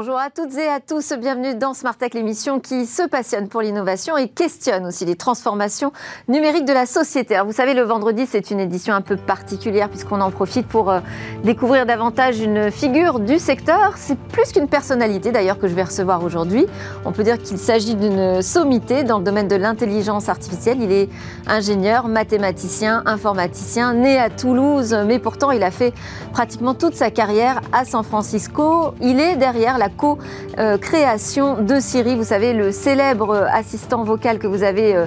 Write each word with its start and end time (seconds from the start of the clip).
Bonjour 0.00 0.16
à 0.16 0.30
toutes 0.30 0.56
et 0.56 0.68
à 0.68 0.78
tous, 0.78 1.12
bienvenue 1.18 1.56
dans 1.56 1.74
Smart 1.74 1.96
Tech, 1.96 2.14
l'émission 2.14 2.60
qui 2.60 2.86
se 2.86 3.02
passionne 3.02 3.48
pour 3.48 3.62
l'innovation 3.62 4.16
et 4.16 4.28
questionne 4.28 4.86
aussi 4.86 5.04
les 5.04 5.16
transformations 5.16 5.92
numériques 6.28 6.66
de 6.66 6.72
la 6.72 6.86
société. 6.86 7.34
Alors 7.34 7.48
vous 7.48 7.52
savez, 7.52 7.74
le 7.74 7.82
vendredi, 7.82 8.24
c'est 8.30 8.52
une 8.52 8.60
édition 8.60 8.94
un 8.94 9.00
peu 9.00 9.16
particulière 9.16 9.88
puisqu'on 9.88 10.20
en 10.20 10.30
profite 10.30 10.68
pour 10.68 10.88
euh, 10.88 11.00
découvrir 11.42 11.84
davantage 11.84 12.38
une 12.38 12.70
figure 12.70 13.18
du 13.18 13.40
secteur. 13.40 13.94
C'est 13.96 14.16
plus 14.16 14.52
qu'une 14.52 14.68
personnalité 14.68 15.32
d'ailleurs 15.32 15.58
que 15.58 15.66
je 15.66 15.74
vais 15.74 15.82
recevoir 15.82 16.22
aujourd'hui. 16.22 16.66
On 17.04 17.10
peut 17.10 17.24
dire 17.24 17.36
qu'il 17.36 17.58
s'agit 17.58 17.96
d'une 17.96 18.40
sommité 18.40 19.02
dans 19.02 19.18
le 19.18 19.24
domaine 19.24 19.48
de 19.48 19.56
l'intelligence 19.56 20.28
artificielle. 20.28 20.80
Il 20.80 20.92
est 20.92 21.08
ingénieur, 21.48 22.06
mathématicien, 22.06 23.02
informaticien, 23.04 23.94
né 23.94 24.16
à 24.16 24.30
Toulouse, 24.30 24.96
mais 25.06 25.18
pourtant 25.18 25.50
il 25.50 25.64
a 25.64 25.72
fait 25.72 25.92
pratiquement 26.32 26.74
toute 26.74 26.94
sa 26.94 27.10
carrière 27.10 27.62
à 27.72 27.84
San 27.84 28.04
Francisco. 28.04 28.94
Il 29.00 29.18
est 29.18 29.34
derrière 29.34 29.76
la 29.76 29.87
co-création 29.88 31.62
de 31.62 31.80
Siri. 31.80 32.16
Vous 32.16 32.24
savez, 32.24 32.52
le 32.52 32.72
célèbre 32.72 33.46
assistant 33.52 34.04
vocal 34.04 34.38
que 34.38 34.46
vous 34.46 34.62
avez 34.62 34.94
euh, 34.94 35.06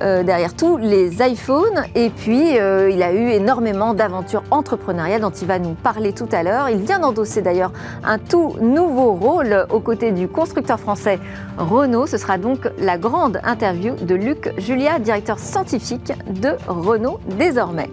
euh, 0.00 0.22
derrière 0.22 0.54
tous 0.54 0.76
les 0.76 1.22
iPhones. 1.22 1.82
Et 1.94 2.10
puis, 2.10 2.58
euh, 2.58 2.90
il 2.90 3.02
a 3.02 3.12
eu 3.12 3.30
énormément 3.30 3.94
d'aventures 3.94 4.42
entrepreneuriales 4.50 5.20
dont 5.20 5.30
il 5.30 5.46
va 5.46 5.58
nous 5.58 5.74
parler 5.74 6.12
tout 6.12 6.28
à 6.32 6.42
l'heure. 6.42 6.68
Il 6.68 6.78
vient 6.78 6.98
d'endosser 6.98 7.42
d'ailleurs 7.42 7.72
un 8.04 8.18
tout 8.18 8.54
nouveau 8.60 9.12
rôle 9.12 9.66
aux 9.70 9.80
côtés 9.80 10.12
du 10.12 10.28
constructeur 10.28 10.78
français 10.80 11.18
Renault. 11.58 12.06
Ce 12.06 12.16
sera 12.16 12.38
donc 12.38 12.68
la 12.78 12.98
grande 12.98 13.40
interview 13.44 13.94
de 13.94 14.14
Luc 14.14 14.52
Julia, 14.58 14.98
directeur 14.98 15.38
scientifique 15.38 16.12
de 16.28 16.50
Renault 16.66 17.20
désormais. 17.38 17.90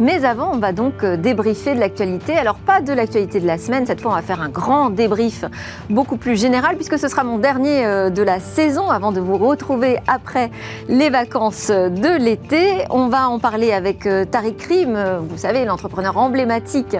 Mais 0.00 0.24
avant, 0.24 0.52
on 0.54 0.58
va 0.58 0.72
donc 0.72 1.04
débriefer 1.04 1.74
de 1.74 1.80
l'actualité. 1.80 2.36
Alors, 2.36 2.56
pas 2.56 2.80
de 2.80 2.92
l'actualité 2.92 3.40
de 3.40 3.46
la 3.46 3.58
semaine. 3.58 3.86
Cette 3.86 4.00
fois, 4.00 4.12
on 4.12 4.14
va 4.14 4.22
faire 4.22 4.42
un 4.42 4.48
grand 4.48 4.90
débrief 4.90 5.44
beaucoup 5.90 6.16
plus 6.16 6.38
général, 6.38 6.76
puisque 6.76 6.98
ce 6.98 7.08
sera 7.08 7.24
mon 7.24 7.38
dernier 7.38 7.84
euh, 7.84 8.10
de 8.10 8.22
la 8.22 8.40
saison 8.40 8.88
avant 8.90 9.12
de 9.12 9.20
vous 9.20 9.36
retrouver 9.36 9.98
après 10.06 10.50
les 10.88 11.10
vacances 11.10 11.68
de 11.70 12.18
l'été. 12.18 12.84
On 12.90 13.08
va 13.08 13.28
en 13.28 13.38
parler 13.38 13.72
avec 13.72 14.06
euh, 14.06 14.24
Tariq 14.24 14.56
Krim, 14.56 14.94
euh, 14.96 15.18
vous 15.20 15.38
savez, 15.38 15.64
l'entrepreneur 15.64 16.16
emblématique 16.16 16.96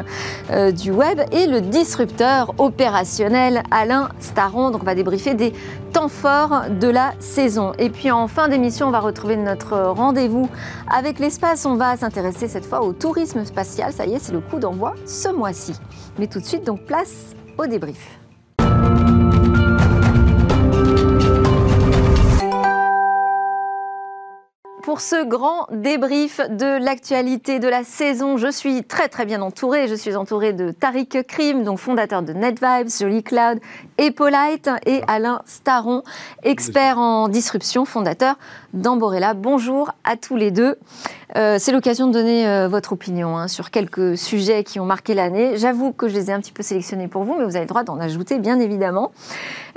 du 0.73 0.91
web, 0.91 1.21
et 1.33 1.47
le 1.47 1.61
disrupteur 1.61 2.55
opérationnel 2.59 3.63
Alain 3.71 4.09
Staron. 4.21 4.71
Donc 4.71 4.83
on 4.83 4.87
va 4.87 4.95
débriefer 4.95 5.35
des 5.35 5.53
temps 5.93 6.09
forts 6.09 6.63
de 6.71 6.89
la 6.89 7.13
saison. 7.19 7.73
Et 7.79 7.91
puis 7.91 8.11
en 8.11 8.29
fin 8.29 8.49
d'émission, 8.49 8.89
on 8.89 8.91
va 8.91 9.01
retrouver 9.01 9.37
notre 9.37 9.79
rendez-vous 9.79 10.49
avec 10.91 11.19
l'espace. 11.19 11.67
On 11.67 11.77
va 11.77 11.97
s'intéresser 11.97 12.49
cette 12.49 12.67
fois 12.67 12.83
au 12.83 12.93
tourisme 12.93 13.45
spatial. 13.45 13.93
Ça 13.93 14.07
y 14.07 14.15
est, 14.15 14.19
c'est 14.19 14.33
le 14.33 14.41
coup 14.41 14.59
d'envoi 14.59 14.95
ce 15.07 15.29
mois-ci. 15.29 15.75
Mais 16.19 16.27
tout 16.27 16.41
de 16.41 16.45
suite, 16.45 16.65
donc 16.65 16.83
place 16.83 17.35
au 17.59 17.67
débrief. 17.67 18.18
Pour 24.89 25.03
ce 25.03 25.23
grand 25.23 25.67
débrief 25.71 26.41
de 26.49 26.83
l'actualité 26.83 27.59
de 27.59 27.69
la 27.69 27.85
saison. 27.85 28.39
Je 28.39 28.51
suis 28.51 28.85
très 28.85 29.11
très 29.11 29.27
bien 29.27 29.43
entourée. 29.43 29.87
Je 29.87 29.95
suis 29.95 30.17
entourée 30.17 30.55
de 30.55 30.71
Tariq 30.71 31.25
Krim, 31.25 31.63
donc 31.63 31.79
fondateur 31.79 32.23
de 32.23 32.33
NetVibes, 32.33 32.89
Jolie 32.89 33.23
Cloud 33.23 33.61
et 33.99 34.13
Polite, 34.13 34.71
et 34.87 35.03
Alain 35.07 35.43
Staron, 35.45 36.05
expert 36.43 36.97
en 36.97 37.29
disruption, 37.29 37.85
fondateur 37.85 38.37
d'Amborella. 38.73 39.35
Bonjour 39.35 39.91
à 40.05 40.17
tous 40.17 40.37
les 40.37 40.51
deux. 40.51 40.79
Euh, 41.37 41.57
c'est 41.59 41.73
l'occasion 41.73 42.07
de 42.07 42.13
donner 42.13 42.49
euh, 42.49 42.69
votre 42.69 42.93
opinion 42.93 43.37
hein, 43.37 43.49
sur 43.49 43.71
quelques 43.71 44.17
sujets 44.17 44.65
qui 44.65 44.81
ont 44.81 44.87
marqué 44.87 45.13
l'année. 45.13 45.59
J'avoue 45.59 45.93
que 45.93 46.09
je 46.09 46.15
les 46.15 46.31
ai 46.31 46.33
un 46.33 46.41
petit 46.41 46.53
peu 46.53 46.63
sélectionnés 46.63 47.09
pour 47.09 47.25
vous, 47.25 47.35
mais 47.35 47.45
vous 47.45 47.57
avez 47.57 47.65
le 47.65 47.69
droit 47.69 47.85
d'en 47.85 48.01
ajouter, 48.01 48.39
bien 48.39 48.59
évidemment. 48.59 49.13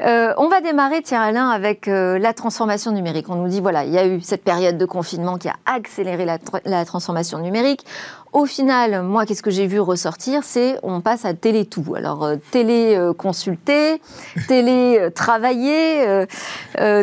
Euh, 0.02 0.34
on 0.38 0.47
va 0.47 0.62
démarrer, 0.62 1.02
Thierry 1.02 1.30
Alain, 1.30 1.50
avec 1.50 1.88
la 1.88 2.34
transformation 2.34 2.91
numérique. 2.91 3.25
On 3.30 3.35
nous 3.35 3.50
dit, 3.50 3.59
voilà, 3.59 3.84
il 3.84 3.91
y 3.91 3.97
a 3.97 4.08
eu 4.08 4.22
cette 4.22 4.44
période 4.44 4.78
de 4.78 4.85
confinement 5.01 5.38
qui 5.38 5.50
a 5.50 5.56
accéléré 5.66 6.25
la, 6.25 6.38
la 6.66 6.85
transformation 6.85 7.39
numérique. 7.39 7.85
Au 8.31 8.45
final, 8.45 9.03
moi, 9.03 9.25
qu'est-ce 9.25 9.44
que 9.44 9.51
j'ai 9.51 9.67
vu 9.67 9.79
ressortir? 9.79 10.44
C'est 10.44 10.78
on 10.84 11.01
passe 11.01 11.25
à 11.25 11.34
télé 11.34 11.66
tout. 11.66 11.95
Alors, 11.95 12.29
télé 12.51 12.97
consulter, 13.17 14.01
télé 14.47 15.09
travailler, 15.13 16.25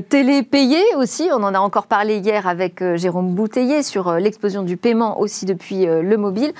télé 0.08 0.42
payer 0.42 0.82
aussi. 0.96 1.28
On 1.32 1.42
en 1.42 1.54
a 1.54 1.58
encore 1.58 1.86
parlé 1.86 2.18
hier 2.18 2.46
avec 2.46 2.82
Jérôme 2.94 3.34
Bouteiller 3.34 3.82
sur 3.82 4.12
l'explosion 4.14 4.62
du 4.62 4.76
paiement 4.76 5.20
aussi 5.20 5.44
depuis 5.44 5.86
euh, 5.86 6.02
le 6.02 6.16
mobile. 6.16 6.52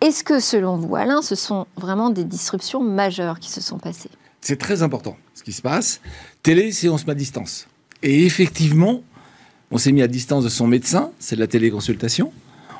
Est-ce 0.00 0.24
que, 0.24 0.40
selon 0.40 0.76
vous, 0.76 0.96
Alain, 0.96 1.22
ce 1.22 1.34
sont 1.34 1.66
vraiment 1.76 2.10
des 2.10 2.24
disruptions 2.24 2.82
majeures 2.82 3.38
qui 3.38 3.50
se 3.50 3.60
sont 3.60 3.78
passées? 3.78 4.10
C'est 4.40 4.58
très 4.58 4.82
important 4.82 5.16
ce 5.34 5.42
qui 5.42 5.52
se 5.52 5.62
passe. 5.62 6.00
Télé, 6.42 6.72
met 6.84 7.10
à 7.10 7.14
distance. 7.14 7.66
Et 8.02 8.24
effectivement, 8.24 9.02
on 9.70 9.78
s'est 9.78 9.92
mis 9.92 10.02
à 10.02 10.08
distance 10.08 10.44
de 10.44 10.48
son 10.48 10.66
médecin, 10.66 11.10
c'est 11.18 11.36
de 11.36 11.40
la 11.40 11.46
téléconsultation. 11.46 12.32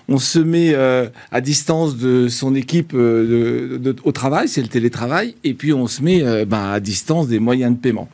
On 0.08 0.18
se 0.18 0.40
met 0.40 0.74
euh, 0.74 1.08
à 1.30 1.40
distance 1.40 1.96
de 1.96 2.28
son 2.28 2.54
équipe 2.54 2.92
euh, 2.94 3.94
au 4.02 4.12
travail, 4.12 4.48
c'est 4.48 4.62
le 4.62 4.68
télétravail. 4.68 5.36
Et 5.44 5.54
puis 5.54 5.72
on 5.72 5.86
se 5.86 6.02
met 6.02 6.44
ben, 6.46 6.70
à 6.70 6.80
distance 6.80 7.28
des 7.28 7.38
moyens 7.38 7.74
de 7.74 7.78
paiement. 7.78 8.08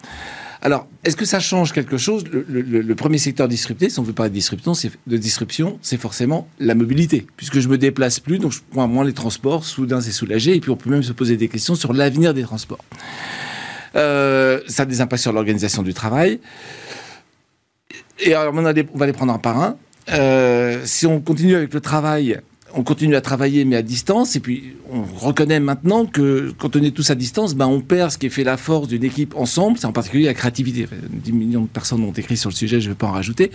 Alors, 0.66 0.88
est-ce 1.04 1.16
que 1.16 1.24
ça 1.24 1.38
change 1.38 1.72
quelque 1.72 1.96
chose? 1.96 2.24
Le, 2.32 2.94
premier 2.94 3.18
secteur 3.18 3.46
disrupté, 3.46 3.88
si 3.88 4.00
on 4.00 4.02
veut 4.02 4.12
parler 4.12 4.30
de 4.30 5.16
disruption, 5.16 5.78
c'est, 5.80 5.96
forcément 5.96 6.48
la 6.58 6.74
mobilité. 6.74 7.24
Puisque 7.36 7.60
je 7.60 7.68
me 7.68 7.78
déplace 7.78 8.18
plus, 8.18 8.40
donc 8.40 8.50
je 8.50 8.58
prends 8.72 8.88
moins 8.88 9.04
les 9.04 9.12
transports, 9.12 9.64
soudain 9.64 10.00
c'est 10.00 10.10
soulagé, 10.10 10.56
et 10.56 10.60
puis 10.60 10.70
on 10.70 10.76
peut 10.76 10.90
même 10.90 11.04
se 11.04 11.12
poser 11.12 11.36
des 11.36 11.46
questions 11.46 11.76
sur 11.76 11.92
l'avenir 11.92 12.34
des 12.34 12.42
transports. 12.42 12.84
Euh, 13.94 14.60
ça 14.66 14.82
a 14.82 14.86
des 14.86 15.00
impacts 15.00 15.22
sur 15.22 15.32
l'organisation 15.32 15.84
du 15.84 15.94
travail. 15.94 16.40
Et 18.20 18.34
alors, 18.34 18.54
on, 18.54 18.62
va 18.62 18.72
les 19.06 19.12
prendre 19.12 19.32
un 19.32 19.38
par 19.38 19.60
un. 19.60 19.76
Euh, 20.12 20.82
si 20.84 21.06
on 21.06 21.20
continue 21.20 21.54
avec 21.54 21.74
le 21.74 21.80
travail, 21.80 22.40
on 22.74 22.82
continue 22.82 23.16
à 23.16 23.20
travailler, 23.20 23.64
mais 23.64 23.76
à 23.76 23.82
distance. 23.82 24.36
Et 24.36 24.40
puis, 24.40 24.76
on 24.90 25.02
reconnaît 25.02 25.60
maintenant 25.60 26.06
que 26.06 26.52
quand 26.58 26.76
on 26.76 26.82
est 26.82 26.90
tous 26.90 27.10
à 27.10 27.14
distance, 27.14 27.54
ben, 27.54 27.66
on 27.66 27.80
perd 27.80 28.10
ce 28.10 28.18
qui 28.18 28.30
fait 28.30 28.44
la 28.44 28.56
force 28.56 28.88
d'une 28.88 29.04
équipe 29.04 29.34
ensemble. 29.36 29.78
C'est 29.78 29.86
en 29.86 29.92
particulier 29.92 30.26
la 30.26 30.34
créativité. 30.34 30.86
10 31.10 31.32
millions 31.32 31.62
de 31.62 31.68
personnes 31.68 32.02
ont 32.04 32.12
écrit 32.12 32.36
sur 32.36 32.50
le 32.50 32.54
sujet, 32.54 32.80
je 32.80 32.88
ne 32.88 32.92
vais 32.92 32.98
pas 32.98 33.06
en 33.06 33.12
rajouter. 33.12 33.50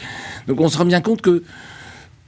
Donc, 0.48 0.60
on 0.60 0.70
se 0.70 0.78
rend 0.78 0.86
bien 0.86 1.02
compte 1.02 1.22
que 1.22 1.44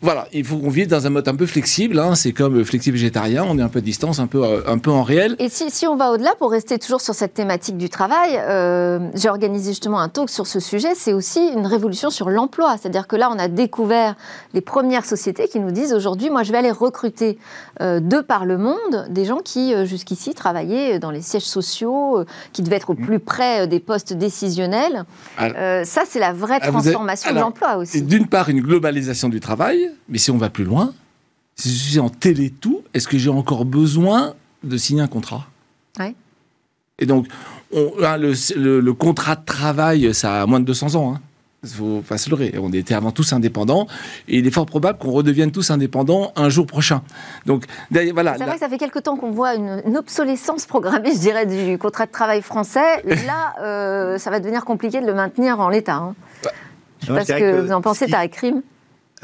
voilà, 0.03 0.28
il 0.34 0.44
faut 0.44 0.58
qu'on 0.58 0.69
vive 0.69 0.88
dans 0.88 1.08
un 1.08 1.09
mode 1.09 1.25
un 1.30 1.36
peu 1.36 1.46
flexible. 1.46 1.97
Hein. 1.97 2.16
C'est 2.16 2.34
comme 2.34 2.66
flexible 2.66 2.97
végétarien, 2.97 3.46
on 3.47 3.58
est 3.58 3.62
un 3.62 3.69
peu 3.69 3.80
à 3.80 3.81
distance, 3.81 4.19
un 4.19 4.28
peu, 4.28 4.44
euh, 4.44 4.59
un 4.68 4.78
peu 4.78 4.91
en 4.91 5.02
réel. 5.02 5.38
Et 5.40 5.47
si, 5.47 5.72
si 5.72 5.88
on 5.88 5.96
va 5.96 6.12
au-delà, 6.12 6.36
pour 6.38 6.52
rester 6.52 6.78
toujours 6.78 7.00
sur 7.00 7.16
cette 7.16 7.34
thématique 7.34 7.78
du 7.78 7.88
travail, 7.88 8.38
euh, 8.38 9.00
j'ai 9.16 9.30
organisé 9.30 9.72
justement 9.72 10.02
un 10.02 10.09
talk 10.09 10.30
sur 10.30 10.46
ce 10.46 10.59
sujet. 10.59 10.90
C'est 10.94 11.14
aussi 11.14 11.40
une 11.56 11.66
révolution 11.66 12.09
sur 12.09 12.30
l'emploi. 12.30 12.75
C'est-à-dire 12.78 13.08
que 13.08 13.16
là, 13.16 13.30
on 13.34 13.40
a 13.40 13.47
découvert 13.47 14.16
les 14.53 14.59
premières 14.59 15.06
sociétés 15.06 15.47
qui 15.47 15.62
nous 15.62 15.72
disent 15.72 15.94
aujourd'hui, 15.94 16.30
moi, 16.30 16.44
je 16.44 16.52
vais 16.52 16.58
aller 16.58 16.72
recruter 16.72 17.38
euh, 17.80 18.02
de 18.02 18.20
par 18.20 18.44
le 18.44 18.58
monde 18.58 19.08
des 19.09 19.24
gens 19.24 19.40
qui, 19.40 19.74
jusqu'ici, 19.85 20.34
travaillaient 20.34 21.00
dans 21.00 21.12
les 21.12 21.22
sièges 21.22 21.44
sociaux, 21.44 22.25
qui 22.52 22.62
devaient 22.62 22.75
être 22.75 22.90
au 22.90 22.96
plus 22.96 23.20
près 23.20 23.68
des 23.68 23.80
postes 23.80 24.12
décisionnels. 24.12 25.06
ça, 25.38 26.02
c'est 26.06 26.20
la 26.20 26.34
vraie 26.34 26.59
ah, 26.62 26.68
transformation 26.68 27.34
de 27.34 27.40
l'emploi 27.40 27.78
aussi. 27.78 28.02
D'une 28.02 28.28
part, 28.28 28.50
une 28.50 28.59
globalisation 28.59 29.30
du 29.30 29.40
travail 29.40 29.93
mais 30.09 30.18
si 30.18 30.31
on 30.31 30.38
va 30.38 30.50
plus 30.50 30.64
loin, 30.64 30.94
si 31.56 31.70
je 31.70 31.92
suis 31.92 32.00
en 32.00 32.09
télétout, 32.09 32.84
est-ce 32.94 33.08
que 33.08 33.18
j'ai 33.18 33.30
encore 33.30 33.66
besoin 33.66 34.34
de 34.64 34.78
signer 34.78 35.02
un 35.02 35.08
contrat? 35.08 35.48
Oui. 36.00 36.16
Et 37.00 37.06
donc, 37.06 37.28
on, 37.72 37.92
le, 37.98 38.92
contrat 38.92 39.36
de 39.36 39.46
travail, 39.46 40.14
ça 40.14 40.42
a 40.42 40.46
moins 40.46 40.59
de 40.59 40.66
200 40.66 40.96
ans. 40.96 41.16
Hein. 41.16 41.22
Il 41.64 41.70
faut 41.70 42.03
pas 42.08 42.18
se 42.18 42.30
leurrer. 42.30 42.53
On 42.62 42.74
était 42.74 42.94
avant 42.94 43.12
tous 43.12 43.32
indépendants 43.32 43.88
et 44.28 44.40
il 44.40 44.48
est 44.48 44.52
fort 44.52 44.66
probable 44.66 45.00
qu'on 45.00 45.12
redevienne 45.12 45.52
tous 45.52 45.72
indépendants 45.72 46.34
un 46.35 46.50
jour 46.50 46.67
prochain. 46.67 47.02
Donc, 47.46 47.64
voilà. 47.90 48.35
C'est 48.38 48.44
vrai 48.44 48.56
que 48.56 48.59
ça 48.59 48.67
fait 48.67 48.78
quelque 48.78 49.00
temps 49.00 49.16
qu'on 49.16 49.32
voit 49.32 49.56
une, 49.56 49.96
obsolescence 49.96 50.66
programmée, 50.66 51.14
je 51.14 51.20
dirais, 51.20 51.46
du 51.46 51.78
contrat 51.78 52.06
de 52.06 52.12
travail 52.12 52.41
français. 52.41 53.02
Là, 53.06 53.56
euh, 53.62 54.17
ça 54.17 54.29
va 54.29 54.40
devenir 54.40 54.66
compliqué 54.66 55.00
de 55.00 55.06
le 55.06 55.14
maintenir 55.14 55.62
en 55.62 55.70
l'état. 55.70 55.96
Hein. 55.96 56.16
Bah, 56.44 56.52
je 57.00 57.14
ne 57.14 57.20
sais 57.20 57.26
pas 57.26 57.40
ce 57.40 57.40
que, 57.40 57.62
vous 57.62 57.72
en 57.72 57.82
pensez, 57.82 58.08
si... 58.08 58.29
Crime? 58.29 58.62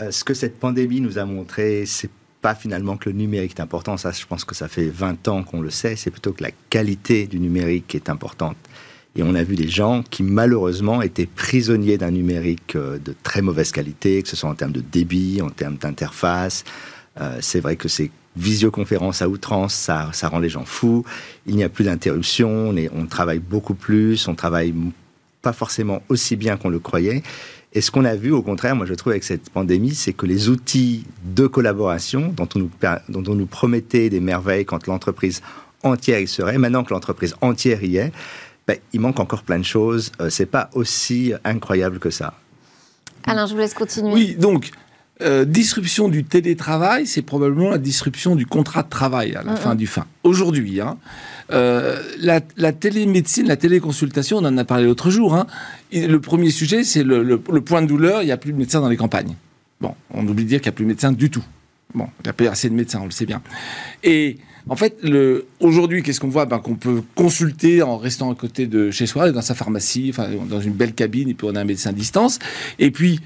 Euh, 0.02 0.12
ce 0.12 0.24
que 0.24 0.34
cette 0.34 0.60
pandémie 0.60 1.02
nous 1.02 1.18
a 1.18 1.26
montré, 1.26 1.86
c'est 1.86 2.10
pas 2.42 2.56
finalement 2.56 2.96
que 2.96 3.10
le 3.10 3.16
numérique 3.16 3.58
est 3.58 3.62
important, 3.62 3.98
ça 3.98 4.12
je 4.12 4.26
pense 4.26 4.46
que 4.46 4.56
ça 4.56 4.70
fait 4.70 4.88
20 4.88 5.28
ans 5.28 5.44
qu'on 5.44 5.62
le 5.62 5.70
sait, 5.70 5.96
c'est 5.98 6.12
plutôt 6.12 6.32
que 6.32 6.44
la 6.44 6.52
qualité 6.70 7.28
du 7.28 7.40
numérique 7.40 7.96
est 7.96 8.10
importante. 8.10 8.56
Et 9.16 9.24
on 9.24 9.36
a 9.36 9.44
vu 9.44 9.56
des 9.56 9.68
gens 9.68 10.04
qui 10.10 10.24
malheureusement 10.24 11.02
étaient 11.02 11.26
prisonniers 11.26 11.98
d'un 11.98 12.12
numérique 12.12 12.76
euh, 12.76 12.98
de 13.00 13.14
très 13.24 13.42
mauvaise 13.42 13.72
qualité, 13.72 14.22
que 14.22 14.30
ce 14.30 14.36
soit 14.36 14.50
en 14.50 14.56
termes 14.56 14.72
de 14.72 14.82
débit, 14.82 15.42
en 15.42 15.50
termes 15.50 15.76
d'interface. 15.76 16.64
Euh, 17.20 17.38
c'est 17.42 17.60
vrai 17.60 17.76
que 17.76 17.90
ces 17.90 18.12
visioconférences 18.38 19.22
à 19.22 19.28
outrance, 19.28 19.74
ça, 19.74 20.10
ça 20.14 20.30
rend 20.30 20.40
les 20.40 20.48
gens 20.48 20.64
fous. 20.64 21.04
Il 21.48 21.56
n'y 21.56 21.64
a 21.64 21.70
plus 21.70 21.84
d'interruption, 21.84 22.70
on, 22.70 22.76
on 22.96 23.06
travaille 23.08 23.40
beaucoup 23.40 23.74
plus, 23.74 24.28
on 24.28 24.36
travaille 24.36 24.74
pas 25.42 25.54
forcément 25.54 26.02
aussi 26.08 26.36
bien 26.36 26.56
qu'on 26.56 26.70
le 26.70 26.80
croyait. 26.80 27.24
Et 27.74 27.82
ce 27.82 27.92
qu'on 27.92 28.06
a 28.06 28.16
vu, 28.16 28.32
au 28.32 28.42
contraire, 28.42 28.76
moi 28.76 28.86
je 28.86 28.94
trouve 28.96 29.12
avec 29.12 29.24
cette 29.24 29.50
pandémie, 29.52 29.94
c'est 29.94 30.14
que 30.14 30.26
les 30.26 30.50
outils 30.50 31.06
de 31.24 31.46
collaboration 31.46 32.34
dont 32.36 32.50
on 32.56 32.60
nous, 32.60 32.72
dont 33.10 33.24
on 33.32 33.36
nous 33.36 33.46
promettait 33.46 34.10
des 34.10 34.20
merveilles 34.20 34.66
quand 34.66 34.88
l'entreprise 34.88 35.42
entière 35.84 36.20
y 36.20 36.28
serait, 36.28 36.58
maintenant 36.58 36.84
que 36.84 36.94
l'entreprise 36.94 37.36
entière 37.42 37.84
y 37.84 37.98
est, 37.98 38.12
ben, 38.68 38.78
il 38.94 39.00
manque 39.00 39.20
encore 39.20 39.44
plein 39.44 39.60
de 39.60 39.66
choses. 39.66 40.12
Euh, 40.20 40.30
c'est 40.30 40.46
pas 40.46 40.70
aussi 40.74 41.34
incroyable 41.44 42.00
que 42.00 42.10
ça. 42.10 42.34
Alain, 43.26 43.46
je 43.46 43.54
vous 43.54 43.60
laisse 43.60 43.74
continuer. 43.74 44.14
Oui, 44.14 44.36
donc, 44.36 44.72
euh, 45.22 45.44
disruption 45.44 46.08
du 46.08 46.24
télétravail, 46.24 47.06
c'est 47.06 47.22
probablement 47.22 47.72
la 47.72 47.78
disruption 47.78 48.38
du 48.38 48.46
contrat 48.46 48.84
de 48.84 48.90
travail 48.90 49.36
à 49.36 49.44
la 49.44 49.58
fin 49.58 49.76
du 49.76 49.86
fin. 49.86 50.06
Aujourd'hui, 50.24 50.80
hein, 50.80 50.98
euh, 51.52 52.02
la, 52.20 52.72
télémédecine, 52.72 53.48
la 53.48 53.58
téléconsultation, 53.58 54.38
on 54.38 54.46
en 54.46 54.58
a 54.58 54.64
parlé 54.64 54.86
l'autre 54.86 55.10
jour. 55.10 55.36
Hein, 55.36 55.46
le 55.92 56.18
premier 56.20 56.52
sujet, 56.52 56.86
c'est 56.86 57.04
le, 57.04 57.38
point 57.38 57.82
de 57.82 57.88
douleur. 57.88 58.22
Il 58.22 58.28
n'y 58.28 58.32
a 58.32 58.38
plus 58.38 58.54
de 58.54 58.58
médecins 58.58 58.80
dans 58.80 58.88
les 58.88 58.96
campagnes. 58.96 59.36
Bon, 59.82 59.94
on 60.14 60.26
oublie 60.26 60.46
de 60.46 60.50
dire 60.50 60.62
qu'il 60.62 60.70
n'y 60.70 60.74
a 60.74 60.78
plus 60.78 60.86
de 60.86 60.90
médecins 60.90 61.12
du 61.12 61.30
tout. 61.30 61.44
Bon, 61.96 62.08
il 62.20 62.24
n'y 62.26 62.30
a 62.30 62.34
pas 62.34 62.52
assez 62.52 62.70
de 62.70 62.76
médecins, 62.76 63.00
on 63.02 63.06
le 63.06 63.12
sait 63.12 63.26
bien. 63.26 63.42
Et 64.04 64.38
en 64.70 64.76
fait, 64.76 64.98
aujourd'hui, 65.60 66.04
qu'est-ce 66.04 66.20
qu'on 66.20 66.30
voit? 66.30 66.46
Ben, 66.46 66.60
Qu'on 66.60 66.76
peut 66.76 67.02
consulter 67.16 67.82
en 67.82 67.98
restant 67.98 68.32
à 68.32 68.36
côté 68.36 68.68
de 68.68 68.92
chez 68.92 69.08
soi, 69.08 69.32
dans 69.32 69.42
sa 69.42 69.56
pharmacie, 69.56 70.12
enfin, 70.12 70.30
dans 70.48 70.62
une 70.62 70.74
belle 70.74 70.94
cabine, 70.94 71.30
et 71.30 71.34
puis 71.34 71.48
on 71.50 71.56
a 71.56 71.62
un 71.62 71.66
médecin 71.66 71.90
à 71.90 71.94
distance. 71.94 72.38
Et 72.78 72.92
puis, 72.92 73.20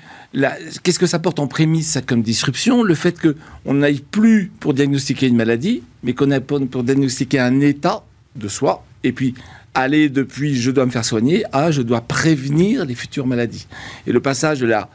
qu'est-ce 0.84 1.00
que 1.00 1.08
ça 1.08 1.20
porte 1.20 1.40
en 1.40 1.48
prémisse, 1.48 1.92
ça, 1.92 2.02
comme 2.02 2.22
disruption? 2.22 2.84
Le 2.84 2.96
fait 2.96 3.18
qu'on 3.20 3.74
n'aille 3.74 4.00
plus 4.00 4.52
pour 4.62 4.74
diagnostiquer 4.74 5.28
une 5.28 5.36
maladie, 5.36 5.84
mais 6.04 6.14
qu'on 6.14 6.32
aille 6.32 6.40
pour 6.40 6.84
diagnostiquer 6.84 7.40
un 7.40 7.60
état 7.60 8.06
de 8.38 8.48
soi. 8.48 8.86
Et 9.04 9.12
puis, 9.12 9.34
aller 9.74 10.08
depuis 10.08 10.56
je 10.56 10.72
dois 10.72 10.86
me 10.86 10.92
faire 10.92 11.04
soigner 11.04 11.44
à 11.52 11.72
je 11.72 11.82
dois 11.82 12.02
prévenir 12.02 12.86
les 12.86 12.96
futures 12.96 13.28
maladies. 13.28 13.68
Et 14.08 14.14
le 14.14 14.22
passage 14.22 14.60
de 14.60 14.68
la, 14.68 14.88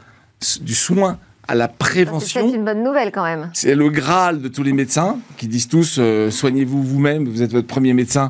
du 0.61 0.73
soin 0.73 1.19
à 1.49 1.55
la 1.55 1.67
prévention. 1.67 2.47
C'est 2.47 2.55
une 2.55 2.63
bonne 2.63 2.83
nouvelle 2.83 3.11
quand 3.11 3.23
même. 3.23 3.49
C'est 3.53 3.73
le 3.73 3.89
Graal 3.89 4.39
de 4.39 4.47
tous 4.49 4.61
les 4.61 4.71
médecins 4.71 5.17
qui 5.37 5.47
disent 5.47 5.67
tous 5.67 5.97
euh, 5.97 6.29
soignez-vous 6.29 6.83
vous-même, 6.83 7.27
vous 7.27 7.41
êtes 7.41 7.51
votre 7.51 7.65
premier 7.65 7.93
médecin, 7.93 8.29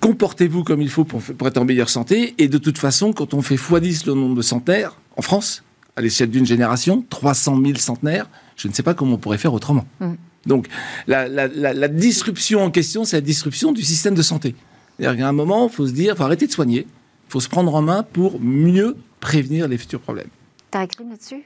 comportez-vous 0.00 0.64
comme 0.64 0.80
il 0.80 0.88
faut 0.88 1.04
pour, 1.04 1.20
pour, 1.20 1.48
être 1.48 1.58
en 1.58 1.66
meilleure 1.66 1.90
santé. 1.90 2.34
Et 2.38 2.48
de 2.48 2.56
toute 2.56 2.78
façon, 2.78 3.12
quand 3.12 3.34
on 3.34 3.42
fait 3.42 3.56
x10 3.56 4.06
le 4.06 4.14
nombre 4.14 4.34
de 4.34 4.40
centenaires 4.40 4.96
en 5.18 5.22
France, 5.22 5.64
à 5.96 6.00
l'échelle 6.00 6.30
d'une 6.30 6.46
génération, 6.46 7.04
300 7.10 7.60
000 7.62 7.74
centenaires, 7.76 8.26
je 8.56 8.68
ne 8.68 8.72
sais 8.72 8.82
pas 8.82 8.94
comment 8.94 9.14
on 9.14 9.18
pourrait 9.18 9.38
faire 9.38 9.52
autrement. 9.52 9.84
Mm. 10.00 10.14
Donc 10.46 10.68
la, 11.06 11.28
la, 11.28 11.48
la, 11.48 11.88
disruption 11.88 12.62
en 12.62 12.70
question, 12.70 13.04
c'est 13.04 13.18
la 13.18 13.20
disruption 13.20 13.72
du 13.72 13.82
système 13.82 14.14
de 14.14 14.22
santé. 14.22 14.54
C'est-à-dire 14.98 15.18
qu'à 15.18 15.28
un 15.28 15.32
moment, 15.32 15.68
il 15.68 15.74
faut 15.74 15.86
se 15.86 15.92
dire, 15.92 16.14
il 16.14 16.16
faut 16.16 16.24
arrêter 16.24 16.46
de 16.46 16.52
soigner, 16.52 16.86
il 16.88 17.32
faut 17.32 17.40
se 17.40 17.50
prendre 17.50 17.74
en 17.74 17.82
main 17.82 18.02
pour 18.02 18.40
mieux 18.40 18.96
prévenir 19.20 19.68
les 19.68 19.76
futurs 19.76 20.00
problèmes. 20.00 20.30
T'as 20.70 20.84
écrit 20.84 21.04
là-dessus? 21.04 21.44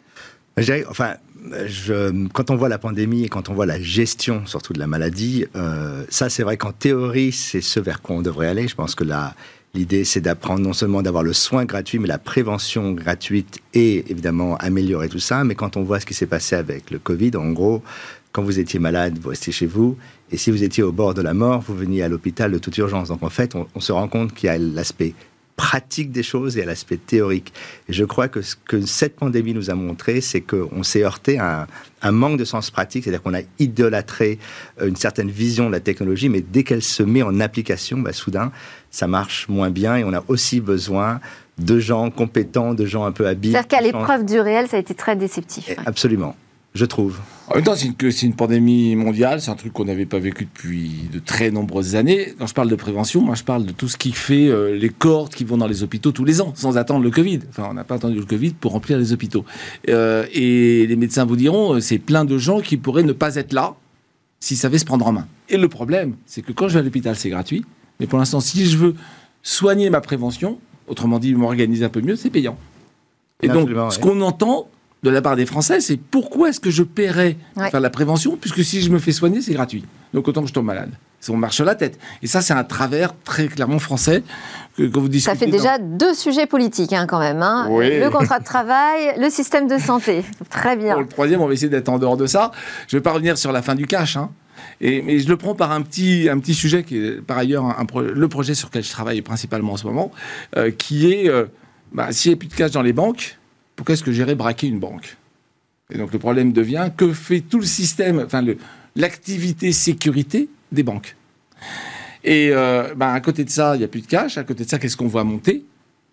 Enfin, 0.88 1.14
quand 2.32 2.50
on 2.50 2.56
voit 2.56 2.68
la 2.68 2.78
pandémie 2.78 3.24
et 3.24 3.28
quand 3.28 3.48
on 3.48 3.54
voit 3.54 3.66
la 3.66 3.80
gestion, 3.80 4.46
surtout 4.46 4.72
de 4.72 4.78
la 4.78 4.86
maladie, 4.86 5.46
euh, 5.56 6.04
ça, 6.08 6.28
c'est 6.28 6.42
vrai 6.42 6.56
qu'en 6.56 6.72
théorie, 6.72 7.32
c'est 7.32 7.60
ce 7.60 7.80
vers 7.80 8.02
quoi 8.02 8.16
on 8.16 8.22
devrait 8.22 8.48
aller. 8.48 8.68
Je 8.68 8.74
pense 8.74 8.94
que 8.94 9.04
l'idée, 9.74 10.04
c'est 10.04 10.20
d'apprendre 10.20 10.60
non 10.60 10.72
seulement 10.72 11.02
d'avoir 11.02 11.22
le 11.22 11.32
soin 11.32 11.64
gratuit, 11.64 11.98
mais 11.98 12.08
la 12.08 12.18
prévention 12.18 12.92
gratuite 12.92 13.60
et 13.74 14.10
évidemment 14.10 14.56
améliorer 14.56 15.08
tout 15.08 15.18
ça. 15.18 15.44
Mais 15.44 15.54
quand 15.54 15.76
on 15.76 15.82
voit 15.82 16.00
ce 16.00 16.06
qui 16.06 16.14
s'est 16.14 16.26
passé 16.26 16.56
avec 16.56 16.90
le 16.90 16.98
Covid, 16.98 17.36
en 17.36 17.50
gros, 17.52 17.82
quand 18.32 18.42
vous 18.42 18.58
étiez 18.58 18.78
malade, 18.78 19.18
vous 19.20 19.30
restiez 19.30 19.52
chez 19.52 19.66
vous. 19.66 19.96
Et 20.30 20.36
si 20.36 20.50
vous 20.50 20.62
étiez 20.62 20.82
au 20.82 20.92
bord 20.92 21.14
de 21.14 21.22
la 21.22 21.34
mort, 21.34 21.60
vous 21.66 21.74
veniez 21.74 22.02
à 22.02 22.08
l'hôpital 22.08 22.52
de 22.52 22.58
toute 22.58 22.76
urgence. 22.78 23.08
Donc 23.08 23.22
en 23.22 23.30
fait, 23.30 23.56
on 23.74 23.80
se 23.80 23.90
rend 23.92 24.06
compte 24.08 24.34
qu'il 24.34 24.46
y 24.46 24.50
a 24.50 24.58
l'aspect 24.58 25.14
pratique 25.56 26.10
des 26.10 26.22
choses 26.22 26.56
et 26.56 26.62
à 26.62 26.66
l'aspect 26.66 26.96
théorique. 26.96 27.52
Et 27.88 27.92
je 27.92 28.04
crois 28.04 28.28
que 28.28 28.42
ce 28.42 28.56
que 28.56 28.84
cette 28.86 29.16
pandémie 29.16 29.52
nous 29.52 29.70
a 29.70 29.74
montré, 29.74 30.20
c'est 30.20 30.40
qu'on 30.40 30.82
s'est 30.82 31.04
heurté 31.04 31.38
à 31.38 31.66
un, 32.02 32.12
manque 32.12 32.38
de 32.38 32.44
sens 32.44 32.70
pratique, 32.70 33.04
c'est-à-dire 33.04 33.22
qu'on 33.22 33.34
a 33.34 33.42
idolâtré 33.58 34.38
euh, 34.80 34.88
une 34.88 34.96
certaine 34.96 35.30
vision 35.30 35.66
de 35.66 35.72
la 35.72 35.80
technologie, 35.80 36.28
mais 36.28 36.40
dès 36.40 36.62
qu'elle 36.62 36.82
se 36.82 37.02
met 37.02 37.22
en 37.22 37.40
application, 37.40 37.98
bah, 37.98 38.12
soudain, 38.12 38.52
ça 38.90 39.06
marche 39.06 39.48
moins 39.48 39.70
bien 39.70 39.96
et 39.96 40.04
on 40.04 40.12
a 40.12 40.24
aussi 40.28 40.60
besoin 40.60 41.20
de 41.58 41.78
gens 41.78 42.10
compétents, 42.10 42.72
de 42.72 42.86
gens 42.86 43.04
un 43.04 43.12
peu 43.12 43.26
habiles. 43.26 43.52
C'est-à-dire 43.52 43.68
qu'à 43.68 43.82
l'épreuve 43.82 44.24
du 44.24 44.40
réel, 44.40 44.66
ça 44.66 44.78
a 44.78 44.80
été 44.80 44.94
très 44.94 45.14
déceptif. 45.14 45.70
Absolument 45.84 46.34
je 46.74 46.84
trouve. 46.84 47.18
En 47.48 47.56
même 47.56 47.64
temps, 47.64 47.74
c'est 47.74 47.86
une, 47.86 48.28
une, 48.30 48.34
pandémie 48.34 48.94
mondiale, 48.94 49.40
c'est 49.40 49.50
un 49.50 49.56
truc 49.56 49.72
qu'on 49.72 49.84
n'avait 49.84 50.06
pas 50.06 50.20
vécu 50.20 50.44
depuis 50.44 51.08
de 51.12 51.18
très 51.18 51.50
nombreuses 51.50 51.96
années. 51.96 52.32
Quand 52.38 52.46
je 52.46 52.54
parle 52.54 52.70
de 52.70 52.76
prévention, 52.76 53.20
moi 53.20 53.34
je 53.34 53.42
parle 53.42 53.66
de 53.66 53.72
tout 53.72 53.88
ce 53.88 53.96
qui 53.96 54.12
fait 54.12 54.46
euh, 54.46 54.76
les 54.76 54.88
cordes 54.88 55.34
qui 55.34 55.42
vont 55.42 55.56
dans 55.56 55.66
les 55.66 55.82
hôpitaux 55.82 56.12
tous 56.12 56.24
les 56.24 56.40
ans, 56.40 56.52
sans 56.54 56.78
attendre 56.78 57.02
le 57.02 57.10
Covid. 57.10 57.40
Enfin, 57.48 57.66
on 57.68 57.74
n'a 57.74 57.82
pas 57.82 57.96
attendu 57.96 58.16
le 58.16 58.24
Covid 58.24 58.50
pour 58.52 58.70
remplir 58.70 58.98
les 58.98 59.12
hôpitaux. 59.12 59.44
Euh, 59.88 60.26
et 60.32 60.86
les 60.86 60.96
médecins 60.96 61.24
vous 61.24 61.34
diront, 61.34 61.74
euh, 61.74 61.80
c'est 61.80 61.98
plein 61.98 62.24
de 62.24 62.38
gens 62.38 62.60
qui 62.60 62.76
pourraient 62.76 63.02
ne 63.02 63.12
pas 63.12 63.34
être 63.34 63.52
là 63.52 63.74
s'ils 64.38 64.56
savaient 64.56 64.78
se 64.78 64.84
prendre 64.84 65.06
en 65.06 65.12
main. 65.12 65.26
Et 65.48 65.56
le 65.56 65.68
problème, 65.68 66.14
c'est 66.26 66.42
que 66.42 66.52
quand 66.52 66.68
je 66.68 66.74
vais 66.74 66.80
à 66.80 66.82
l'hôpital, 66.84 67.16
c'est 67.16 67.30
gratuit. 67.30 67.64
Mais 67.98 68.06
pour 68.06 68.18
l'instant, 68.20 68.38
si 68.38 68.64
je 68.66 68.76
veux 68.76 68.94
soigner 69.42 69.90
ma 69.90 70.00
prévention, 70.00 70.58
autrement 70.86 71.18
dit, 71.18 71.34
m'organiser 71.34 71.84
un 71.84 71.88
peu 71.88 72.00
mieux, 72.00 72.14
c'est 72.14 72.30
payant. 72.30 72.56
Et 73.42 73.48
donc, 73.48 73.68
ce 73.90 73.98
qu'on 73.98 74.20
entend, 74.20 74.68
de 75.02 75.10
la 75.10 75.22
part 75.22 75.36
des 75.36 75.46
Français, 75.46 75.80
c'est 75.80 75.96
pourquoi 75.96 76.50
est-ce 76.50 76.60
que 76.60 76.70
je 76.70 76.82
paierais 76.82 77.36
faire 77.70 77.80
la 77.80 77.90
prévention, 77.90 78.36
puisque 78.36 78.64
si 78.64 78.82
je 78.82 78.90
me 78.90 78.98
fais 78.98 79.12
soigner, 79.12 79.40
c'est 79.40 79.54
gratuit. 79.54 79.84
Donc 80.12 80.28
autant 80.28 80.42
que 80.42 80.48
je 80.48 80.52
tombe 80.52 80.66
malade. 80.66 80.90
On 81.28 81.36
marche 81.36 81.60
la 81.60 81.74
tête. 81.74 81.98
Et 82.22 82.26
ça, 82.26 82.40
c'est 82.40 82.54
un 82.54 82.64
travers 82.64 83.12
très 83.24 83.46
clairement 83.48 83.78
français 83.78 84.22
que, 84.76 84.84
vous 84.98 85.08
discutez. 85.08 85.38
Ça 85.38 85.44
fait 85.44 85.50
déjà 85.50 85.78
deux 85.78 86.14
sujets 86.14 86.46
politiques, 86.46 86.94
hein, 86.94 87.06
quand 87.06 87.18
même. 87.18 87.42
Hein. 87.42 87.68
Le 87.68 88.08
contrat 88.08 88.38
de 88.38 88.44
travail, 88.44 89.14
le 89.18 89.28
système 89.28 89.68
de 89.68 89.76
santé. 89.76 90.24
Très 90.48 90.76
bien. 90.76 90.94
Pour 90.94 91.02
le 91.02 91.08
troisième, 91.08 91.42
on 91.42 91.46
va 91.46 91.52
essayer 91.52 91.68
d'être 91.68 91.90
en 91.90 91.98
dehors 91.98 92.16
de 92.16 92.26
ça. 92.26 92.52
Je 92.88 92.96
ne 92.96 93.00
vais 93.00 93.02
pas 93.02 93.12
revenir 93.12 93.36
sur 93.36 93.52
la 93.52 93.60
fin 93.60 93.74
du 93.74 93.86
cash. 93.86 94.16
Hein. 94.16 94.30
Et, 94.80 95.02
mais 95.02 95.18
je 95.18 95.28
le 95.28 95.36
prends 95.36 95.54
par 95.54 95.72
un 95.72 95.82
petit, 95.82 96.28
un 96.30 96.38
petit 96.38 96.54
sujet 96.54 96.84
qui 96.84 96.96
est 96.96 97.20
par 97.20 97.36
ailleurs 97.36 97.64
un, 97.64 97.86
le 98.00 98.28
projet 98.28 98.54
sur 98.54 98.68
lequel 98.68 98.82
je 98.82 98.90
travaille 98.90 99.20
principalement 99.22 99.74
en 99.74 99.76
ce 99.76 99.86
moment, 99.86 100.10
euh, 100.56 100.70
qui 100.70 101.12
est 101.12 101.28
euh, 101.28 101.46
bah, 101.92 102.12
s'il 102.12 102.30
n'y 102.30 102.34
a 102.34 102.38
plus 102.38 102.48
de 102.48 102.54
cash 102.54 102.70
dans 102.70 102.82
les 102.82 102.92
banques, 102.92 103.38
pourquoi 103.80 103.94
est-ce 103.94 104.04
que 104.04 104.12
j'irais 104.12 104.34
braquer 104.34 104.66
une 104.66 104.78
banque? 104.78 105.16
Et 105.90 105.96
donc 105.96 106.12
le 106.12 106.18
problème 106.18 106.52
devient 106.52 106.90
que 106.94 107.14
fait 107.14 107.40
tout 107.40 107.58
le 107.58 107.64
système, 107.64 108.22
enfin 108.26 108.44
l'activité 108.94 109.72
sécurité 109.72 110.50
des 110.70 110.82
banques? 110.82 111.16
Et 112.22 112.50
euh, 112.52 112.94
ben, 112.94 113.10
à 113.14 113.20
côté 113.22 113.42
de 113.42 113.48
ça, 113.48 113.76
il 113.76 113.78
n'y 113.78 113.84
a 113.84 113.88
plus 113.88 114.02
de 114.02 114.06
cash. 114.06 114.36
À 114.36 114.44
côté 114.44 114.64
de 114.64 114.68
ça, 114.68 114.78
qu'est-ce 114.78 114.98
qu'on 114.98 115.06
voit 115.06 115.24
monter? 115.24 115.64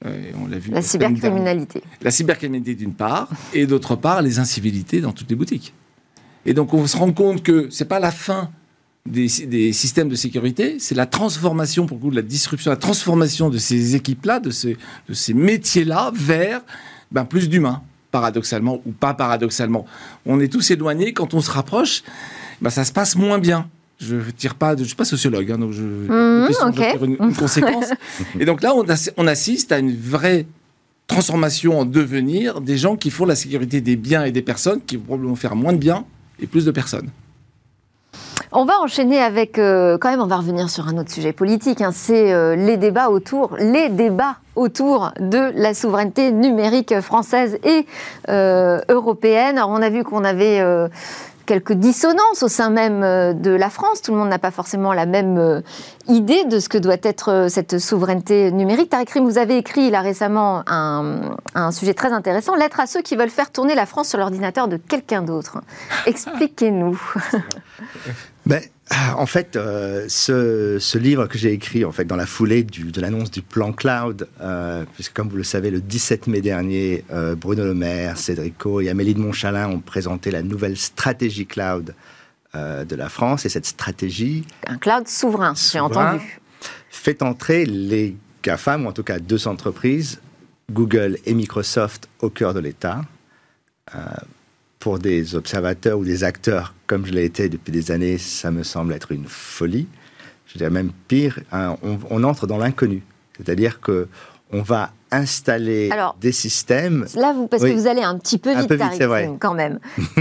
Euh, 0.06 0.32
on 0.42 0.48
l'a 0.48 0.60
vu 0.60 0.72
La 0.72 0.82
cybercriminalité. 0.82 1.82
La 2.02 2.10
cybercriminalité 2.10 2.74
d'une 2.74 2.94
part, 2.94 3.28
et 3.54 3.68
d'autre 3.68 3.98
part, 3.98 4.22
les 4.22 4.40
incivilités 4.40 5.02
dans 5.02 5.12
toutes 5.12 5.30
les 5.30 5.36
boutiques. 5.36 5.74
Et 6.46 6.54
donc 6.54 6.74
on 6.74 6.88
se 6.88 6.96
rend 6.96 7.12
compte 7.12 7.44
que 7.44 7.68
c'est 7.70 7.90
pas 7.90 8.00
la 8.00 8.12
fin 8.12 8.50
des, 9.06 9.74
systèmes 9.74 10.08
de 10.08 10.16
sécurité, 10.16 10.78
c'est 10.80 10.96
la 10.96 11.06
transformation, 11.06 11.86
pour 11.86 11.98
le 11.98 12.02
coup, 12.02 12.12
de 12.12 12.16
la 12.16 12.22
disruption, 12.22 12.72
la 12.72 12.78
transformation 12.78 13.50
de 13.50 13.58
ces 13.58 13.96
équipes-là, 13.96 14.40
de 14.40 14.52
ces, 14.52 14.78
de 15.10 15.14
ces 15.14 15.34
métiers-là, 15.34 16.12
vers 16.14 16.62
ben, 17.12 17.26
plus 17.26 17.50
d'humains, 17.50 17.82
paradoxalement 18.12 18.82
ou 18.86 18.92
pas 18.92 19.14
paradoxalement. 19.14 19.86
On 20.26 20.40
est 20.40 20.52
tous 20.52 20.72
éloignés, 20.72 21.14
quand 21.14 21.34
on 21.34 21.42
se 21.42 21.52
rapproche, 21.52 22.04
ben, 22.62 22.70
ça 22.70 22.86
se 22.86 22.92
passe 22.92 23.16
moins 23.16 23.40
bien. 23.40 23.70
Je 24.00 24.16
ne 24.16 24.32
tire 24.32 24.56
pas, 24.56 24.76
je 24.78 24.84
suis 24.84 24.96
pas 24.96 25.06
sociologue, 25.06 25.52
hein, 25.52 25.58
donc 25.58 25.72
je, 25.72 25.82
mmh, 25.82 26.50
une, 27.04 27.34
conséquence. 27.40 27.92
Et 28.40 28.46
donc 28.46 28.62
là, 28.62 28.74
on, 28.76 29.28
assiste 29.28 29.72
à 29.72 29.80
une 29.80 29.96
vraie 29.96 30.46
transformation 31.08 31.80
en 31.80 31.86
devenir 31.86 32.62
des 32.62 32.78
gens 32.78 32.96
qui 32.96 33.10
font 33.10 33.26
la 33.26 33.36
sécurité 33.36 33.82
des 33.82 33.96
biens 33.96 34.24
et 34.24 34.32
des 34.32 34.44
personnes, 34.44 34.82
qui 34.86 34.98
vont 34.98 35.04
probablement 35.04 35.36
faire 35.36 35.56
moins 35.56 35.74
de 35.74 35.80
biens 35.80 36.06
et 36.40 36.46
plus 36.46 36.64
de 36.64 36.72
personnes. 36.72 37.10
On 38.54 38.64
va 38.64 38.80
enchaîner 38.80 39.20
avec, 39.20 39.60
euh, 39.60 39.98
quand 39.98 40.10
même, 40.10 40.22
on 40.22 40.28
va 40.28 40.38
revenir 40.38 40.70
sur 40.70 40.88
un 40.88 40.98
autre 40.98 41.12
sujet 41.12 41.34
politique. 41.34 41.82
Hein. 41.82 41.92
c'est 41.94 42.32
euh, 42.32 42.56
les 42.56 42.78
débats 42.78 43.10
autour, 43.10 43.56
les 43.60 43.90
débats 43.90 44.38
autour 44.56 45.12
de 45.20 45.52
la 45.54 45.74
souveraineté 45.74 46.32
numérique 46.32 47.02
française 47.02 47.58
et 47.64 47.86
euh, 48.30 48.80
européenne. 48.88 49.58
Alors, 49.58 49.70
on 49.70 49.82
a 49.82 49.90
vu 49.90 50.06
qu'on 50.06 50.24
avait 50.24 50.64
quelques 51.46 51.74
dissonances 51.74 52.42
au 52.42 52.48
sein 52.48 52.70
même 52.70 53.02
de 53.02 53.52
la 53.52 53.70
France. 53.70 54.02
Tout 54.02 54.14
le 54.14 54.18
monde 54.18 54.30
n'a 54.30 54.40
pas 54.40 54.52
forcément 54.52 54.94
la 54.94 55.06
même 55.06 55.62
idée 56.08 56.46
de 56.46 56.60
ce 56.60 56.70
que 56.70 56.78
doit 56.78 56.98
être 57.04 57.48
cette 57.50 57.78
souveraineté 57.80 58.52
numérique. 58.52 58.90
Tariq 58.90 59.12
Rim, 59.14 59.26
vous 59.26 59.38
avez 59.38 59.58
écrit 59.58 59.96
récemment 59.96 60.64
un, 60.68 61.72
sujet 61.72 61.94
très 61.94 62.14
intéressant, 62.14 62.56
Lettre 62.56 62.80
à 62.80 62.88
ceux 62.88 63.02
qui 63.02 63.16
veulent 63.16 63.30
faire 63.30 63.52
tourner 63.52 63.76
la 63.76 63.86
France 63.86 64.08
sur 64.08 64.18
l'ordinateur 64.18 64.68
de 64.68 64.78
quelqu'un 64.78 65.22
d'autre. 65.22 65.60
Expliquez-nous. 66.06 67.00
ben, 68.48 68.62
En 69.18 69.26
fait, 69.26 69.56
euh, 69.56 70.06
ce, 70.08 70.98
livre 70.98 71.28
que 71.28 71.38
j'ai 71.38 71.52
écrit 71.52 71.84
en 71.86 71.92
fait, 71.92 72.06
dans 72.06 72.16
la 72.16 72.26
foulée 72.26 72.64
de 72.64 73.02
l'annonce 73.02 73.32
du 73.32 73.42
plan 73.42 73.74
Cloud, 73.74 74.28
euh, 74.42 74.86
puisque 74.94 75.14
comme 75.14 75.30
vous 75.30 75.38
le 75.38 75.44
savez, 75.44 75.72
le 75.72 75.82
17 75.82 76.28
mai 76.28 76.42
dernier, 76.42 77.04
euh, 77.12 77.36
Bruno 77.36 77.64
Le 77.64 77.74
Maire, 77.74 78.18
Cédrico 78.18 78.82
et 78.82 78.90
Amélie 78.90 79.14
de 79.14 79.20
Montchalin 79.20 79.70
ont 79.70 79.80
présenté 79.80 80.32
la 80.32 80.42
nouvelle 80.42 80.78
stratégie 80.78 81.46
cloud 81.46 81.94
de 82.56 82.96
la 82.96 83.08
France. 83.08 83.46
Et 83.46 83.50
cette 83.50 83.68
stratégie... 83.68 84.44
Un 84.66 84.80
cloud 84.80 85.08
souverain, 85.08 85.54
j'ai 85.54 85.80
entendu. 85.80 86.40
Fait 86.90 87.22
entrer 87.22 87.68
les 87.68 88.16
GAFAM, 88.42 88.84
ou 88.84 88.90
en 88.90 88.94
tout 88.94 89.04
cas 89.04 89.20
deux 89.20 89.48
entreprises, 89.48 90.20
Google 90.72 91.20
et 91.28 91.36
Microsoft, 91.36 92.10
au 92.20 92.32
cœur 92.32 92.56
de 92.56 92.60
l'État 92.60 93.02
pour 94.80 95.00
des 95.00 95.36
observateurs 95.36 95.98
ou 96.00 96.06
des 96.06 96.24
acteurs 96.24 96.74
comme 96.88 97.06
je 97.06 97.12
l'ai 97.12 97.26
été 97.26 97.50
depuis 97.50 97.72
des 97.72 97.92
années, 97.92 98.18
ça 98.18 98.50
me 98.50 98.64
semble 98.64 98.94
être 98.94 99.12
une 99.12 99.26
folie. 99.28 99.88
Je 100.48 100.58
dirais 100.58 100.70
même 100.70 100.92
pire, 101.08 101.40
hein, 101.52 101.76
on, 102.10 102.24
entre 102.24 102.48
dans 102.48 102.58
l'inconnu. 102.58 103.04
C'est-à-dire 103.36 103.82
que 103.82 104.08
on 104.54 104.62
va 104.62 104.92
installer 105.12 105.90
des 106.22 106.32
systèmes. 106.32 107.06
Là, 107.16 107.34
vous, 107.34 107.48
parce 107.48 107.64
que 107.64 107.74
vous 107.74 107.88
allez 107.88 108.02
un 108.02 108.18
petit 108.18 108.38
peu 108.38 108.56
vite, 108.56 108.72
un 108.72 109.38
quand 109.38 109.54
même. 109.54 109.80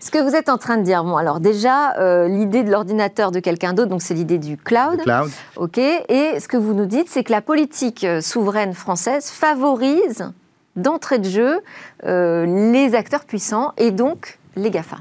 ce 0.00 0.12
que 0.12 0.22
vous 0.22 0.36
êtes 0.36 0.48
en 0.48 0.58
train 0.58 0.76
de 0.76 0.84
dire, 0.84 1.02
bon, 1.02 1.16
alors 1.16 1.40
déjà, 1.40 1.96
euh, 1.98 2.28
l'idée 2.28 2.62
de 2.62 2.70
l'ordinateur 2.70 3.32
de 3.32 3.40
quelqu'un 3.40 3.72
d'autre, 3.72 3.90
donc 3.90 4.02
c'est 4.02 4.14
l'idée 4.14 4.38
du 4.38 4.56
cloud. 4.56 5.00
cloud. 5.02 5.30
Ok. 5.56 5.78
Et 5.78 6.38
ce 6.38 6.46
que 6.46 6.56
vous 6.56 6.72
nous 6.72 6.86
dites, 6.86 7.08
c'est 7.08 7.24
que 7.24 7.32
la 7.32 7.42
politique 7.42 8.04
euh, 8.04 8.20
souveraine 8.20 8.74
française 8.74 9.28
favorise 9.28 10.30
d'entrée 10.76 11.18
de 11.18 11.28
jeu 11.28 11.60
euh, 12.04 12.72
les 12.72 12.94
acteurs 12.94 13.24
puissants 13.24 13.72
et 13.76 13.90
donc 13.90 14.38
les 14.56 14.70
GAFA. 14.70 14.98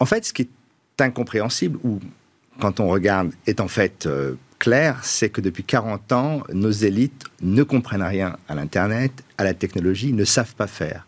En 0.00 0.06
fait, 0.06 0.24
ce 0.24 0.32
qui 0.32 0.42
est 0.42 1.02
incompréhensible, 1.02 1.78
ou 1.84 2.00
quand 2.60 2.80
on 2.80 2.88
regarde, 2.88 3.32
est 3.46 3.60
en 3.60 3.68
fait 3.68 4.08
clair, 4.58 5.00
c'est 5.02 5.28
que 5.28 5.40
depuis 5.40 5.64
40 5.64 6.12
ans, 6.12 6.42
nos 6.52 6.70
élites 6.70 7.24
ne 7.42 7.62
comprennent 7.62 8.02
rien 8.02 8.36
à 8.48 8.54
l'Internet, 8.54 9.12
à 9.38 9.44
la 9.44 9.54
technologie, 9.54 10.12
ne 10.12 10.24
savent 10.24 10.54
pas 10.54 10.66
faire. 10.66 11.06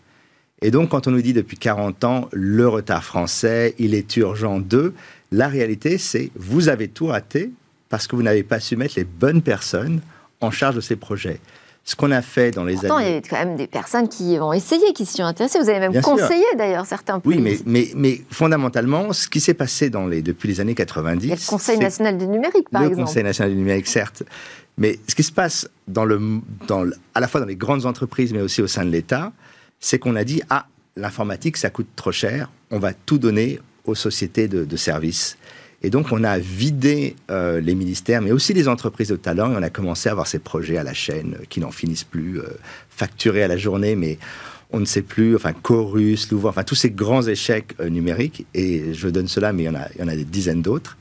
Et 0.61 0.71
donc, 0.71 0.91
quand 0.91 1.07
on 1.07 1.13
nous 1.13 1.23
dit 1.23 1.33
depuis 1.33 1.57
40 1.57 2.05
ans, 2.05 2.29
le 2.33 2.67
retard 2.69 3.05
français, 3.05 3.75
il 3.79 3.95
est 3.95 4.17
urgent 4.17 4.59
d'eux, 4.59 4.95
la 5.31 5.49
réalité, 5.49 5.99
c'est 5.99 6.31
vous 6.35 6.69
avez 6.69 6.89
tout 6.89 7.07
raté 7.07 7.51
parce 7.89 8.07
que 8.07 8.17
vous 8.17 8.23
n'avez 8.23 8.43
pas 8.43 8.61
su 8.61 8.77
mettre 8.77 8.95
les 8.97 9.05
bonnes 9.05 9.43
personnes 9.43 10.01
en 10.41 10.51
charge 10.51 10.77
de 10.77 10.81
ces 10.81 10.97
projets 10.97 11.41
ce 11.89 11.97
qu'on 11.97 12.11
a 12.11 12.21
fait 12.21 12.51
dans 12.51 12.65
les 12.65 12.75
Pourtant, 12.75 12.99
années. 12.99 13.09
il 13.09 13.15
y 13.15 13.17
a 13.17 13.21
quand 13.23 13.47
même 13.47 13.57
des 13.57 13.67
personnes 13.67 14.11
qui 14.11 14.37
ont 14.39 14.53
essayé, 14.53 14.93
qui 14.93 15.07
s'y 15.07 15.17
sont 15.17 15.23
intéressées. 15.23 15.59
Vous 15.59 15.71
avez 15.71 15.81
même 15.81 16.03
conseillé 16.03 16.45
d'ailleurs 16.59 16.85
certains 16.85 17.19
pays. 17.19 17.37
Oui, 17.37 17.41
mais, 17.41 17.59
mais, 17.65 17.91
mais, 17.97 18.21
fondamentalement, 18.31 19.15
ce 19.15 19.27
qui 19.27 19.41
s'est 19.41 19.55
passé 19.55 19.89
dans 19.89 20.07
les, 20.07 20.21
depuis 20.21 20.49
les 20.49 20.61
années 20.61 20.75
90. 20.75 21.25
Il 21.25 21.31
y 21.31 21.33
a 21.33 21.37
le 21.37 21.41
Conseil 21.47 21.79
national 21.79 22.19
du 22.19 22.27
numérique, 22.27 22.69
par 22.69 22.83
exemple. 22.83 23.01
Le 23.01 23.07
Conseil 23.07 23.25
national 23.25 23.53
du 23.53 23.59
numérique, 23.59 23.87
certes. 23.87 24.23
Mais 24.77 24.99
ce 25.09 25.15
qui 25.15 25.23
se 25.23 25.33
passe 25.33 25.67
dans 25.87 26.05
le, 26.05 26.21
dans 26.67 26.85
à 27.15 27.21
la 27.21 27.27
fois 27.27 27.41
dans 27.41 27.47
les 27.47 27.57
grandes 27.57 27.87
entreprises, 27.87 28.35
mais 28.35 28.43
aussi 28.43 28.61
au 28.61 28.67
sein 28.67 28.85
de 28.85 28.91
l'État, 28.91 29.33
c'est 29.81 29.99
qu'on 29.99 30.15
a 30.15 30.25
dit 30.25 30.43
ah, 30.51 30.67
l'informatique, 30.95 31.57
ça 31.57 31.71
coûte 31.71 31.89
trop 31.97 32.13
cher, 32.13 32.51
on 32.71 32.79
va 32.79 32.93
tout 32.93 33.17
donner 33.17 33.61
aux 33.87 33.95
sociétés 33.95 34.47
de, 34.47 34.67
de 34.67 34.77
services. 34.77 35.39
Et 35.83 35.91
donc, 35.91 36.11
on 36.11 36.25
a 36.25 36.39
vidé 36.39 37.15
euh, 37.31 37.61
les 37.61 37.75
ministères, 37.75 38.21
mais 38.21 38.33
aussi 38.33 38.53
les 38.53 38.67
entreprises 38.67 39.09
de 39.09 39.17
talent, 39.17 39.53
et 39.53 39.57
on 39.57 39.63
a 39.63 39.71
commencé 39.71 40.09
à 40.09 40.13
avoir 40.13 40.27
ces 40.27 40.41
projets 40.41 40.77
à 40.77 40.83
la 40.83 40.95
chaîne 40.95 41.37
qui 41.49 41.61
n'en 41.61 41.71
finissent 41.71 42.05
plus, 42.05 42.41
euh, 42.41 42.49
facturés 42.91 43.45
à 43.45 43.49
la 43.49 43.57
journée, 43.57 43.95
mais 43.95 44.19
on 44.73 44.81
ne 44.81 44.85
sait 44.85 45.03
plus, 45.03 45.37
enfin, 45.37 45.53
Chorus, 45.53 46.31
Louvre, 46.33 46.49
enfin, 46.49 46.65
tous 46.65 46.75
ces 46.75 46.91
grands 46.91 47.23
échecs 47.23 47.75
euh, 47.81 47.91
numériques, 47.91 48.45
et 48.55 48.93
je 48.93 49.09
donne 49.09 49.29
cela, 49.29 49.53
mais 49.53 49.65
il 49.65 49.67
y 49.67 49.69
en 49.69 49.77
a, 49.77 49.89
il 49.95 50.01
y 50.01 50.05
en 50.05 50.09
a 50.09 50.17
des 50.17 50.25
dizaines 50.25 50.63
d'autres. 50.63 50.99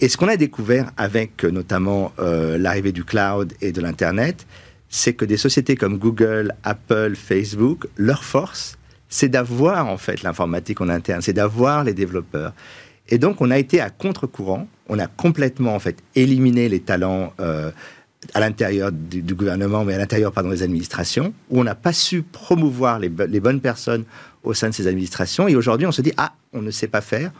Et 0.00 0.08
ce 0.08 0.16
qu'on 0.16 0.28
a 0.28 0.36
découvert 0.36 0.90
avec 0.96 1.44
notamment 1.44 2.12
l'arrivée 2.18 2.90
du 2.90 3.04
cloud 3.04 3.52
et 3.60 3.70
de 3.70 3.80
l'Internet, 3.80 4.46
c'est 4.88 5.12
que 5.12 5.24
des 5.24 5.36
sociétés 5.36 5.76
comme 5.76 5.96
Google, 5.96 6.54
Apple, 6.64 7.14
Facebook, 7.14 7.86
leur 7.96 8.24
force, 8.24 8.78
c'est 9.08 9.28
d'avoir 9.28 9.86
en 9.86 9.98
fait 9.98 10.22
l'informatique 10.24 10.80
en 10.80 10.88
interne, 10.88 11.22
c'est 11.22 11.32
d'avoir 11.34 11.84
les 11.84 11.94
développeurs. 11.94 12.52
Et 13.08 13.18
donc, 13.18 13.40
on 13.40 13.50
a 13.50 13.58
été 13.58 13.80
à 13.80 13.90
contre-courant. 13.90 14.68
On 14.88 14.98
a 14.98 15.06
complètement, 15.06 15.74
en 15.74 15.78
fait, 15.78 15.98
éliminé 16.14 16.68
les 16.68 16.80
talents 16.80 17.32
euh, 17.40 17.70
à 18.34 18.40
l'intérieur 18.40 18.92
du, 18.92 19.34
gouvernement, 19.34 19.84
mais 19.84 19.94
à 19.94 19.98
l'intérieur, 19.98 20.32
pardon, 20.32 20.50
des 20.50 20.62
administrations, 20.62 21.34
où 21.50 21.60
on 21.60 21.64
n'a 21.64 21.74
pas 21.74 21.92
su 21.92 22.22
promouvoir 22.22 22.98
les, 22.98 23.10
les, 23.28 23.40
bonnes 23.40 23.60
personnes 23.60 24.04
au 24.44 24.54
sein 24.54 24.68
de 24.68 24.74
ces 24.74 24.86
administrations. 24.86 25.48
Et 25.48 25.56
aujourd'hui, 25.56 25.86
on 25.86 25.92
se 25.92 26.02
dit, 26.02 26.12
ah, 26.16 26.34
on 26.52 26.62
ne 26.62 26.70
sait 26.70 26.88
pas 26.88 27.00
faire. 27.00 27.32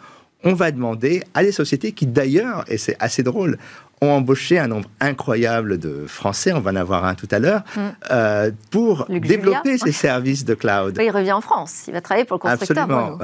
On 0.45 0.55
va 0.55 0.71
demander 0.71 1.23
à 1.35 1.45
des 1.45 1.53
sociétés 1.53 1.93
qui, 1.93 2.07
d'ailleurs, 2.07 2.65
et 2.69 2.79
c'est 2.79 2.97
assez 2.99 3.23
drôle, 3.23 3.59
ont 4.03 4.11
embauché 4.11 4.59
un 4.59 4.67
nombre 4.67 4.89
incroyable 5.01 5.79
de 5.79 6.05
Français, 6.07 6.53
on 6.53 6.61
va 6.61 6.73
en 6.73 6.77
avoir 6.77 7.05
un 7.05 7.15
tout 7.15 7.29
à 7.31 7.39
l'heure, 7.39 7.63
mm. 7.77 7.81
euh, 8.11 8.51
pour 8.71 9.07
développer 9.09 9.79
ces 9.79 9.93
services 9.93 10.45
de 10.45 10.55
cloud. 10.55 10.99
il 11.01 11.11
revient 11.11 11.33
en 11.33 11.41
France, 11.41 11.85
il 11.87 11.93
va 11.93 12.01
travailler 12.01 12.25
pour 12.25 12.37
le 12.37 12.41
constructeur. 12.41 12.91
Absolument. 12.91 13.19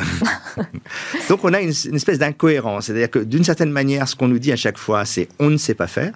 Donc 1.29 1.45
on 1.45 1.53
a 1.53 1.61
une, 1.61 1.71
espèce 1.71 2.19
d'incohérence, 2.19 2.87
c'est-à-dire 2.87 3.11
que 3.11 3.19
d'une 3.19 3.45
certaine 3.45 3.73
manière, 3.73 4.09
ce 4.09 4.15
qu'on 4.15 4.29
nous 4.29 4.39
dit 4.39 4.53
à 4.53 4.57
chaque 4.57 4.79
fois, 4.79 5.05
c'est 5.05 5.29
on 5.41 5.51
ne 5.51 5.57
sait 5.57 5.75
pas 5.75 5.89
faire. 5.89 6.13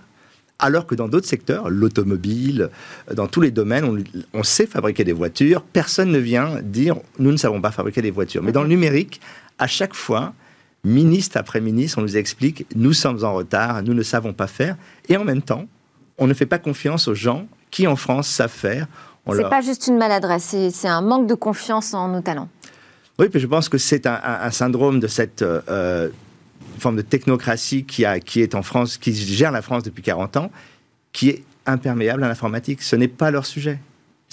Alors 0.61 0.87
que 0.87 0.95
dans 0.95 1.09
d'autres 1.09 1.27
secteurs, 1.27 1.69
l'automobile, 1.69 2.71
dans 3.13 3.27
tous 3.27 3.41
les 3.41 3.51
domaines, 3.51 3.85
on, 3.85 3.99
on, 4.33 4.45
sait 4.45 4.67
fabriquer 4.67 5.03
des 5.03 5.13
voitures. 5.13 5.63
Personne 5.63 6.13
ne 6.13 6.19
vient 6.19 6.61
dire 6.63 6.95
nous 7.19 7.33
ne 7.33 7.37
savons 7.37 7.61
pas 7.61 7.73
fabriquer 7.73 8.01
des 8.01 8.13
voitures. 8.13 8.45
Mais 8.45 8.53
dans 8.53 8.63
le 8.63 8.69
numérique, 8.69 9.21
à 9.59 9.67
chaque 9.67 9.95
fois, 9.95 10.35
ministre 10.85 11.37
après 11.37 11.61
ministre, 11.61 11.99
on 11.99 12.03
nous 12.03 12.17
explique 12.17 12.67
nous 12.75 12.93
sommes 12.93 13.25
en 13.25 13.35
retard, 13.35 13.83
nous 13.83 13.95
ne 13.95 14.03
savons 14.03 14.33
pas 14.33 14.47
faire, 14.47 14.77
et 15.09 15.17
en 15.17 15.25
même 15.25 15.43
temps, 15.43 15.67
on 16.19 16.27
ne 16.27 16.35
fait 16.35 16.47
pas 16.47 16.59
confiance 16.59 17.09
aux 17.09 17.15
gens 17.15 17.47
qui 17.71 17.87
en 17.87 17.97
France 17.97 18.29
savent 18.29 18.51
faire. 18.51 18.87
C'est 19.27 19.37
n'est 19.37 19.49
pas 19.49 19.61
juste 19.61 19.87
une 19.87 19.97
maladresse, 19.97 20.57
c'est 20.73 20.89
un 20.89 21.01
manque 21.01 21.29
de 21.29 21.35
confiance 21.35 21.95
en 21.95 22.09
nos 22.09 22.21
talents. 22.21 22.49
Oui, 23.19 23.29
puis 23.29 23.41
je 23.41 23.47
pense 23.47 23.69
que 23.69 23.79
c'est 23.79 24.07
un, 24.07 24.51
syndrome 24.51 24.99
de 24.99 25.07
cette 25.07 25.43
euh, 25.43 26.09
forme 26.79 26.97
de 26.97 27.03
technocratie 27.03 27.85
qui, 27.85 28.05
a, 28.05 28.19
qui 28.19 28.41
est 28.43 28.55
en 28.55 28.63
France, 28.63 28.99
qui 28.99 29.15
gère 29.15 29.53
la 29.53 29.63
France 29.63 29.85
depuis 29.85 30.03
40 30.03 30.37
ans, 30.39 30.51
qui 31.13 31.29
est 31.29 31.45
imperméable 31.67 32.25
à 32.25 32.29
l'informatique. 32.29 32.83
Ce 32.83 32.97
n'est 32.97 33.09
pas 33.09 33.31
leur 33.31 33.47
sujet 33.47 33.79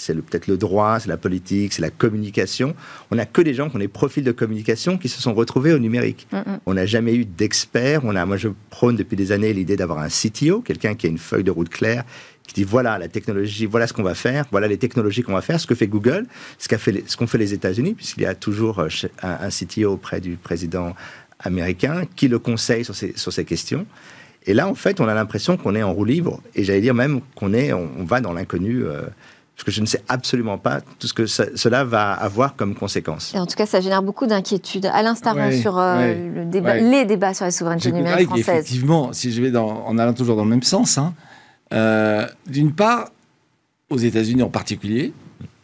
c'est 0.00 0.14
peut-être 0.14 0.46
le 0.46 0.56
droit, 0.56 0.98
c'est 0.98 1.08
la 1.08 1.16
politique, 1.16 1.72
c'est 1.72 1.82
la 1.82 1.90
communication. 1.90 2.74
On 3.10 3.16
n'a 3.16 3.26
que 3.26 3.42
des 3.42 3.54
gens 3.54 3.68
qui 3.68 3.76
ont 3.76 3.80
des 3.80 3.88
profils 3.88 4.24
de 4.24 4.32
communication 4.32 4.98
qui 4.98 5.08
se 5.08 5.20
sont 5.20 5.34
retrouvés 5.34 5.72
au 5.72 5.78
numérique. 5.78 6.26
Mm, 6.32 6.38
mm. 6.38 6.60
On 6.66 6.74
n'a 6.74 6.86
jamais 6.86 7.14
eu 7.14 7.24
d'experts. 7.24 8.00
On 8.04 8.16
a, 8.16 8.24
moi, 8.26 8.36
je 8.36 8.48
prône 8.70 8.96
depuis 8.96 9.16
des 9.16 9.32
années 9.32 9.52
l'idée 9.52 9.76
d'avoir 9.76 9.98
un 9.98 10.08
CTO, 10.08 10.60
quelqu'un 10.62 10.94
qui 10.94 11.06
a 11.06 11.10
une 11.10 11.18
feuille 11.18 11.44
de 11.44 11.50
route 11.50 11.68
claire, 11.68 12.04
qui 12.46 12.54
dit 12.54 12.64
voilà 12.64 12.98
la 12.98 13.08
technologie, 13.08 13.66
voilà 13.66 13.86
ce 13.86 13.92
qu'on 13.92 14.02
va 14.02 14.14
faire, 14.14 14.46
voilà 14.50 14.66
les 14.66 14.78
technologies 14.78 15.22
qu'on 15.22 15.34
va 15.34 15.42
faire, 15.42 15.60
ce 15.60 15.66
que 15.66 15.74
fait 15.74 15.86
Google, 15.86 16.26
ce 16.58 16.68
qu'ont 16.68 16.78
fait, 16.78 17.04
ce 17.06 17.26
fait 17.26 17.38
les 17.38 17.52
États-Unis, 17.52 17.94
puisqu'il 17.94 18.22
y 18.22 18.26
a 18.26 18.34
toujours 18.34 18.80
euh, 18.80 18.88
un, 19.22 19.38
un 19.42 19.48
CTO 19.50 19.92
auprès 19.92 20.20
du 20.20 20.36
président 20.36 20.94
américain 21.38 22.02
qui 22.16 22.28
le 22.28 22.38
conseille 22.38 22.84
sur 22.84 22.94
ces, 22.94 23.12
sur 23.16 23.32
ces 23.32 23.44
questions. 23.44 23.86
Et 24.46 24.54
là, 24.54 24.68
en 24.68 24.74
fait, 24.74 25.00
on 25.00 25.08
a 25.08 25.14
l'impression 25.14 25.56
qu'on 25.56 25.74
est 25.74 25.82
en 25.82 25.92
roue 25.92 26.04
libre, 26.04 26.40
et 26.54 26.64
j'allais 26.64 26.80
dire 26.80 26.94
même 26.94 27.20
qu'on 27.34 27.52
est, 27.52 27.72
on, 27.72 28.04
va 28.04 28.20
dans 28.20 28.32
l'inconnu. 28.32 28.84
Euh, 28.84 29.02
parce 29.60 29.66
que 29.66 29.72
je 29.72 29.82
ne 29.82 29.86
sais 29.86 30.02
absolument 30.08 30.56
pas 30.56 30.80
tout 30.98 31.06
ce 31.06 31.12
que 31.12 31.26
cela 31.26 31.84
va 31.84 32.12
avoir 32.12 32.56
comme 32.56 32.74
conséquence. 32.74 33.34
Et 33.34 33.38
en 33.38 33.44
tout 33.44 33.56
cas, 33.56 33.66
ça 33.66 33.82
génère 33.82 34.02
beaucoup 34.02 34.26
d'inquiétudes. 34.26 34.86
À 34.86 35.02
l'instar 35.02 35.36
sur 35.52 35.78
euh, 35.78 36.14
le 36.34 36.46
débat, 36.46 36.76
les 36.76 37.04
débats 37.04 37.34
sur 37.34 37.44
la 37.44 37.50
souveraineté 37.50 37.92
numérique 37.92 38.28
française. 38.28 38.48
Effectivement, 38.48 39.12
si 39.12 39.32
je 39.32 39.42
vais 39.42 39.50
dans, 39.50 39.84
en 39.86 39.98
allant 39.98 40.14
toujours 40.14 40.36
dans 40.36 40.44
le 40.44 40.48
même 40.48 40.62
sens, 40.62 40.96
hein, 40.96 41.12
euh, 41.74 42.26
d'une 42.46 42.72
part, 42.72 43.10
aux 43.90 43.98
États-Unis 43.98 44.42
en 44.42 44.48
particulier, 44.48 45.12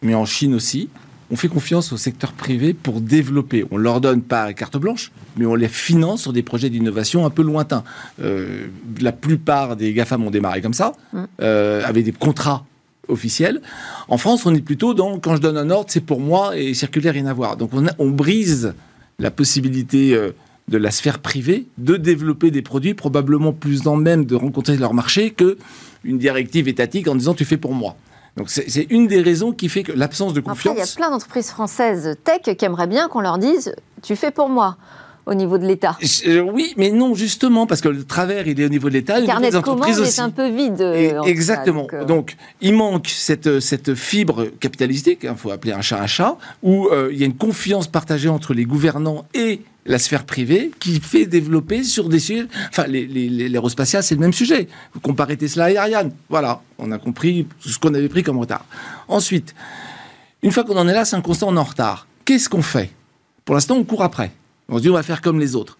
mais 0.02 0.14
en 0.14 0.26
Chine 0.26 0.54
aussi, 0.54 0.90
on 1.30 1.36
fait 1.36 1.48
confiance 1.48 1.90
au 1.94 1.96
secteur 1.96 2.32
privé 2.32 2.74
pour 2.74 3.00
développer. 3.00 3.64
On 3.70 3.78
leur 3.78 4.02
donne 4.02 4.20
pas 4.20 4.52
carte 4.52 4.76
blanche, 4.76 5.10
mais 5.38 5.46
on 5.46 5.54
les 5.54 5.68
finance 5.68 6.20
sur 6.20 6.34
des 6.34 6.42
projets 6.42 6.68
d'innovation 6.68 7.24
un 7.24 7.30
peu 7.30 7.42
lointains. 7.42 7.82
Euh, 8.20 8.66
la 9.00 9.12
plupart 9.12 9.74
des 9.74 9.94
GAFAM 9.94 10.22
ont 10.22 10.30
démarré 10.30 10.60
comme 10.60 10.74
ça, 10.74 10.92
mm. 11.14 11.24
avec 11.40 12.04
des 12.04 12.12
contrats 12.12 12.66
officielle. 13.08 13.60
En 14.08 14.18
France, 14.18 14.46
on 14.46 14.54
est 14.54 14.60
plutôt 14.60 14.94
dans 14.94 15.18
quand 15.18 15.36
je 15.36 15.40
donne 15.40 15.56
un 15.56 15.70
ordre, 15.70 15.90
c'est 15.90 16.00
pour 16.00 16.20
moi 16.20 16.56
et 16.56 16.74
circulaire 16.74 17.14
rien 17.14 17.26
à 17.26 17.32
voir. 17.32 17.56
Donc 17.56 17.70
on, 17.98 18.10
brise 18.10 18.74
la 19.18 19.30
possibilité 19.30 20.14
euh, 20.14 20.32
de 20.68 20.78
la 20.78 20.90
sphère 20.90 21.18
privée 21.18 21.66
de 21.78 21.96
développer 21.96 22.50
des 22.50 22.62
produits 22.62 22.94
probablement 22.94 23.52
plus 23.52 23.86
en 23.86 23.96
même 23.96 24.24
de 24.24 24.34
rencontrer 24.34 24.76
leur 24.76 24.94
marché 24.94 25.30
que 25.30 25.58
une 26.04 26.18
directive 26.18 26.68
étatique 26.68 27.08
en 27.08 27.14
disant 27.14 27.34
tu 27.34 27.44
fais 27.44 27.56
pour 27.56 27.74
moi. 27.74 27.96
Donc 28.36 28.50
c'est 28.50 28.86
une 28.90 29.06
des 29.06 29.22
raisons 29.22 29.52
qui 29.52 29.70
fait 29.70 29.82
que 29.82 29.92
l'absence 29.92 30.34
de 30.34 30.40
confiance. 30.40 30.76
il 30.76 30.80
y 30.80 30.82
a 30.82 30.94
plein 30.94 31.10
d'entreprises 31.10 31.48
françaises 31.48 32.16
tech 32.22 32.54
qui 32.56 32.64
aimeraient 32.64 32.86
bien 32.86 33.08
qu'on 33.08 33.20
leur 33.20 33.38
dise 33.38 33.74
tu 34.02 34.14
fais 34.14 34.30
pour 34.30 34.50
moi 34.50 34.76
au 35.26 35.34
niveau 35.34 35.58
de 35.58 35.66
l'État. 35.66 35.98
Euh, 36.26 36.40
oui, 36.40 36.72
mais 36.76 36.90
non, 36.90 37.14
justement, 37.14 37.66
parce 37.66 37.80
que 37.80 37.88
le 37.88 38.04
travers, 38.04 38.46
il 38.46 38.60
est 38.60 38.64
au 38.64 38.68
niveau 38.68 38.88
de 38.88 38.94
l'État. 38.94 39.20
Le 39.20 39.26
carnet 39.26 39.50
de 39.50 39.58
commandes 39.58 39.98
est 39.98 40.20
un 40.20 40.30
peu 40.30 40.48
vide. 40.48 40.80
Euh, 40.80 41.22
exactement. 41.22 41.88
Euh. 41.92 42.04
Donc, 42.04 42.36
il 42.60 42.74
manque 42.74 43.08
cette, 43.08 43.60
cette 43.60 43.94
fibre 43.94 44.46
capitalistique, 44.60 45.20
il 45.24 45.28
hein, 45.28 45.36
faut 45.36 45.50
appeler 45.50 45.72
un 45.72 45.82
chat 45.82 46.00
un 46.00 46.06
chat, 46.06 46.36
où 46.62 46.88
il 47.10 47.18
y 47.18 47.22
a 47.22 47.26
une 47.26 47.36
confiance 47.36 47.88
partagée 47.88 48.28
entre 48.28 48.54
les 48.54 48.64
gouvernants 48.64 49.24
et 49.34 49.62
la 49.86 49.98
sphère 49.98 50.24
privée 50.24 50.70
qui 50.78 51.00
fait 51.00 51.26
développer 51.26 51.82
sur 51.84 52.08
des 52.08 52.18
sujets. 52.18 52.46
Enfin, 52.68 52.84
l'aérospatial, 52.86 54.02
c'est 54.02 54.14
le 54.14 54.20
même 54.20 54.32
sujet. 54.32 54.68
Vous 54.94 55.00
comparez 55.00 55.36
Tesla 55.36 55.70
et 55.70 55.76
Ariane. 55.76 56.12
Voilà, 56.28 56.60
on 56.78 56.92
a 56.92 56.98
compris 56.98 57.46
ce 57.60 57.78
qu'on 57.78 57.94
avait 57.94 58.08
pris 58.08 58.22
comme 58.22 58.38
retard. 58.38 58.64
Ensuite, 59.08 59.54
une 60.42 60.52
fois 60.52 60.64
qu'on 60.64 60.76
en 60.76 60.86
est 60.86 60.92
là, 60.92 61.04
c'est 61.04 61.16
un 61.16 61.20
constat, 61.20 61.46
on 61.46 61.56
est 61.56 61.60
en 61.60 61.64
retard. 61.64 62.06
Qu'est-ce 62.24 62.48
qu'on 62.48 62.62
fait? 62.62 62.90
Pour 63.44 63.54
l'instant, 63.54 63.76
on 63.76 63.84
court 63.84 64.02
après. 64.02 64.32
On 64.68 64.78
se 64.78 64.82
dit, 64.82 64.90
on 64.90 64.94
va 64.94 65.02
faire 65.02 65.22
comme 65.22 65.38
les 65.38 65.54
autres. 65.54 65.78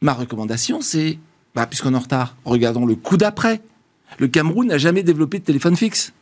Ma 0.00 0.12
recommandation, 0.12 0.80
c'est, 0.80 1.18
bah, 1.54 1.66
puisqu'on 1.66 1.94
est 1.94 1.96
en 1.96 2.00
retard, 2.00 2.36
regardons 2.44 2.86
le 2.86 2.94
coup 2.94 3.16
d'après. 3.16 3.62
Le 4.18 4.28
Cameroun 4.28 4.68
n'a 4.68 4.78
jamais 4.78 5.02
développé 5.02 5.38
de 5.38 5.44
téléphone 5.44 5.76
fixe. 5.76 6.12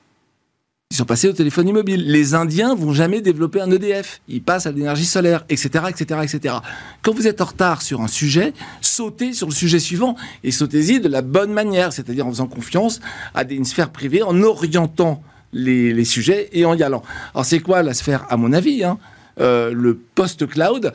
Ils 0.91 0.97
sont 0.97 1.05
passés 1.05 1.29
au 1.29 1.33
téléphone 1.33 1.67
immobile. 1.67 2.05
Les 2.07 2.35
Indiens 2.35 2.75
vont 2.75 2.93
jamais 2.93 3.21
développer 3.21 3.61
un 3.61 3.71
EDF. 3.71 4.21
Ils 4.29 4.43
passent 4.43 4.67
à 4.67 4.71
l'énergie 4.71 5.07
solaire, 5.07 5.45
etc., 5.49 5.87
etc., 5.89 6.21
etc. 6.23 6.55
Quand 7.03 7.13
vous 7.13 7.27
êtes 7.27 7.41
en 7.41 7.47
retard 7.47 7.83
sur 7.83 8.01
un 8.01 8.07
sujet, 8.07 8.53
sautez 8.81 9.33
sur 9.33 9.49
le 9.49 9.53
sujet 9.53 9.81
suivant 9.81 10.15
et 10.45 10.53
sautez-y 10.53 11.01
de 11.01 11.09
la 11.09 11.23
bonne 11.23 11.53
manière, 11.53 11.93
c'est-à-dire 11.93 12.27
en 12.27 12.31
faisant 12.31 12.47
confiance 12.47 13.01
à 13.35 13.43
une 13.43 13.65
sphère 13.65 13.91
privée, 13.91 14.23
en 14.23 14.41
orientant 14.43 15.21
les, 15.53 16.05
sujets 16.05 16.49
et 16.53 16.65
en 16.65 16.75
y 16.75 16.83
allant. 16.85 17.03
Alors 17.35 17.45
c'est 17.45 17.61
quoi 17.61 17.83
la 17.83 17.95
sphère, 17.95 18.25
à 18.31 18.37
mon 18.37 18.53
avis 18.53 18.85
hein? 18.85 18.99
Euh, 19.41 19.73
Le 19.73 19.97
post-cloud. 19.97 20.93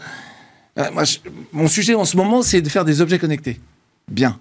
Euh, 0.80 1.06
mon 1.52 1.68
sujet 1.68 1.96
en 1.96 2.06
ce 2.06 2.18
moment, 2.18 2.42
c'est 2.42 2.62
de 2.62 2.70
faire 2.70 2.86
des 2.86 3.02
objets 3.02 3.20
connectés. 3.20 3.60
Bien. 4.10 4.40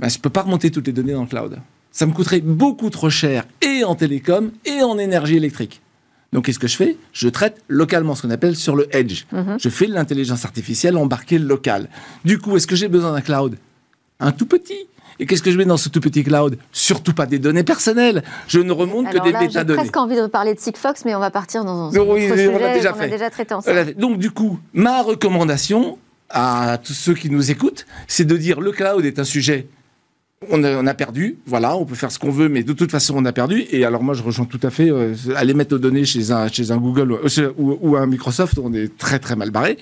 Mais 0.00 0.08
je 0.08 0.18
ne 0.18 0.20
peux 0.20 0.30
pas 0.30 0.42
remonter 0.42 0.70
toutes 0.70 0.86
les 0.86 0.92
données 0.92 1.12
dans 1.12 1.22
le 1.22 1.28
cloud 1.28 1.60
ça 1.92 2.06
me 2.06 2.12
coûterait 2.12 2.40
beaucoup 2.40 2.90
trop 2.90 3.10
cher 3.10 3.44
et 3.60 3.84
en 3.84 3.94
télécom 3.94 4.50
et 4.64 4.82
en 4.82 4.98
énergie 4.98 5.36
électrique. 5.36 5.82
Donc, 6.32 6.46
qu'est-ce 6.46 6.58
que 6.58 6.66
je 6.66 6.76
fais? 6.76 6.96
Je 7.12 7.28
traite 7.28 7.62
localement, 7.68 8.14
ce 8.14 8.22
qu'on 8.22 8.30
appelle 8.30 8.56
sur 8.56 8.74
le 8.74 8.88
edge. 8.96 9.26
Mhm. 9.32 9.58
Je 9.60 9.68
fais 9.68 9.86
de 9.86 9.92
l'intelligence 9.92 10.46
artificielle 10.46 10.96
embarquée 10.96 11.38
locale. 11.38 11.90
Du 12.24 12.38
coup, 12.38 12.56
est-ce 12.56 12.66
que 12.66 12.74
j'ai 12.74 12.88
besoin 12.88 13.12
d'un 13.12 13.20
cloud? 13.20 13.58
Un 14.18 14.32
tout 14.32 14.46
petit. 14.46 14.86
Et 15.18 15.26
qu'est-ce 15.26 15.42
que 15.42 15.50
je 15.50 15.58
mets 15.58 15.64
dans 15.64 15.76
ce 15.76 15.88
tout 15.88 16.00
petit 16.00 16.24
cloud? 16.24 16.58
Surtout 16.72 17.12
pas 17.12 17.26
des 17.26 17.38
données 17.38 17.64
personnelles. 17.64 18.22
Je 18.48 18.60
ne 18.60 18.72
remonte 18.72 19.10
que 19.10 19.22
des 19.22 19.32
métadonnées. 19.32 19.78
J'ai 19.78 19.82
presque 19.82 19.96
envie 19.96 20.16
de 20.16 20.26
parler 20.26 20.54
de 20.54 20.60
Sigfox, 20.60 21.04
mais 21.04 21.14
on 21.14 21.20
va 21.20 21.30
partir 21.30 21.64
dans 21.64 21.94
un 21.94 22.00
oui, 22.00 22.28
sujet 22.28 22.48
on 22.48 22.58
l'a 22.58 22.74
déjà, 22.74 22.94
fait. 22.94 23.08
déjà 23.08 23.30
traité 23.30 23.54
ensemble. 23.54 23.94
Donc, 23.94 24.18
du 24.18 24.30
coup, 24.30 24.58
ma 24.72 25.02
recommandation 25.02 25.98
à 26.30 26.78
tous 26.82 26.94
ceux 26.94 27.14
qui 27.14 27.30
nous 27.30 27.50
écoutent, 27.50 27.86
c'est 28.08 28.24
de 28.24 28.36
dire 28.36 28.60
le 28.60 28.72
cloud 28.72 29.04
est 29.04 29.18
un 29.18 29.24
sujet 29.24 29.68
on 30.50 30.86
a, 30.86 30.94
perdu, 30.94 31.38
voilà, 31.46 31.76
on 31.76 31.84
peut 31.84 31.94
faire 31.94 32.10
ce 32.10 32.18
qu'on 32.18 32.30
veut, 32.30 32.48
mais 32.48 32.62
de 32.62 32.72
toute 32.72 32.90
façon, 32.90 33.14
on 33.16 33.24
a 33.24 33.32
perdu. 33.32 33.64
Et 33.70 33.84
alors, 33.84 34.02
moi, 34.02 34.14
je 34.14 34.22
rejoins 34.22 34.44
tout 34.44 34.60
à 34.62 34.70
fait. 34.70 34.90
Euh, 34.90 35.14
aller 35.36 35.54
mettre 35.54 35.72
nos 35.72 35.78
données 35.78 36.04
chez 36.04 36.30
un, 36.30 36.48
chez 36.48 36.70
un 36.70 36.78
Google 36.78 37.12
euh, 37.12 37.52
ou, 37.56 37.96
un 37.96 38.06
Microsoft, 38.06 38.58
on 38.58 38.72
est 38.72 38.96
très, 38.96 39.18
très 39.18 39.36
mal 39.36 39.50
barré. 39.50 39.78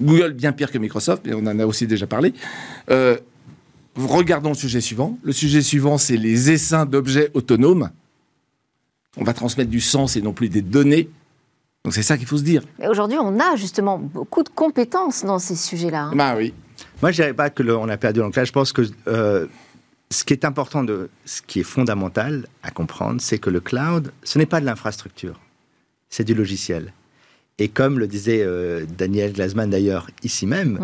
Google, 0.00 0.32
bien 0.32 0.52
pire 0.52 0.70
que 0.70 0.78
Microsoft, 0.78 1.22
mais 1.26 1.34
on 1.34 1.46
en 1.46 1.58
a 1.58 1.66
aussi 1.66 1.86
déjà 1.86 2.06
parlé. 2.06 2.34
Euh, 2.90 3.16
regardons 3.96 4.50
le 4.50 4.54
sujet 4.54 4.80
suivant. 4.80 5.18
Le 5.22 5.32
sujet 5.32 5.62
suivant, 5.62 5.98
c'est 5.98 6.16
les 6.16 6.50
essaims 6.50 6.86
d'objets 6.86 7.30
autonomes. 7.34 7.90
On 9.16 9.24
va 9.24 9.34
transmettre 9.34 9.70
du 9.70 9.80
sens 9.80 10.16
et 10.16 10.22
non 10.22 10.32
plus 10.32 10.48
des 10.48 10.62
données. 10.62 11.08
Donc, 11.84 11.94
c'est 11.94 12.02
ça 12.02 12.16
qu'il 12.16 12.26
faut 12.26 12.38
se 12.38 12.42
dire. 12.42 12.62
Mais 12.78 12.88
aujourd'hui, 12.88 13.18
on 13.20 13.38
a 13.40 13.56
justement 13.56 13.98
beaucoup 13.98 14.42
de 14.42 14.48
compétences 14.48 15.24
dans 15.24 15.38
ces 15.38 15.56
sujets-là. 15.56 16.04
Hein. 16.04 16.12
Bah 16.14 16.34
oui. 16.36 16.54
Moi, 17.02 17.10
je 17.10 17.16
dirais 17.16 17.34
pas 17.34 17.50
que 17.50 17.62
on 17.62 17.88
a 17.88 17.96
perdu. 17.96 18.20
Donc 18.20 18.36
là, 18.36 18.44
je 18.44 18.52
pense 18.52 18.72
que 18.72 18.82
ce 20.12 20.24
qui 20.24 20.32
est 20.32 20.44
important, 20.44 20.84
de, 20.84 21.10
ce 21.24 21.42
qui 21.42 21.60
est 21.60 21.64
fondamental 21.64 22.46
à 22.62 22.70
comprendre, 22.70 23.20
c'est 23.20 23.38
que 23.38 23.50
le 23.50 23.60
cloud, 23.60 24.12
ce 24.22 24.38
n'est 24.38 24.46
pas 24.46 24.60
de 24.60 24.66
l'infrastructure, 24.66 25.40
c'est 26.10 26.24
du 26.24 26.34
logiciel. 26.34 26.92
Et 27.58 27.68
comme 27.68 27.98
le 27.98 28.06
disait 28.06 28.42
euh, 28.42 28.84
Daniel 28.98 29.32
Glasman 29.32 29.70
d'ailleurs 29.70 30.08
ici 30.22 30.46
même, 30.46 30.80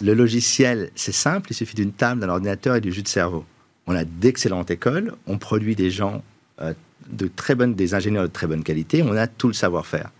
le 0.00 0.14
logiciel, 0.14 0.90
c'est 0.94 1.12
simple, 1.12 1.50
il 1.50 1.54
suffit 1.54 1.74
d'une 1.74 1.92
table, 1.92 2.20
d'un 2.20 2.28
ordinateur 2.28 2.76
et 2.76 2.80
du 2.80 2.92
jus 2.92 3.02
de 3.02 3.08
cerveau. 3.08 3.44
On 3.86 3.94
a 3.94 4.04
d'excellentes 4.04 4.70
écoles, 4.70 5.14
on 5.26 5.38
produit 5.38 5.74
des 5.74 5.90
gens 5.90 6.22
euh, 6.60 6.72
de 7.10 7.26
très 7.26 7.54
bonnes, 7.54 7.74
des 7.74 7.94
ingénieurs 7.94 8.22
de 8.22 8.32
très 8.32 8.46
bonne 8.46 8.62
qualité, 8.62 9.02
on 9.02 9.16
a 9.16 9.26
tout 9.26 9.48
le 9.48 9.54
savoir-faire. 9.54 10.10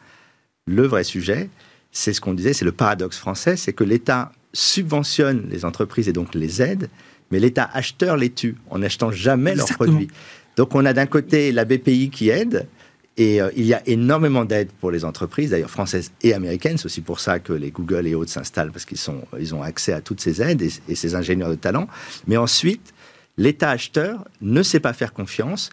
Le 0.66 0.86
vrai 0.86 1.04
sujet, 1.04 1.48
c'est 1.92 2.12
ce 2.12 2.20
qu'on 2.20 2.34
disait, 2.34 2.52
c'est 2.52 2.64
le 2.64 2.72
paradoxe 2.72 3.18
français, 3.18 3.56
c'est 3.56 3.72
que 3.72 3.84
l'État 3.84 4.32
subventionne 4.52 5.46
les 5.50 5.64
entreprises 5.64 6.08
et 6.08 6.12
donc 6.12 6.34
les 6.34 6.60
aide, 6.60 6.88
mais 7.30 7.38
l'État 7.38 7.70
acheteur 7.72 8.16
les 8.16 8.30
tue 8.30 8.56
en 8.70 8.78
n'achetant 8.78 9.10
jamais 9.10 9.54
leurs 9.54 9.68
produits. 9.68 10.08
Donc 10.56 10.74
on 10.74 10.84
a 10.84 10.92
d'un 10.92 11.06
côté 11.06 11.52
la 11.52 11.64
BPI 11.64 12.10
qui 12.10 12.28
aide, 12.28 12.66
et 13.16 13.42
euh, 13.42 13.50
il 13.56 13.64
y 13.64 13.74
a 13.74 13.86
énormément 13.86 14.44
d'aide 14.44 14.70
pour 14.80 14.90
les 14.90 15.04
entreprises, 15.04 15.50
d'ailleurs 15.50 15.70
françaises 15.70 16.12
et 16.22 16.32
américaines. 16.32 16.78
C'est 16.78 16.86
aussi 16.86 17.02
pour 17.02 17.20
ça 17.20 17.38
que 17.38 17.52
les 17.52 17.70
Google 17.70 18.06
et 18.06 18.14
autres 18.14 18.30
s'installent, 18.30 18.72
parce 18.72 18.84
qu'ils 18.84 18.98
ils 19.38 19.54
ont 19.54 19.62
accès 19.62 19.92
à 19.92 20.00
toutes 20.00 20.20
ces 20.20 20.40
aides 20.40 20.62
et, 20.62 20.94
ces 20.94 21.14
ingénieurs 21.14 21.50
de 21.50 21.54
talent. 21.54 21.88
Mais 22.26 22.36
ensuite, 22.36 22.94
l'État 23.36 23.70
acheteur 23.70 24.24
ne 24.40 24.62
sait 24.62 24.80
pas 24.80 24.92
faire 24.92 25.12
confiance. 25.12 25.70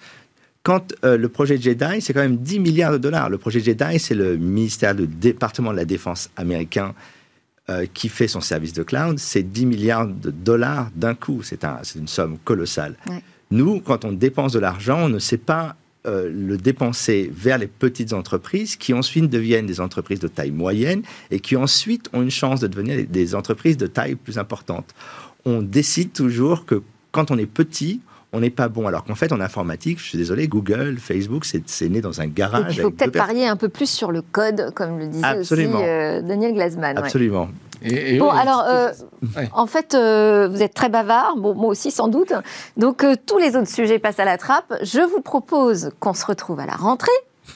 Quand 0.63 0.93
euh, 1.05 1.17
le 1.17 1.29
projet 1.29 1.57
Jedi, 1.57 2.01
c'est 2.01 2.13
quand 2.13 2.19
même 2.19 2.37
10 2.37 2.59
milliards 2.59 2.91
de 2.91 2.97
dollars. 2.97 3.29
Le 3.29 3.37
projet 3.37 3.61
Jedi, 3.61 3.99
c'est 3.99 4.15
le 4.15 4.35
ministère 4.35 4.93
du 4.93 5.07
département 5.07 5.71
de 5.71 5.77
la 5.77 5.85
défense 5.85 6.29
américain 6.35 6.93
euh, 7.69 7.85
qui 7.93 8.09
fait 8.09 8.27
son 8.27 8.41
service 8.41 8.73
de 8.73 8.83
cloud, 8.83 9.19
c'est 9.19 9.43
10 9.43 9.65
milliards 9.65 10.07
de 10.07 10.31
dollars 10.31 10.89
d'un 10.95 11.15
coup. 11.15 11.43
C'est 11.43 11.63
une 11.95 12.07
somme 12.07 12.37
colossale. 12.43 12.95
Nous, 13.51 13.79
quand 13.79 14.05
on 14.05 14.11
dépense 14.11 14.51
de 14.53 14.59
l'argent, 14.59 15.03
on 15.03 15.09
ne 15.09 15.19
sait 15.19 15.37
pas 15.37 15.75
euh, 16.07 16.29
le 16.31 16.55
dépenser 16.57 17.29
vers 17.33 17.57
les 17.57 17.67
petites 17.67 18.13
entreprises 18.13 18.77
qui 18.77 18.93
ensuite 18.93 19.29
deviennent 19.29 19.65
des 19.65 19.81
entreprises 19.81 20.19
de 20.19 20.29
taille 20.29 20.51
moyenne 20.51 21.01
et 21.29 21.41
qui 21.41 21.57
ensuite 21.57 22.09
ont 22.13 22.21
une 22.21 22.31
chance 22.31 22.61
de 22.61 22.67
devenir 22.67 23.05
des 23.07 23.35
entreprises 23.35 23.75
de 23.75 23.85
taille 23.85 24.15
plus 24.15 24.37
importante. 24.37 24.95
On 25.43 25.61
décide 25.61 26.13
toujours 26.13 26.65
que 26.65 26.81
quand 27.11 27.31
on 27.31 27.37
est 27.37 27.45
petit, 27.45 27.99
on 28.31 28.39
n'est 28.39 28.49
pas 28.49 28.69
bon. 28.69 28.87
Alors 28.87 29.03
qu'en 29.03 29.15
fait, 29.15 29.31
en 29.33 29.41
informatique, 29.41 29.99
je 29.99 30.05
suis 30.05 30.17
désolé, 30.17 30.47
Google, 30.47 30.97
Facebook, 30.99 31.43
c'est 31.43 31.89
né 31.89 32.01
dans 32.01 32.21
un 32.21 32.27
garage. 32.27 32.77
il 32.77 32.81
faut 32.81 32.91
peut-être 32.91 33.11
parier 33.11 33.47
un 33.47 33.55
peu 33.55 33.69
plus 33.69 33.89
sur 33.89 34.11
le 34.11 34.21
code, 34.21 34.71
comme 34.75 34.99
le 34.99 35.07
disait 35.07 35.37
aussi 35.37 35.53
euh, 35.53 36.21
Daniel 36.21 36.53
Glasman. 36.53 36.97
Absolument. 36.97 37.49
Bon, 38.17 38.29
alors, 38.29 38.63
euh, 38.67 38.91
en 39.53 39.67
fait, 39.67 39.93
euh, 39.93 40.47
vous 40.49 40.61
êtes 40.61 40.73
très 40.73 40.89
bavard, 40.89 41.35
bon, 41.37 41.55
moi 41.55 41.69
aussi 41.69 41.91
sans 41.91 42.07
doute. 42.07 42.33
Donc, 42.77 43.05
tous 43.25 43.37
les 43.37 43.55
autres 43.55 43.69
sujets 43.69 43.99
passent 43.99 44.19
à 44.19 44.25
la 44.25 44.37
trappe. 44.37 44.73
Je 44.81 45.01
vous 45.01 45.21
propose 45.21 45.91
qu'on 45.99 46.13
se 46.13 46.25
retrouve 46.25 46.59
à 46.59 46.65
la 46.65 46.73
rentrée 46.73 47.11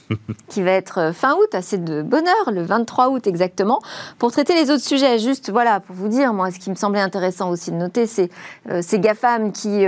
qui 0.48 0.62
va 0.62 0.72
être 0.72 1.12
fin 1.14 1.36
août, 1.36 1.54
assez 1.54 1.78
de 1.78 2.02
bonheur, 2.02 2.52
le 2.52 2.64
23 2.64 3.10
août 3.10 3.28
exactement, 3.28 3.82
pour 4.18 4.32
traiter 4.32 4.56
les 4.56 4.72
autres 4.72 4.84
sujets. 4.84 5.20
Juste, 5.20 5.52
voilà, 5.52 5.80
pour 5.80 5.96
vous 5.96 6.08
dire, 6.08 6.34
moi, 6.34 6.52
ce 6.52 6.60
qui 6.60 6.70
me 6.70 6.76
semblait 6.76 7.02
intéressant 7.02 7.50
aussi 7.50 7.72
de 7.72 7.78
noter, 7.78 8.08
c'est 8.08 8.30
ces 8.82 9.00
GAFAM 9.00 9.52
qui 9.52 9.86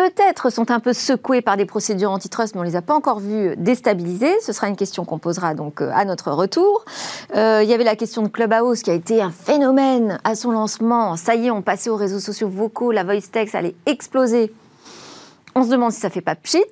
peut-être 0.00 0.48
sont 0.48 0.70
un 0.70 0.80
peu 0.80 0.94
secoués 0.94 1.42
par 1.42 1.58
des 1.58 1.66
procédures 1.66 2.10
antitrust, 2.10 2.54
mais 2.54 2.62
on 2.62 2.64
ne 2.64 2.68
les 2.70 2.76
a 2.76 2.80
pas 2.80 2.94
encore 2.94 3.20
vus 3.20 3.54
déstabilisés. 3.58 4.34
Ce 4.40 4.54
sera 4.54 4.68
une 4.68 4.76
question 4.76 5.04
qu'on 5.04 5.18
posera 5.18 5.52
donc 5.52 5.82
euh, 5.82 5.90
à 5.94 6.06
notre 6.06 6.32
retour. 6.32 6.86
Euh, 7.36 7.60
il 7.62 7.68
y 7.68 7.74
avait 7.74 7.84
la 7.84 7.96
question 7.96 8.22
de 8.22 8.28
Clubhouse 8.28 8.82
qui 8.82 8.90
a 8.90 8.94
été 8.94 9.20
un 9.20 9.30
phénomène 9.30 10.18
à 10.24 10.34
son 10.36 10.52
lancement. 10.52 11.16
Ça 11.16 11.34
y 11.34 11.48
est, 11.48 11.50
on 11.50 11.60
passait 11.60 11.90
aux 11.90 11.96
réseaux 11.96 12.18
sociaux 12.18 12.48
vocaux, 12.48 12.92
la 12.92 13.04
voice 13.04 13.28
text 13.30 13.54
allait 13.54 13.74
exploser. 13.84 14.54
On 15.54 15.64
se 15.64 15.68
demande 15.68 15.92
si 15.92 16.00
ça 16.00 16.08
fait 16.08 16.22
pas 16.22 16.34
pchit. 16.34 16.64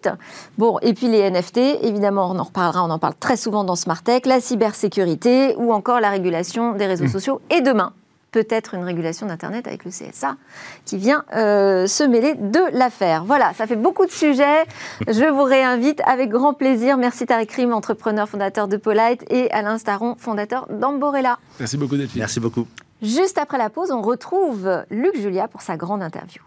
Bon, 0.57 0.79
et 0.81 0.95
puis 0.95 1.09
les 1.09 1.31
NFT, 1.31 1.59
évidemment, 1.83 2.31
on 2.31 2.39
en 2.39 2.45
reparlera, 2.45 2.83
on 2.83 2.91
en 2.91 2.99
parle 2.99 3.15
très 3.21 3.37
souvent 3.37 3.63
dans 3.63 3.77
Smart 3.77 4.03
Tech, 4.03 4.23
la 4.25 4.41
cybersécurité 4.41 5.55
ou 5.59 5.75
encore 5.75 6.01
la 6.01 6.09
régulation 6.09 6.73
des 6.73 6.87
réseaux 6.87 7.05
mmh. 7.05 7.09
sociaux. 7.09 7.41
Et 7.51 7.61
demain, 7.61 7.93
peut-être 8.33 8.75
une 8.75 8.85
régulation 8.85 9.27
d'Internet 9.27 9.67
avec 9.67 9.85
le 9.85 9.91
CSA 9.91 10.37
qui 10.85 10.97
vient 10.99 11.25
euh, 11.35 11.87
se 11.87 12.05
mêler 12.05 12.35
de 12.35 12.61
l'affaire. 12.73 13.25
Voilà, 13.25 13.53
ça 13.55 13.67
fait 13.67 13.77
beaucoup 13.77 14.07
de 14.07 14.11
sujets. 14.11 14.65
Je 15.07 15.31
vous 15.31 15.45
réinvite 15.45 16.01
avec 16.05 16.29
grand 16.31 16.55
plaisir. 16.55 16.97
Merci 16.97 17.27
Tariq 17.27 17.53
Rim, 17.55 17.73
entrepreneur 17.73 18.29
fondateur 18.29 18.69
de 18.69 18.77
Polite, 18.77 19.25
et 19.31 19.51
Alain 19.51 19.79
Staron, 19.79 20.15
fondateur 20.19 20.67
d'Amborella. 20.71 21.39
Merci 21.59 21.77
beaucoup 21.77 21.97
Delphine. 21.97 22.21
Merci 22.21 22.41
beaucoup. 22.41 22.67
Juste 23.03 23.39
après 23.39 23.59
la 23.59 23.71
pause, 23.71 23.93
on 23.93 24.03
retrouve 24.03 24.85
Luc 24.91 25.17
Julia 25.17 25.47
pour 25.47 25.63
sa 25.63 25.77
grande 25.77 26.03
interview. 26.03 26.43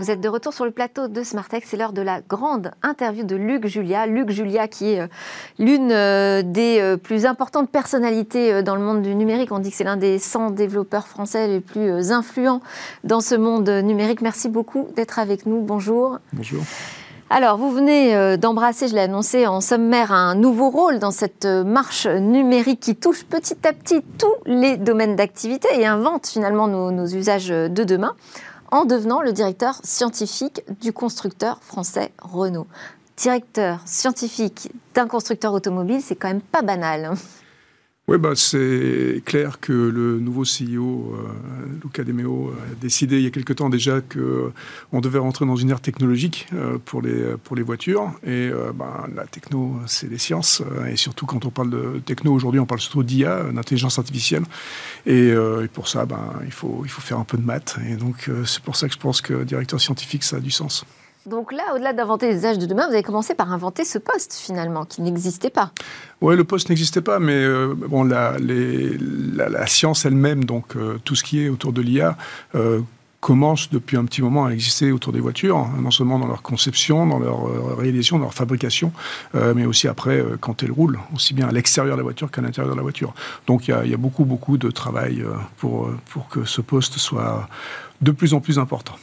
Vous 0.00 0.10
êtes 0.10 0.22
de 0.22 0.30
retour 0.30 0.54
sur 0.54 0.64
le 0.64 0.70
plateau 0.70 1.08
de 1.08 1.22
Smartex. 1.22 1.68
C'est 1.68 1.76
l'heure 1.76 1.92
de 1.92 2.00
la 2.00 2.22
grande 2.22 2.70
interview 2.82 3.22
de 3.22 3.36
Luc 3.36 3.66
Julia. 3.66 4.06
Luc 4.06 4.30
Julia, 4.30 4.66
qui 4.66 4.92
est 4.92 5.00
euh, 5.00 5.08
l'une 5.58 5.92
euh, 5.92 6.40
des 6.42 6.78
euh, 6.80 6.96
plus 6.96 7.26
importantes 7.26 7.68
personnalités 7.68 8.62
dans 8.62 8.76
le 8.76 8.80
monde 8.80 9.02
du 9.02 9.14
numérique. 9.14 9.52
On 9.52 9.58
dit 9.58 9.68
que 9.68 9.76
c'est 9.76 9.84
l'un 9.84 9.98
des 9.98 10.18
100 10.18 10.52
développeurs 10.52 11.06
français 11.06 11.48
les 11.48 11.60
plus 11.60 12.12
influents 12.12 12.62
dans 13.04 13.20
ce 13.20 13.34
monde 13.34 13.68
numérique. 13.68 14.22
Merci 14.22 14.48
beaucoup 14.48 14.88
d'être 14.96 15.18
avec 15.18 15.44
nous. 15.44 15.60
Bonjour. 15.60 16.18
Bonjour. 16.32 16.62
Alors, 17.28 17.58
vous 17.58 17.70
venez 17.70 18.38
d'embrasser, 18.38 18.88
je 18.88 18.94
l'ai 18.94 19.02
annoncé 19.02 19.46
en 19.46 19.60
sommaire, 19.60 20.12
un 20.12 20.34
nouveau 20.34 20.70
rôle 20.70 20.98
dans 20.98 21.12
cette 21.12 21.44
marche 21.44 22.06
numérique 22.06 22.80
qui 22.80 22.96
touche 22.96 23.22
petit 23.24 23.56
à 23.64 23.72
petit 23.72 24.02
tous 24.18 24.34
les 24.46 24.78
domaines 24.78 25.14
d'activité 25.14 25.68
et 25.74 25.86
invente 25.86 26.26
finalement 26.26 26.66
nos, 26.66 26.90
nos 26.90 27.06
usages 27.06 27.48
de 27.48 27.84
demain 27.84 28.16
en 28.70 28.84
devenant 28.84 29.20
le 29.22 29.32
directeur 29.32 29.80
scientifique 29.82 30.62
du 30.80 30.92
constructeur 30.92 31.62
français 31.62 32.12
Renault. 32.22 32.66
Directeur 33.16 33.80
scientifique 33.84 34.72
d'un 34.94 35.06
constructeur 35.06 35.52
automobile, 35.52 36.00
c'est 36.02 36.16
quand 36.16 36.28
même 36.28 36.40
pas 36.40 36.62
banal. 36.62 37.12
Oui, 38.10 38.18
bah, 38.18 38.32
c'est 38.34 39.22
clair 39.24 39.60
que 39.60 39.72
le 39.72 40.18
nouveau 40.18 40.42
CEO, 40.42 41.14
euh, 41.14 41.78
Luca 41.80 42.02
De 42.02 42.10
Meo, 42.10 42.52
a 42.60 42.74
décidé 42.74 43.18
il 43.18 43.22
y 43.22 43.26
a 43.28 43.30
quelque 43.30 43.52
temps 43.52 43.70
déjà 43.70 44.00
qu'on 44.00 45.00
devait 45.00 45.20
rentrer 45.20 45.46
dans 45.46 45.54
une 45.54 45.70
ère 45.70 45.80
technologique 45.80 46.48
euh, 46.52 46.76
pour, 46.84 47.02
les, 47.02 47.36
pour 47.44 47.54
les 47.54 47.62
voitures. 47.62 48.10
Et 48.24 48.50
euh, 48.50 48.72
bah, 48.74 49.06
la 49.14 49.26
techno, 49.26 49.76
c'est 49.86 50.10
les 50.10 50.18
sciences. 50.18 50.60
et 50.90 50.96
surtout, 50.96 51.24
quand 51.24 51.44
on 51.44 51.50
parle 51.50 51.70
de 51.70 52.00
techno 52.04 52.32
aujourd'hui, 52.32 52.58
on 52.58 52.66
parle 52.66 52.80
surtout 52.80 53.04
d'IA, 53.04 53.44
d'intelligence 53.52 53.96
artificielle. 54.00 54.42
Et, 55.06 55.32
pour 55.72 55.86
ça, 55.86 56.04
bah, 56.04 56.34
il, 56.44 56.50
faut, 56.50 56.80
il 56.82 56.90
faut 56.90 57.02
faire 57.02 57.20
un 57.20 57.24
peu 57.24 57.38
de 57.38 57.44
maths. 57.44 57.78
Et 57.88 57.94
donc, 57.94 58.28
c'est 58.44 58.62
pour 58.64 58.74
ça 58.74 58.88
que 58.88 58.94
je 58.94 58.98
pense 58.98 59.20
que 59.20 59.44
directeur 59.44 59.80
scientifique, 59.80 60.24
ça 60.24 60.38
a 60.38 60.40
du 60.40 60.50
sens. 60.50 60.84
Donc 61.26 61.52
là, 61.52 61.62
au-delà 61.74 61.92
d'inventer 61.92 62.28
les 62.28 62.46
âges 62.46 62.58
de 62.58 62.64
demain, 62.64 62.86
vous 62.86 62.94
avez 62.94 63.02
commencé 63.02 63.34
par 63.34 63.52
inventer 63.52 63.84
ce 63.84 63.98
poste 63.98 64.32
finalement, 64.32 64.86
qui 64.86 65.02
n'existait 65.02 65.50
pas. 65.50 65.70
Oui, 66.22 66.34
le 66.34 66.44
poste 66.44 66.70
n'existait 66.70 67.02
pas, 67.02 67.18
mais 67.18 67.34
euh, 67.34 67.74
bon, 67.74 68.04
la, 68.04 69.66
science 69.66 70.06
elle-même, 70.06 70.44
donc 70.44 70.76
euh, 70.76 70.98
tout 71.04 71.14
ce 71.14 71.22
qui 71.22 71.44
est 71.44 71.50
autour 71.50 71.74
de 71.74 71.82
l'IA, 71.82 72.16
euh, 72.54 72.80
commence 73.20 73.68
depuis 73.68 73.98
un 73.98 74.06
petit 74.06 74.22
moment 74.22 74.46
à 74.46 74.50
exister 74.50 74.92
autour 74.92 75.12
des 75.12 75.20
voitures, 75.20 75.58
hein, 75.58 75.74
non 75.78 75.90
seulement 75.90 76.18
dans 76.18 76.26
leur 76.26 76.40
conception, 76.40 77.06
dans 77.06 77.18
leur 77.18 77.76
réalisation, 77.76 78.16
dans 78.16 78.24
leur 78.24 78.32
fabrication, 78.32 78.94
mais 79.34 79.66
aussi 79.66 79.88
après 79.88 80.24
quand 80.40 80.62
elles 80.62 80.72
roulent, 80.72 80.98
aussi 81.14 81.34
bien 81.34 81.46
à 81.46 81.52
l'extérieur 81.52 81.96
de 81.96 82.00
la 82.00 82.02
voiture 82.02 82.30
qu'à 82.30 82.40
l'intérieur 82.40 82.72
de 82.72 82.78
la 82.78 82.82
voiture. 82.82 83.12
Donc 83.46 83.68
il 83.68 83.90
y, 83.90 83.92
a 83.92 83.96
beaucoup, 83.98 84.24
beaucoup 84.24 84.56
de 84.56 84.70
travail 84.70 85.22
pour 85.58 85.90
que 86.30 86.46
ce 86.46 86.62
poste 86.62 86.96
soit 86.96 87.46
de 88.00 88.10
plus 88.10 88.32
en 88.32 88.40
plus 88.40 88.58
important. 88.58 88.94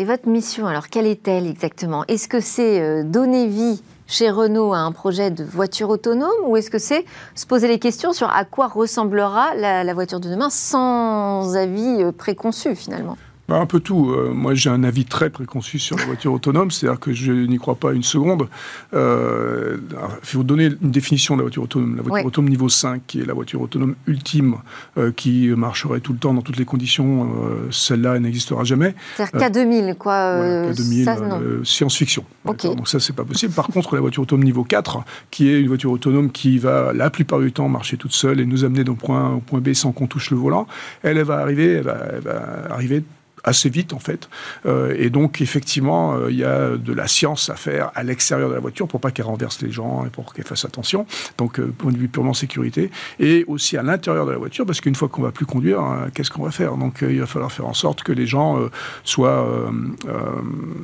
Et 0.00 0.04
votre 0.06 0.30
mission, 0.30 0.66
alors, 0.66 0.88
quelle 0.88 1.06
est-elle 1.06 1.46
exactement? 1.46 2.06
Est-ce 2.08 2.26
que 2.26 2.40
c'est 2.40 2.80
euh, 2.80 3.02
donner 3.04 3.46
vie 3.48 3.82
chez 4.06 4.30
Renault 4.30 4.72
à 4.72 4.78
un 4.78 4.92
projet 4.92 5.30
de 5.30 5.44
voiture 5.44 5.90
autonome 5.90 6.30
ou 6.46 6.56
est-ce 6.56 6.70
que 6.70 6.78
c'est 6.78 7.04
se 7.34 7.44
poser 7.44 7.68
les 7.68 7.78
questions 7.78 8.14
sur 8.14 8.30
à 8.30 8.46
quoi 8.46 8.68
ressemblera 8.68 9.54
la 9.54 9.92
voiture 9.92 10.18
de 10.18 10.30
demain 10.30 10.48
sans 10.48 11.54
avis 11.54 12.02
euh, 12.02 12.12
préconçu 12.12 12.74
finalement? 12.74 13.18
Un 13.56 13.66
peu 13.66 13.80
tout. 13.80 14.10
Euh, 14.10 14.32
moi, 14.32 14.54
j'ai 14.54 14.70
un 14.70 14.84
avis 14.84 15.04
très 15.04 15.30
préconçu 15.30 15.78
sur 15.78 15.96
la 15.96 16.04
voiture 16.04 16.32
autonome, 16.32 16.70
c'est-à-dire 16.70 17.00
que 17.00 17.12
je 17.12 17.32
n'y 17.32 17.58
crois 17.58 17.74
pas 17.74 17.92
une 17.92 18.02
seconde. 18.02 18.48
Euh, 18.94 19.78
il 20.22 20.26
faut 20.26 20.42
donner 20.42 20.70
une 20.82 20.90
définition 20.90 21.34
de 21.36 21.40
la 21.40 21.44
voiture 21.44 21.62
autonome. 21.62 21.96
La 21.96 22.02
voiture 22.02 22.26
autonome 22.26 22.50
niveau 22.50 22.68
5, 22.68 23.02
qui 23.06 23.20
est 23.20 23.26
la 23.26 23.34
voiture 23.34 23.60
autonome 23.60 23.94
ultime, 24.06 24.56
euh, 24.98 25.12
qui 25.12 25.48
marcherait 25.48 26.00
tout 26.00 26.12
le 26.12 26.18
temps 26.18 26.34
dans 26.34 26.42
toutes 26.42 26.56
les 26.56 26.64
conditions, 26.64 27.30
celle-là, 27.70 28.16
elle 28.16 28.22
n'existera 28.22 28.64
jamais. 28.64 28.94
C'est-à-dire 29.16 29.64
K2000, 29.64 29.94
quoi. 29.96 30.70
K2000, 30.72 31.64
science-fiction. 31.64 32.24
Donc 32.44 32.88
ça, 32.88 33.00
c'est 33.00 33.14
pas 33.14 33.24
possible. 33.24 33.52
Par 33.52 33.68
contre, 33.68 33.94
la 33.94 34.00
voiture 34.00 34.22
autonome 34.22 34.44
niveau 34.44 34.64
4, 34.64 34.98
qui 35.30 35.48
est 35.48 35.60
une 35.60 35.68
voiture 35.68 35.90
autonome 35.90 36.30
qui 36.30 36.58
va 36.58 36.92
la 36.92 37.10
plupart 37.10 37.40
du 37.40 37.52
temps 37.52 37.68
marcher 37.68 37.96
toute 37.96 38.12
seule 38.12 38.40
et 38.40 38.46
nous 38.46 38.64
amener 38.64 38.84
d'un 38.84 38.94
point 38.94 39.26
A 39.26 39.30
au 39.30 39.40
point 39.40 39.60
B 39.60 39.72
sans 39.72 39.92
qu'on 39.92 40.06
touche 40.06 40.30
le 40.30 40.36
volant, 40.36 40.66
elle, 41.02 41.18
elle 41.18 41.24
va 41.24 41.38
arriver, 41.38 41.72
elle 41.72 41.84
va, 41.84 41.98
elle 42.12 42.20
va 42.20 42.42
arriver 42.70 43.02
assez 43.44 43.68
vite 43.68 43.92
en 43.92 43.98
fait. 43.98 44.28
Euh, 44.66 44.94
et 44.98 45.10
donc 45.10 45.40
effectivement, 45.40 46.14
euh, 46.14 46.30
il 46.30 46.36
y 46.36 46.44
a 46.44 46.76
de 46.76 46.92
la 46.92 47.08
science 47.08 47.50
à 47.50 47.56
faire 47.56 47.90
à 47.94 48.02
l'extérieur 48.02 48.48
de 48.48 48.54
la 48.54 48.60
voiture 48.60 48.86
pour 48.88 49.00
pas 49.00 49.10
qu'elle 49.10 49.26
renverse 49.26 49.60
les 49.62 49.70
gens 49.70 50.04
et 50.06 50.10
pour 50.10 50.32
qu'elle 50.34 50.44
fasse 50.44 50.64
attention. 50.64 51.06
Donc 51.38 51.58
euh, 51.58 51.72
point 51.76 51.92
de 51.92 51.98
vue 51.98 52.08
purement 52.08 52.34
sécurité 52.34 52.90
et 53.18 53.44
aussi 53.48 53.76
à 53.76 53.82
l'intérieur 53.82 54.26
de 54.26 54.32
la 54.32 54.38
voiture 54.38 54.66
parce 54.66 54.80
qu'une 54.80 54.94
fois 54.94 55.08
qu'on 55.08 55.22
va 55.22 55.32
plus 55.32 55.46
conduire, 55.46 55.80
qu'est-ce 56.14 56.30
qu'on 56.30 56.44
va 56.44 56.50
faire? 56.50 56.76
Donc 56.76 56.98
il 57.02 57.20
va 57.20 57.26
falloir 57.26 57.52
faire 57.52 57.66
en 57.66 57.74
sorte 57.74 58.02
que 58.02 58.12
les 58.12 58.26
gens 58.26 58.58
soient 59.04 59.46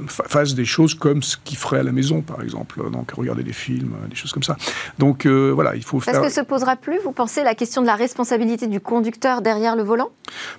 fassent 0.08 0.54
des 0.54 0.64
choses 0.64 0.94
comme 0.94 1.22
ce 1.22 1.36
qu'ils 1.36 1.58
feraient 1.58 1.80
à 1.80 1.82
la 1.82 1.92
maison 1.92 2.22
par 2.22 2.42
exemple. 2.42 2.82
Donc 2.90 3.12
regarder 3.12 3.42
des 3.42 3.52
films, 3.52 3.94
des 4.08 4.16
choses 4.16 4.32
comme 4.32 4.42
ça. 4.42 4.56
Donc 4.98 5.26
voilà, 5.26 5.76
il 5.76 5.82
faut 5.82 6.00
faire. 6.00 6.14
Est-ce 6.14 6.22
que 6.22 6.32
se 6.32 6.40
posera 6.40 6.76
plus, 6.76 6.98
vous 7.04 7.12
pensez, 7.12 7.42
la 7.42 7.54
question 7.54 7.82
de 7.82 7.86
la 7.86 7.96
responsabilité 7.96 8.66
du 8.66 8.80
conducteur 8.80 9.42
derrière 9.42 9.76
le 9.76 9.82
volant? 9.82 10.10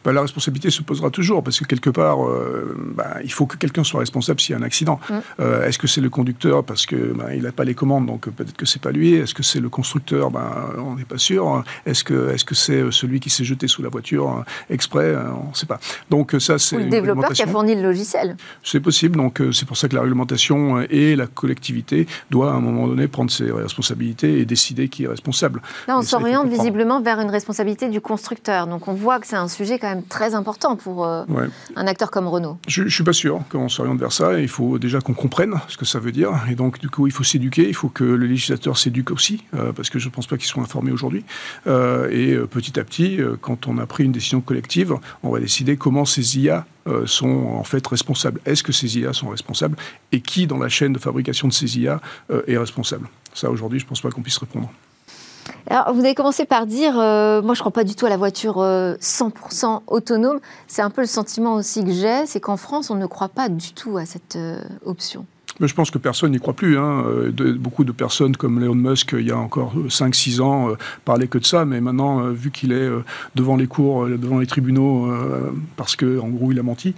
Ben, 0.04 0.14
La 0.14 0.22
responsabilité 0.22 0.70
se 0.70 0.82
posera 0.82 1.10
toujours 1.10 1.44
parce 1.44 1.60
que 1.60 1.66
quelque 1.66 1.90
part, 1.90 2.26
euh, 2.26 2.76
bah, 2.96 3.18
il 3.24 3.32
faut 3.32 3.46
que 3.46 3.58
quelqu'un 3.58 3.84
soit 3.84 4.00
responsable 4.00 4.40
s'il 4.40 4.54
y 4.54 4.56
a 4.56 4.60
un 4.60 4.64
accident. 4.64 5.00
Mm. 5.10 5.14
Euh, 5.40 5.68
est-ce 5.68 5.78
que 5.78 5.88
c'est 5.88 6.02
le 6.02 6.10
conducteur 6.10 6.64
parce 6.64 6.86
que 6.86 7.14
bah, 7.14 7.36
n'a 7.36 7.52
pas 7.52 7.64
les 7.64 7.76
commandes, 7.76 8.06
donc 8.06 8.30
peut-être 8.30 8.56
que 8.56 8.66
c'est 8.66 8.82
pas 8.82 8.92
lui. 8.92 9.14
Est-ce 9.14 9.34
que 9.34 9.44
c'est 9.44 9.60
le 9.60 9.70
constructeur 9.70 10.32
ben, 10.32 10.74
On 10.78 10.96
n'est 10.96 11.06
pas 11.06 11.18
sûr. 11.18 11.64
Est-ce 11.86 12.04
que 12.04 12.32
est-ce 12.34 12.46
que 12.46 12.56
c'est 12.56 12.92
celui 12.92 13.20
qui 13.20 13.30
s'est 13.30 13.44
jeté 13.44 13.68
sous 13.68 13.82
la 13.82 13.90
voiture 13.90 14.30
euh, 14.30 14.74
exprès 14.74 15.16
On 15.16 15.50
ne 15.50 15.56
sait 15.56 15.66
pas. 15.66 15.80
Donc 16.10 16.36
ça, 16.40 16.58
c'est 16.58 16.78
le 16.78 16.86
développeur 16.86 17.32
qui 17.32 17.42
a 17.42 17.48
fourni 17.48 17.76
le 17.76 17.82
logiciel. 17.82 18.38
C'est 18.64 18.80
possible. 18.80 19.18
Donc 19.18 19.42
c'est 19.52 19.68
pour 19.68 19.78
ça 19.78 19.88
que 19.88 19.96
la 19.96 20.02
réglementation 20.02 20.82
et 20.90 21.16
la 21.16 21.28
collectivité 21.28 22.08
doivent 22.30 22.54
à 22.54 22.58
un 22.58 22.62
moment 22.62 22.88
donné 22.88 23.08
prendre 23.08 23.32
ses 23.32 23.52
responsabilités 23.52 24.40
et 24.40 24.46
décider 24.46 24.90
qui 24.90 25.04
est 25.04 25.08
responsable. 25.08 25.62
Là, 25.88 25.98
on 25.98 26.02
s'oriente 26.02 26.48
visiblement 26.50 27.02
vers 27.02 27.20
une 27.20 27.30
responsabilité 27.30 27.90
du 27.90 28.02
constructeur. 28.02 28.68
Donc 28.68 28.88
on 28.88 28.94
voit 28.94 29.20
que 29.20 29.28
c'est 29.28 29.36
un 29.36 29.48
sujet 29.58 29.80
quand 29.80 29.89
même 29.89 30.04
très 30.04 30.36
important 30.36 30.76
pour 30.76 31.06
un 31.06 31.88
acteur 31.88 32.12
comme 32.12 32.28
Renault 32.28 32.58
Je 32.67 32.84
ne 32.84 32.89
suis 32.89 33.04
pas 33.04 33.13
sûr 33.13 33.41
qu'on 33.50 33.70
s'oriente 33.70 34.00
vers 34.00 34.12
ça. 34.12 34.39
Il 34.39 34.48
faut 34.48 34.78
déjà 34.80 35.02
qu'on 35.02 35.13
comprenne 35.13 35.56
ce 35.67 35.78
que 35.78 35.86
ça 35.86 36.00
veut 36.00 36.12
dire. 36.12 36.32
Et 36.50 36.56
donc, 36.56 36.80
du 36.80 36.89
coup, 36.89 37.08
il 37.08 37.13
faut 37.13 37.24
s'éduquer. 37.24 37.67
Il 37.67 37.74
faut 37.74 37.89
que 37.89 38.04
le 38.04 38.26
législateur 38.26 38.78
s'éduque 38.78 39.12
aussi, 39.12 39.43
euh, 39.56 39.72
parce 39.74 39.89
que 39.89 40.00
je 40.00 40.08
ne 40.08 40.12
pense 40.12 40.28
pas 40.28 40.38
qu'ils 40.38 40.48
soient 40.48 40.63
informés 40.63 40.91
aujourd'hui. 40.91 41.26
Euh, 41.65 42.10
et 42.12 42.34
euh, 42.34 42.48
petit 42.48 42.80
à 42.80 42.84
petit, 42.84 43.20
quand 43.41 43.67
on 43.67 43.78
a 43.78 43.86
pris 43.86 44.04
une 44.04 44.12
décision 44.12 44.41
collective, 44.41 44.96
on 45.24 45.32
va 45.32 45.39
décider 45.39 45.78
comment 45.78 46.06
ces 46.06 46.39
IA 46.39 46.65
sont 47.06 47.28
en 47.28 47.65
fait 47.65 47.86
responsables. 47.86 48.39
Est-ce 48.46 48.63
que 48.63 48.72
ces 48.72 48.98
IA 48.98 49.12
sont 49.12 49.28
responsables? 49.28 49.76
Et 50.13 50.22
qui, 50.22 50.48
dans 50.48 50.58
la 50.58 50.70
chaîne 50.70 50.93
de 50.93 51.00
fabrication 51.00 51.50
de 51.50 51.54
ces 51.54 51.78
IA, 51.78 52.00
est 52.48 52.58
responsable? 52.58 53.10
Ça, 53.34 53.52
aujourd'hui, 53.52 53.80
je 53.80 53.84
ne 53.84 53.89
pense 53.89 54.00
pas 54.00 54.10
qu'on 54.10 54.22
puisse 54.22 54.38
répondre. 54.38 54.72
Vous 55.70 56.00
avez 56.00 56.16
commencé 56.16 56.46
par 56.46 56.66
dire, 56.66 56.98
euh, 56.98 57.42
moi 57.42 57.54
je 57.54 57.60
ne 57.60 57.64
crois 57.64 57.72
pas 57.72 57.84
du 57.84 57.96
tout 57.96 58.06
à 58.06 58.10
la 58.10 58.16
voiture 58.18 58.58
100% 58.58 59.66
euh, 59.66 59.80
autonome. 59.88 60.40
C'est 60.68 60.82
un 60.82 60.90
peu 60.90 61.02
le 61.02 61.08
sentiment 61.08 61.56
aussi 61.56 61.84
que 61.84 61.92
j'ai, 61.92 62.26
c'est 62.26 62.40
qu'en 62.40 62.58
France, 62.58 62.90
on 62.90 62.96
ne 62.96 63.06
croit 63.06 63.30
pas 63.30 63.50
du 63.50 63.74
tout 63.74 63.98
à 63.98 64.06
cette 64.06 64.38
euh, 64.38 64.62
option. 64.86 65.26
Je 65.60 65.74
pense 65.74 65.90
que 65.90 65.98
personne 65.98 66.32
n'y 66.32 66.40
croit 66.40 66.54
plus. 66.54 66.78
Hein. 66.78 67.04
beaucoup 67.58 67.84
de 67.84 67.92
personnes 67.92 68.38
comme 68.38 68.62
Elon 68.62 68.76
Musk, 68.76 69.16
il 69.18 69.26
y 69.26 69.32
a 69.32 69.38
encore 69.38 69.74
5-6 69.76 70.40
ans, 70.40 70.70
parlaient 71.04 71.28
que 71.28 71.40
de 71.40 71.46
ça. 71.46 71.66
Mais 71.66 71.82
maintenant, 71.82 72.30
vu 72.30 72.52
qu'il 72.52 72.72
est 72.72 72.88
devant 73.34 73.56
les 73.56 73.66
cours, 73.66 74.06
devant 74.06 74.38
les 74.38 74.46
tribunaux, 74.46 75.12
parce 75.76 75.96
qu'en 75.96 76.28
gros, 76.28 76.52
il 76.52 76.60
a 76.60 76.64
menti, 76.64 76.94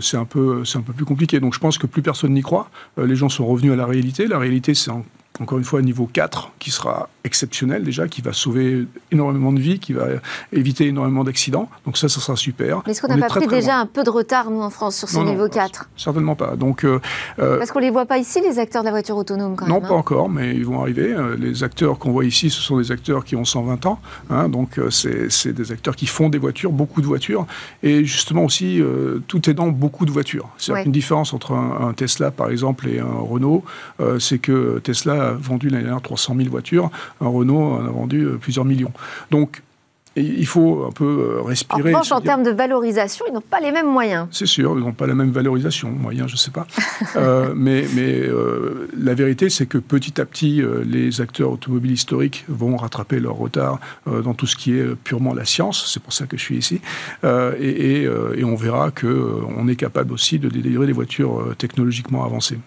c'est 0.00 0.16
un, 0.16 0.24
peu, 0.24 0.62
un 0.72 0.80
peu 0.82 0.92
plus 0.92 1.04
compliqué. 1.04 1.40
Donc 1.40 1.54
je 1.54 1.58
pense 1.58 1.78
que 1.78 1.88
plus 1.88 2.00
personne 2.00 2.32
n'y 2.32 2.42
croit. 2.42 2.70
les 2.96 3.16
gens 3.16 3.28
sont 3.28 3.44
revenus 3.44 3.72
à 3.72 3.76
la 3.76 3.86
réalité. 3.86 4.28
La 4.28 4.38
réalité, 4.38 4.74
c'est 4.74 4.92
encore 5.40 5.58
une 5.58 5.64
fois 5.64 5.82
niveau 5.82 6.08
4, 6.12 6.52
qui 6.60 6.70
sera 6.70 7.08
exceptionnel 7.26 7.84
déjà, 7.84 8.08
qui 8.08 8.22
va 8.22 8.32
sauver 8.32 8.86
énormément 9.12 9.52
de 9.52 9.60
vies, 9.60 9.78
qui 9.78 9.92
va 9.92 10.06
éviter 10.52 10.86
énormément 10.86 11.24
d'accidents. 11.24 11.68
Donc 11.84 11.98
ça, 11.98 12.08
ça 12.08 12.20
sera 12.20 12.36
super. 12.36 12.82
Mais 12.86 12.92
est-ce 12.92 13.02
qu'on 13.02 13.08
n'a 13.08 13.18
pas 13.18 13.34
pris 13.34 13.46
déjà 13.46 13.78
un 13.78 13.86
peu 13.86 14.02
de 14.02 14.10
retard, 14.10 14.50
nous, 14.50 14.62
en 14.62 14.70
France, 14.70 14.96
sur 14.96 15.08
ce 15.08 15.18
niveau 15.18 15.48
4 15.48 15.88
Certainement 15.96 16.36
pas. 16.36 16.56
Donc, 16.56 16.84
euh, 16.84 17.00
euh, 17.38 17.58
Parce 17.58 17.70
qu'on 17.70 17.80
ne 17.80 17.84
les 17.84 17.90
voit 17.90 18.06
pas 18.06 18.18
ici, 18.18 18.40
les 18.40 18.58
acteurs 18.58 18.82
de 18.82 18.86
la 18.86 18.92
voiture 18.92 19.16
autonome, 19.16 19.56
quand 19.56 19.66
non, 19.66 19.74
même. 19.74 19.82
Non, 19.82 19.88
pas 19.88 19.94
hein. 19.94 19.98
encore, 19.98 20.28
mais 20.28 20.54
ils 20.54 20.64
vont 20.64 20.80
arriver. 20.80 21.12
Euh, 21.12 21.36
les 21.38 21.62
acteurs 21.62 21.98
qu'on 21.98 22.12
voit 22.12 22.24
ici, 22.24 22.50
ce 22.50 22.60
sont 22.60 22.78
des 22.78 22.92
acteurs 22.92 23.24
qui 23.24 23.36
ont 23.36 23.44
120 23.44 23.86
ans. 23.86 24.00
Hein, 24.30 24.48
donc 24.48 24.80
c'est 24.90 25.52
des 25.52 25.72
acteurs 25.72 25.96
qui 25.96 26.06
font 26.06 26.28
des 26.28 26.38
voitures, 26.38 26.72
beaucoup 26.72 27.00
de 27.00 27.06
voitures. 27.06 27.46
Et 27.82 28.04
justement 28.04 28.44
aussi, 28.44 28.80
tout 29.26 29.50
est 29.50 29.54
dans 29.54 29.68
beaucoup 29.68 30.06
de 30.06 30.10
voitures. 30.10 30.48
C'est 30.58 30.84
une 30.84 30.92
différence 30.92 31.32
entre 31.32 31.52
un, 31.52 31.92
Tesla, 31.94 32.30
par 32.30 32.50
exemple, 32.50 32.88
et 32.88 33.00
un 33.00 33.06
Renault. 33.06 33.64
c'est 34.18 34.38
que 34.38 34.78
Tesla 34.80 35.28
a 35.28 35.32
vendu 35.32 35.68
l'année 35.68 35.84
dernière 35.84 36.02
300 36.02 36.34
000 36.36 36.50
voitures. 36.50 36.90
Un 37.20 37.28
Renault 37.28 37.58
en 37.58 37.86
a 37.86 37.90
vendu 37.90 38.24
euh, 38.24 38.36
plusieurs 38.36 38.64
millions. 38.64 38.92
Donc, 39.30 39.62
il 40.18 40.46
faut 40.46 40.86
un 40.88 40.92
peu 40.92 41.04
euh, 41.04 41.42
respirer. 41.42 41.92
En 41.92 41.98
revanche, 41.98 42.10
en 42.10 42.22
termes 42.22 42.42
de 42.42 42.50
valorisation, 42.50 43.26
ils 43.28 43.34
n'ont 43.34 43.42
pas 43.42 43.60
les 43.60 43.70
mêmes 43.70 43.90
moyens. 43.90 44.28
C'est 44.30 44.46
sûr, 44.46 44.72
ils 44.74 44.80
n'ont 44.80 44.94
pas 44.94 45.06
la 45.06 45.14
même 45.14 45.30
valorisation. 45.30 45.90
Moyens, 45.90 46.28
je 46.28 46.34
ne 46.34 46.38
sais 46.38 46.50
pas. 46.50 46.66
Euh, 47.14 47.54
mais 47.54 47.86
mais 47.94 48.22
la 48.96 49.14
vérité, 49.14 49.48
c'est 49.48 49.66
que 49.66 49.78
petit 49.78 50.20
à 50.20 50.26
petit, 50.26 50.62
les 50.84 51.20
acteurs 51.20 51.50
automobiles 51.52 51.92
historiques 51.92 52.44
vont 52.48 52.76
rattraper 52.76 53.20
leur 53.20 53.36
retard 53.36 53.78
dans 54.06 54.34
tout 54.34 54.46
ce 54.46 54.56
qui 54.56 54.72
est 54.72 54.94
purement 54.96 55.32
la 55.32 55.44
science. 55.44 55.90
C'est 55.92 56.02
pour 56.02 56.12
ça 56.12 56.26
que 56.26 56.36
je 56.36 56.42
suis 56.42 56.56
ici. 56.56 56.80
Et, 57.24 58.02
et, 58.02 58.44
on 58.44 58.54
verra 58.54 58.90
qu'on 58.90 59.68
est 59.68 59.76
capable 59.76 60.12
aussi 60.12 60.38
de 60.38 60.48
délivrer 60.48 60.86
des 60.86 60.92
voitures 60.92 61.54
technologiquement 61.56 62.24
avancées 62.24 62.58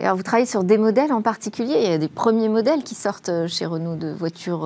alors, 0.00 0.16
vous 0.16 0.22
travaillez 0.22 0.46
sur 0.46 0.64
des 0.64 0.78
modèles 0.78 1.12
en 1.12 1.22
particulier. 1.22 1.74
Il 1.76 1.90
y 1.90 1.92
a 1.92 1.98
des 1.98 2.08
premiers 2.08 2.48
modèles 2.48 2.82
qui 2.82 2.94
sortent 2.94 3.28
euh, 3.28 3.46
chez 3.46 3.66
Renault 3.66 3.96
de 3.96 4.12
voitures 4.12 4.64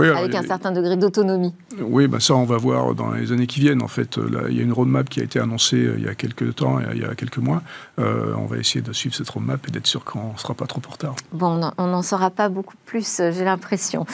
avec 0.00 0.34
un 0.34 0.42
certain 0.42 0.72
degré 0.72 0.96
d'autonomie. 0.96 1.54
Oui, 1.80 2.06
bah 2.06 2.20
ça, 2.20 2.34
on 2.34 2.44
va 2.44 2.56
voir 2.56 2.94
dans 2.94 3.12
les 3.12 3.32
années 3.32 3.46
qui 3.46 3.60
viennent. 3.60 3.82
En 3.82 3.88
fait, 3.88 4.16
là, 4.16 4.42
il 4.48 4.56
y 4.56 4.60
a 4.60 4.62
une 4.62 4.72
roadmap 4.72 5.08
qui 5.08 5.20
a 5.20 5.24
été 5.24 5.38
annoncée 5.38 5.76
euh, 5.76 5.94
il 5.98 6.04
y 6.04 6.08
a 6.08 6.14
quelques 6.14 6.54
temps, 6.56 6.78
il 6.94 7.00
y 7.00 7.04
a 7.04 7.14
quelques 7.14 7.38
mois. 7.38 7.62
Euh, 7.98 8.34
on 8.38 8.46
va 8.46 8.58
essayer 8.58 8.80
de 8.80 8.92
suivre 8.92 9.14
cette 9.14 9.28
roadmap 9.28 9.66
et 9.68 9.70
d'être 9.70 9.86
sûr 9.86 10.04
qu'on 10.04 10.32
ne 10.32 10.38
sera 10.38 10.54
pas 10.54 10.66
trop 10.66 10.80
en 10.86 10.90
retard. 10.90 11.16
Bon, 11.32 11.60
on 11.78 11.86
n'en 11.86 12.02
saura 12.02 12.30
pas 12.30 12.48
beaucoup 12.48 12.74
plus, 12.84 13.20
euh, 13.20 13.32
j'ai 13.32 13.44
l'impression. 13.44 14.06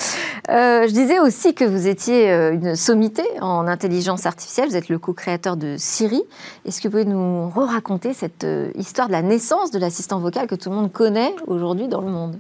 je 0.49 0.92
disais 0.92 1.18
aussi 1.18 1.55
que 1.55 1.64
vous 1.64 1.87
étiez 1.87 2.33
une 2.53 2.77
sommité 2.77 3.23
en 3.40 3.66
intelligence 3.66 4.27
artificielle. 4.27 4.68
Vous 4.68 4.77
êtes 4.77 4.88
le 4.88 4.99
co-créateur 4.99 5.57
de 5.57 5.77
Siri. 5.79 6.23
Est-ce 6.64 6.81
que 6.81 6.88
vous 6.88 6.92
pouvez 6.92 7.05
nous 7.05 7.49
raconter 7.51 8.12
cette 8.12 8.47
histoire 8.75 9.09
de 9.09 9.12
la 9.12 9.23
naissance 9.23 9.71
de 9.71 9.79
l'assistant 9.79 10.21
vocal 10.21 10.47
que 10.47 10.55
tout 10.55 10.71
le 10.71 10.77
monde 10.77 10.92
connaît 10.92 11.35
aujourd'hui 11.47 11.88
dans 11.88 12.01
le 12.01 12.11
monde? 12.11 12.37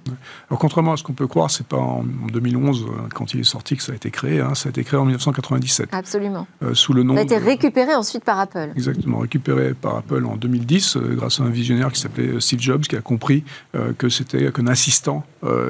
Alors, 0.48 0.58
contrairement 0.58 0.92
à 0.92 0.96
ce 0.96 1.02
qu'on 1.02 1.12
peut 1.12 1.26
croire, 1.26 1.50
c'est 1.50 1.66
pas 1.66 1.78
en 1.78 2.04
2011 2.32 2.86
quand 3.14 3.31
quand 3.32 3.38
il 3.38 3.40
est 3.40 3.44
sorti 3.44 3.76
que 3.76 3.82
ça 3.82 3.92
a 3.92 3.94
été 3.94 4.10
créé. 4.10 4.40
Hein. 4.40 4.54
Ça 4.54 4.68
a 4.68 4.70
été 4.70 4.84
créé 4.84 4.98
en 4.98 5.04
1997. 5.04 5.88
Absolument. 5.92 6.46
sous 6.74 6.92
le 6.92 7.02
nom. 7.02 7.14
Ça 7.14 7.20
a 7.20 7.24
été 7.24 7.38
récupéré 7.38 7.94
ensuite 7.94 8.24
par 8.24 8.38
Apple. 8.38 8.70
Exactement, 8.76 9.18
récupéré 9.18 9.74
par 9.74 9.96
Apple 9.96 10.24
en 10.26 10.36
2010 10.36 10.96
grâce 11.12 11.40
à 11.40 11.44
un 11.44 11.50
visionnaire 11.50 11.92
qui 11.92 12.00
s'appelait 12.00 12.40
Steve 12.40 12.60
Jobs 12.60 12.82
qui 12.82 12.96
a 12.96 13.00
compris 13.00 13.44
que 13.98 14.08
c'était 14.08 14.50
qu'un 14.52 14.66
assistant 14.66 15.24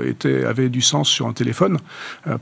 était 0.06 0.44
avait 0.44 0.68
du 0.68 0.80
sens 0.80 1.08
sur 1.08 1.26
un 1.26 1.32
téléphone 1.32 1.78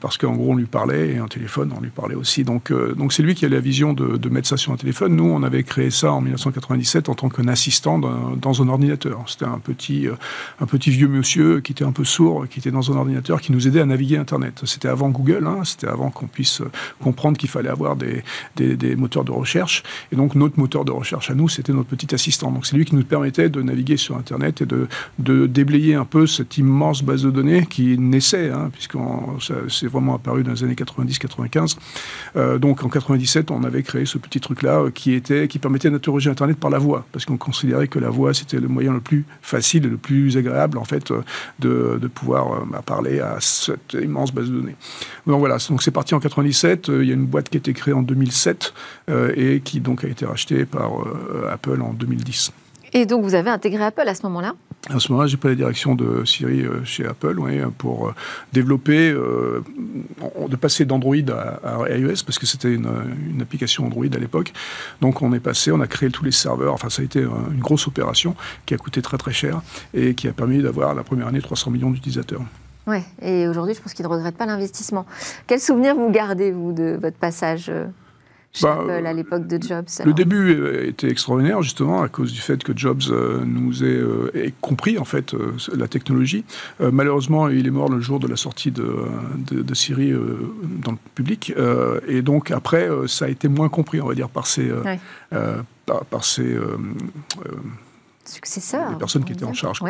parce 0.01 0.19
qu'en 0.19 0.33
gros 0.33 0.53
on 0.53 0.57
lui 0.57 0.67
parlait 0.67 1.11
et 1.15 1.19
un 1.19 1.29
téléphone 1.29 1.73
on 1.77 1.81
lui 1.81 1.91
parlait 1.91 2.15
aussi. 2.15 2.45
Donc 2.45 2.73
donc 2.73 3.13
c'est 3.13 3.23
lui 3.23 3.35
qui 3.35 3.45
a 3.45 3.49
la 3.49 3.61
vision 3.61 3.93
de, 3.93 4.17
de 4.17 4.29
mettre 4.29 4.49
ça 4.49 4.57
sur 4.57 4.73
un 4.73 4.77
téléphone. 4.77 5.17
Nous 5.17 5.25
on 5.25 5.43
avait 5.43 5.63
créé 5.63 5.91
ça 5.91 6.13
en 6.13 6.21
1997 6.21 7.09
en 7.09 7.15
tant 7.15 7.29
qu'un 7.29 7.49
assistant 7.49 7.99
dans, 7.99 8.37
dans 8.37 8.63
un 8.63 8.69
ordinateur. 8.69 9.25
C'était 9.27 9.45
un 9.45 9.59
petit 9.59 10.09
un 10.61 10.67
petit 10.67 10.91
vieux 10.91 11.09
monsieur 11.09 11.61
qui 11.61 11.73
était 11.73 11.85
un 11.85 11.93
peu 11.93 12.05
sourd, 12.05 12.47
qui 12.49 12.59
était 12.59 12.71
dans 12.71 12.91
un 12.93 12.97
ordinateur, 12.97 13.41
qui 13.41 13.53
nous 13.53 13.67
aidait 13.67 13.81
à 13.81 13.87
naviguer 13.87 14.17
Internet. 14.17 14.61
C'était 14.65 14.89
avant 14.89 15.00
Google, 15.09 15.47
hein, 15.47 15.61
c'était 15.65 15.89
avant 15.89 16.11
qu'on 16.11 16.27
puisse 16.27 16.63
comprendre 17.01 17.39
qu'il 17.39 17.49
fallait 17.49 17.71
avoir 17.71 17.97
des, 17.97 18.23
moteurs 18.97 19.25
de 19.25 19.33
recherche. 19.33 19.83
Et 20.13 20.17
donc 20.17 20.35
notre 20.35 20.59
moteur 20.59 20.85
de 20.85 20.93
recherche 20.93 21.31
à 21.31 21.35
nous, 21.35 21.49
c'était 21.49 21.73
notre 21.73 21.89
petit 21.89 22.15
assistant. 22.15 22.51
Donc 22.51 22.67
c'est 22.67 22.77
lui 22.77 22.85
qui 22.85 22.95
nous 22.95 23.05
permettait 23.05 23.49
de 23.49 23.63
naviguer 23.63 23.97
sur 23.97 24.17
Internet 24.17 24.63
et 24.63 24.67
de, 24.67 24.89
déblayer 25.19 25.95
un 25.95 26.05
peu 26.05 26.27
cette 26.27 26.59
immense 26.59 27.03
base 27.03 27.23
de 27.23 27.31
données 27.31 27.67
qui 27.67 27.99
naissait, 27.99 28.51
hein, 28.51 28.71
puisque 28.73 28.97
c'est 29.69 29.87
vraiment 29.87 30.15
apparu 30.17 30.43
dans 30.43 30.53
les 30.53 30.65
années 30.65 30.75
90-95. 30.75 31.77
Euh, 32.37 32.59
donc 32.59 32.83
en 32.85 32.89
97, 32.89 33.51
on 33.51 33.65
avait 33.65 33.83
créé 33.83 34.05
ce 34.07 34.19
petit 34.19 34.41
truc-là 34.41 34.91
qui, 34.95 35.15
était, 35.15 35.49
qui 35.49 35.59
permettait 35.59 35.91
d'interroger 35.91 36.31
Internet 36.31 36.59
par 36.59 36.71
la 36.71 36.79
voix, 36.79 37.07
parce 37.13 37.25
qu'on 37.25 37.37
considérait 37.37 37.89
que 37.89 37.99
la 37.99 38.11
voix, 38.11 38.35
c'était 38.35 38.61
le 38.61 38.69
moyen 38.69 38.93
le 38.93 39.01
plus 39.01 39.25
facile 39.43 39.87
et 39.87 39.89
le 39.89 39.97
plus 39.97 40.37
agréable 40.37 40.79
en 40.79 40.85
fait 40.85 41.13
de, 41.59 42.11
pouvoir 42.15 42.53
euh, 42.53 42.65
bah, 42.71 42.83
parler 42.85 43.21
à 43.21 43.37
cette 43.41 43.97
immense 44.01 44.33
base 44.33 44.51
de 44.51 44.57
données. 44.57 44.77
Donc 45.27 45.39
voilà, 45.39 45.59
donc 45.69 45.83
c'est 45.83 45.91
parti 45.91 46.15
en 46.15 46.21
97. 46.21 46.89
Euh, 46.89 47.03
il 47.03 47.09
y 47.09 47.13
a 47.13 47.15
une 47.15 47.27
boîte 47.27 47.49
qui 47.49 47.57
a 47.57 47.59
été 47.59 47.73
créée 47.73 47.95
en 47.95 48.03
2007 48.03 48.73
euh, 49.09 49.33
et 49.37 49.61
qui 49.61 49.81
donc 49.81 50.05
a 50.05 50.09
été 50.09 50.27
rachetée 50.27 50.65
par 50.65 50.93
Apple 51.51 51.81
en 51.83 51.93
2010. 51.93 52.53
Et 52.93 53.07
donc 53.07 53.23
vous 53.23 53.35
avez 53.35 53.51
intégré 53.51 53.85
Apple 53.85 54.09
à 54.09 54.15
ce 54.15 54.23
moment-là? 54.25 54.55
À 54.89 54.99
ce 54.99 55.13
moment-là, 55.13 55.29
j'ai 55.29 55.37
pris 55.37 55.51
la 55.51 55.55
direction 55.55 55.95
de 55.95 56.25
Siri 56.25 56.65
chez 56.85 57.07
Apple 57.07 57.39
pour 57.77 58.13
développer, 58.53 59.13
de 59.13 60.57
passer 60.57 60.87
d'Android 60.87 61.15
à, 61.65 61.97
iOS 61.97 62.25
parce 62.27 62.39
que 62.39 62.47
c'était 62.47 62.73
une, 62.73 62.89
une, 63.31 63.43
application 63.43 63.85
Android 63.85 64.07
à 64.13 64.19
l'époque. 64.19 64.53
Donc 65.01 65.23
on 65.23 65.33
est 65.35 65.41
passé, 65.41 65.71
on 65.71 65.81
a 65.81 65.87
créé 65.87 66.11
tous 66.11 66.25
les 66.25 66.33
serveurs. 66.33 66.73
Enfin, 66.73 66.89
ça 66.89 67.03
a 67.03 67.05
été 67.05 67.21
une 67.21 67.61
grosse 67.61 67.87
opération 67.87 68.35
qui 68.65 68.75
a 68.75 68.79
coûté 68.79 69.03
très 69.03 69.19
très 69.19 69.33
cher 69.33 69.61
et 69.95 70.15
qui 70.15 70.27
a 70.29 70.33
permis 70.33 70.63
d'avoir 70.63 70.95
la 70.95 71.05
première 71.05 71.29
année 71.29 71.43
300 71.43 71.71
millions 71.71 71.91
d'utilisateurs. 71.91 72.43
Oui, 72.91 72.99
et 73.23 73.47
aujourd'hui, 73.47 73.75
je 73.75 73.81
pense 73.81 73.95
qu'il 73.95 74.05
ne 74.05 74.11
regrette 74.11 74.37
pas 74.37 74.47
l'investissement. 74.47 75.07
Quel 75.47 75.61
souvenir 75.61 75.95
vous 75.95 76.11
gardez, 76.11 76.51
vous, 76.51 76.73
de 76.73 76.99
votre 77.01 77.17
passage 77.17 77.67
euh, 77.69 77.87
chez 78.53 78.65
bah, 78.65 78.81
Apple 78.81 79.07
à 79.07 79.13
l'époque 79.13 79.47
de 79.47 79.63
Jobs 79.63 79.87
Le 80.05 80.13
début 80.13 80.55
euh, 80.55 80.89
était 80.89 81.09
extraordinaire, 81.09 81.63
justement, 81.63 82.03
à 82.03 82.09
cause 82.09 82.33
du 82.33 82.41
fait 82.41 82.65
que 82.65 82.73
Jobs 82.77 83.03
euh, 83.11 83.45
nous 83.47 83.85
ait, 83.85 84.53
compris, 84.61 84.99
en 84.99 85.05
fait, 85.05 85.37
la 85.73 85.87
technologie. 85.87 86.45
malheureusement, 86.81 87.49
il 87.49 87.69
est 87.69 87.71
mort 87.71 87.89
le 87.89 88.01
jour 88.01 88.19
de 88.19 88.27
la 88.27 88.37
sortie 88.37 88.73
de, 88.73 89.07
de, 89.53 89.75
Siri 89.75 90.13
dans 90.83 90.91
le 90.91 90.99
public. 91.15 91.55
et 92.09 92.23
donc, 92.23 92.51
après, 92.51 92.89
ça 93.07 93.27
a 93.27 93.29
été 93.29 93.47
moins 93.47 93.69
compris, 93.69 94.01
on 94.01 94.09
va 94.09 94.15
dire, 94.15 94.29
par 94.29 94.49
ses... 94.49 94.69
par, 95.87 96.25
ses 96.25 96.57
Les 98.91 98.97
personnes 98.97 99.25
qui 99.25 99.33
étaient 99.33 99.45
en 99.45 99.53
charge. 99.53 99.83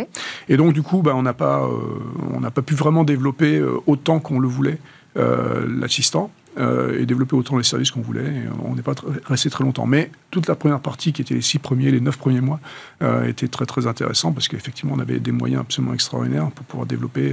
Et 0.49 0.57
donc, 0.57 0.73
du 0.73 0.83
coup, 0.83 1.03
bah, 1.03 1.13
on 1.15 1.23
n'a 1.23 1.35
pas, 1.35 1.63
euh, 1.65 2.51
pas 2.51 2.63
pu 2.63 2.75
vraiment 2.75 3.05
développer 3.05 3.57
euh, 3.57 3.81
autant 3.87 4.21
qu'on 4.21 4.39
le 4.39 4.49
voulait 4.49 4.79
euh, 5.17 5.67
l'assistant. 5.69 6.31
Euh, 6.61 7.01
et 7.01 7.07
développer 7.07 7.37
autant 7.37 7.57
les 7.57 7.65
services 7.65 7.91
qu'on 7.91 8.03
voulait. 8.03 8.43
on 8.65 8.75
n'est 8.75 8.83
pas 8.83 8.95
resté 9.25 9.49
très 9.49 9.65
longtemps. 9.65 9.87
Mais 9.87 10.11
toute 10.31 10.47
la 10.47 10.55
première 10.55 10.81
partie, 10.81 11.13
qui 11.13 11.23
était 11.23 11.35
les 11.35 11.41
six 11.41 11.59
premiers, 11.59 11.91
les 11.91 12.01
neuf 12.01 12.19
premiers 12.19 12.43
mois, 12.43 12.61
euh, 13.03 13.27
était 13.27 13.49
très 13.49 13.65
très 13.65 13.87
intéressant 13.87 14.33
parce 14.33 14.47
qu'effectivement, 14.47 14.95
on 14.95 15.01
avait 15.01 15.21
des 15.21 15.33
moyens 15.33 15.63
absolument 15.63 15.95
extraordinaires 15.95 16.51
pour 16.51 16.67
pouvoir 16.67 16.87
développer 16.87 17.33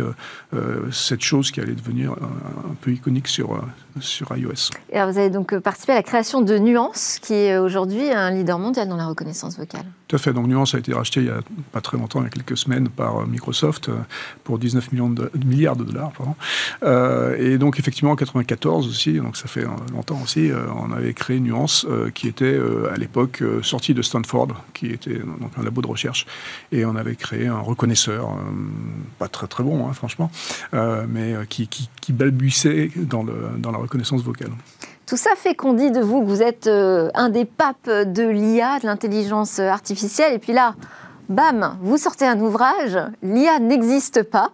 euh, 0.54 0.90
cette 0.92 1.24
chose 1.24 1.52
qui 1.52 1.60
allait 1.60 1.74
devenir 1.74 2.14
un, 2.14 2.76
peu 2.80 2.92
iconique 2.92 3.28
sur, 3.28 3.62
sur 4.00 4.36
iOS. 4.36 4.72
Et 4.92 5.04
vous 5.04 5.18
avez 5.18 5.30
donc 5.30 5.58
participé 5.60 5.92
à 5.92 5.96
la 5.96 6.04
création 6.04 6.42
de 6.42 6.58
Nuance, 6.58 7.20
qui 7.22 7.34
est 7.34 7.58
aujourd'hui 7.58 8.10
un 8.10 8.32
leader 8.32 8.60
mondial 8.60 8.88
dans 8.88 8.96
la 8.96 9.08
reconnaissance 9.08 9.58
vocale. 9.58 9.86
Tout 10.08 10.16
à 10.16 10.20
fait. 10.20 10.32
Donc 10.32 10.48
Nuance 10.48 10.74
a 10.74 10.78
été 10.78 10.94
racheté 10.94 11.20
il 11.20 11.26
n'y 11.26 11.32
a 11.32 11.42
pas 11.74 11.82
très 11.82 11.98
longtemps, 11.98 12.22
il 12.22 12.26
y 12.26 12.28
a 12.28 12.30
quelques 12.30 12.58
semaines, 12.58 12.88
par 12.88 13.28
Microsoft 13.28 13.90
pour 14.46 14.58
19 14.58 14.94
millions 14.94 15.10
de, 15.10 15.30
milliards 15.44 15.76
de 15.76 15.84
dollars. 15.84 16.12
Pardon. 16.14 16.36
et 17.38 17.58
donc 17.58 17.78
effectivement, 17.78 18.12
en 18.12 18.16
94 18.16 18.88
aussi, 18.88 19.17
donc 19.20 19.38
ça 19.38 19.48
fait 19.48 19.64
euh, 19.64 19.70
longtemps 19.94 20.20
aussi, 20.24 20.52
euh, 20.52 20.66
on 20.76 20.92
avait 20.92 21.14
créé 21.14 21.40
Nuance, 21.40 21.86
euh, 21.90 22.10
qui 22.10 22.28
était 22.28 22.60
à 22.92 22.98
l'époque 22.98 23.44
sorti 23.62 23.94
de 23.94 24.02
Stanford, 24.02 24.50
qui 24.74 24.88
était 24.88 25.22
un 25.58 25.64
labo 25.64 25.82
de 25.82 25.88
recherche, 25.88 26.26
et 26.72 26.86
on 26.86 26.96
avait 26.96 27.16
créé 27.16 27.48
un 27.48 27.60
reconnaisseur, 27.60 28.30
pas 29.20 29.28
très 29.28 29.48
très 29.48 29.64
bon, 29.64 29.88
hein, 29.88 29.94
franchement, 29.94 30.32
mais 30.74 31.36
qui, 31.50 31.68
qui, 31.68 32.14
balbuissait 32.14 32.92
dans 32.96 33.24
la 33.24 33.78
reconnaissance 33.78 34.24
vocale. 34.24 34.52
Tout 35.06 35.18
ça 35.18 35.32
fait 35.36 35.56
qu'on 35.56 35.74
dit 35.74 35.92
de 35.92 36.02
vous 36.02 36.22
que 36.22 36.28
vous 36.28 36.42
êtes 36.42 36.68
un 36.68 37.30
des 37.30 37.46
papes 37.46 37.90
de 37.90 38.28
l'IA, 38.28 38.80
de 38.80 38.86
l'intelligence 38.86 39.60
artificielle, 39.60 40.34
et 40.34 40.40
puis 40.40 40.54
là, 40.54 40.76
bam, 41.30 41.78
vous 41.82 41.98
sortez 41.98 42.26
un 42.26 42.40
ouvrage, 42.40 42.98
l'IA 43.22 43.60
n'existe 43.60 44.24
pas. 44.24 44.52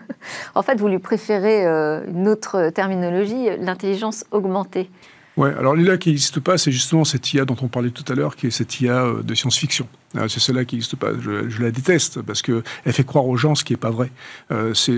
en 0.54 0.62
fait, 0.62 0.78
vous 0.78 0.88
lui 0.88 0.98
préférez 0.98 1.66
euh, 1.66 2.04
une 2.08 2.28
autre 2.28 2.70
terminologie, 2.70 3.48
l'intelligence 3.60 4.24
augmentée. 4.30 4.90
Oui, 5.36 5.50
alors 5.58 5.76
l'IA 5.76 5.98
qui 5.98 6.08
n'existe 6.08 6.40
pas, 6.40 6.56
c'est 6.56 6.72
justement 6.72 7.04
cette 7.04 7.34
IA 7.34 7.44
dont 7.44 7.56
on 7.60 7.68
parlait 7.68 7.90
tout 7.90 8.10
à 8.10 8.14
l'heure, 8.14 8.36
qui 8.36 8.46
est 8.46 8.50
cette 8.50 8.80
IA 8.80 9.04
euh, 9.04 9.22
de 9.22 9.34
science-fiction. 9.34 9.86
Euh, 10.16 10.28
c'est 10.28 10.40
celle-là 10.40 10.64
qui 10.64 10.76
n'existe 10.76 10.96
pas. 10.96 11.08
Je, 11.20 11.62
la 11.62 11.70
déteste 11.70 12.22
parce 12.22 12.40
qu'elle 12.40 12.62
fait 12.86 13.04
croire 13.04 13.26
aux 13.26 13.36
gens 13.36 13.54
ce 13.54 13.62
qui 13.62 13.74
n'est 13.74 13.78
pas 13.78 13.90
vrai. 13.90 14.10
c'est 14.72 14.92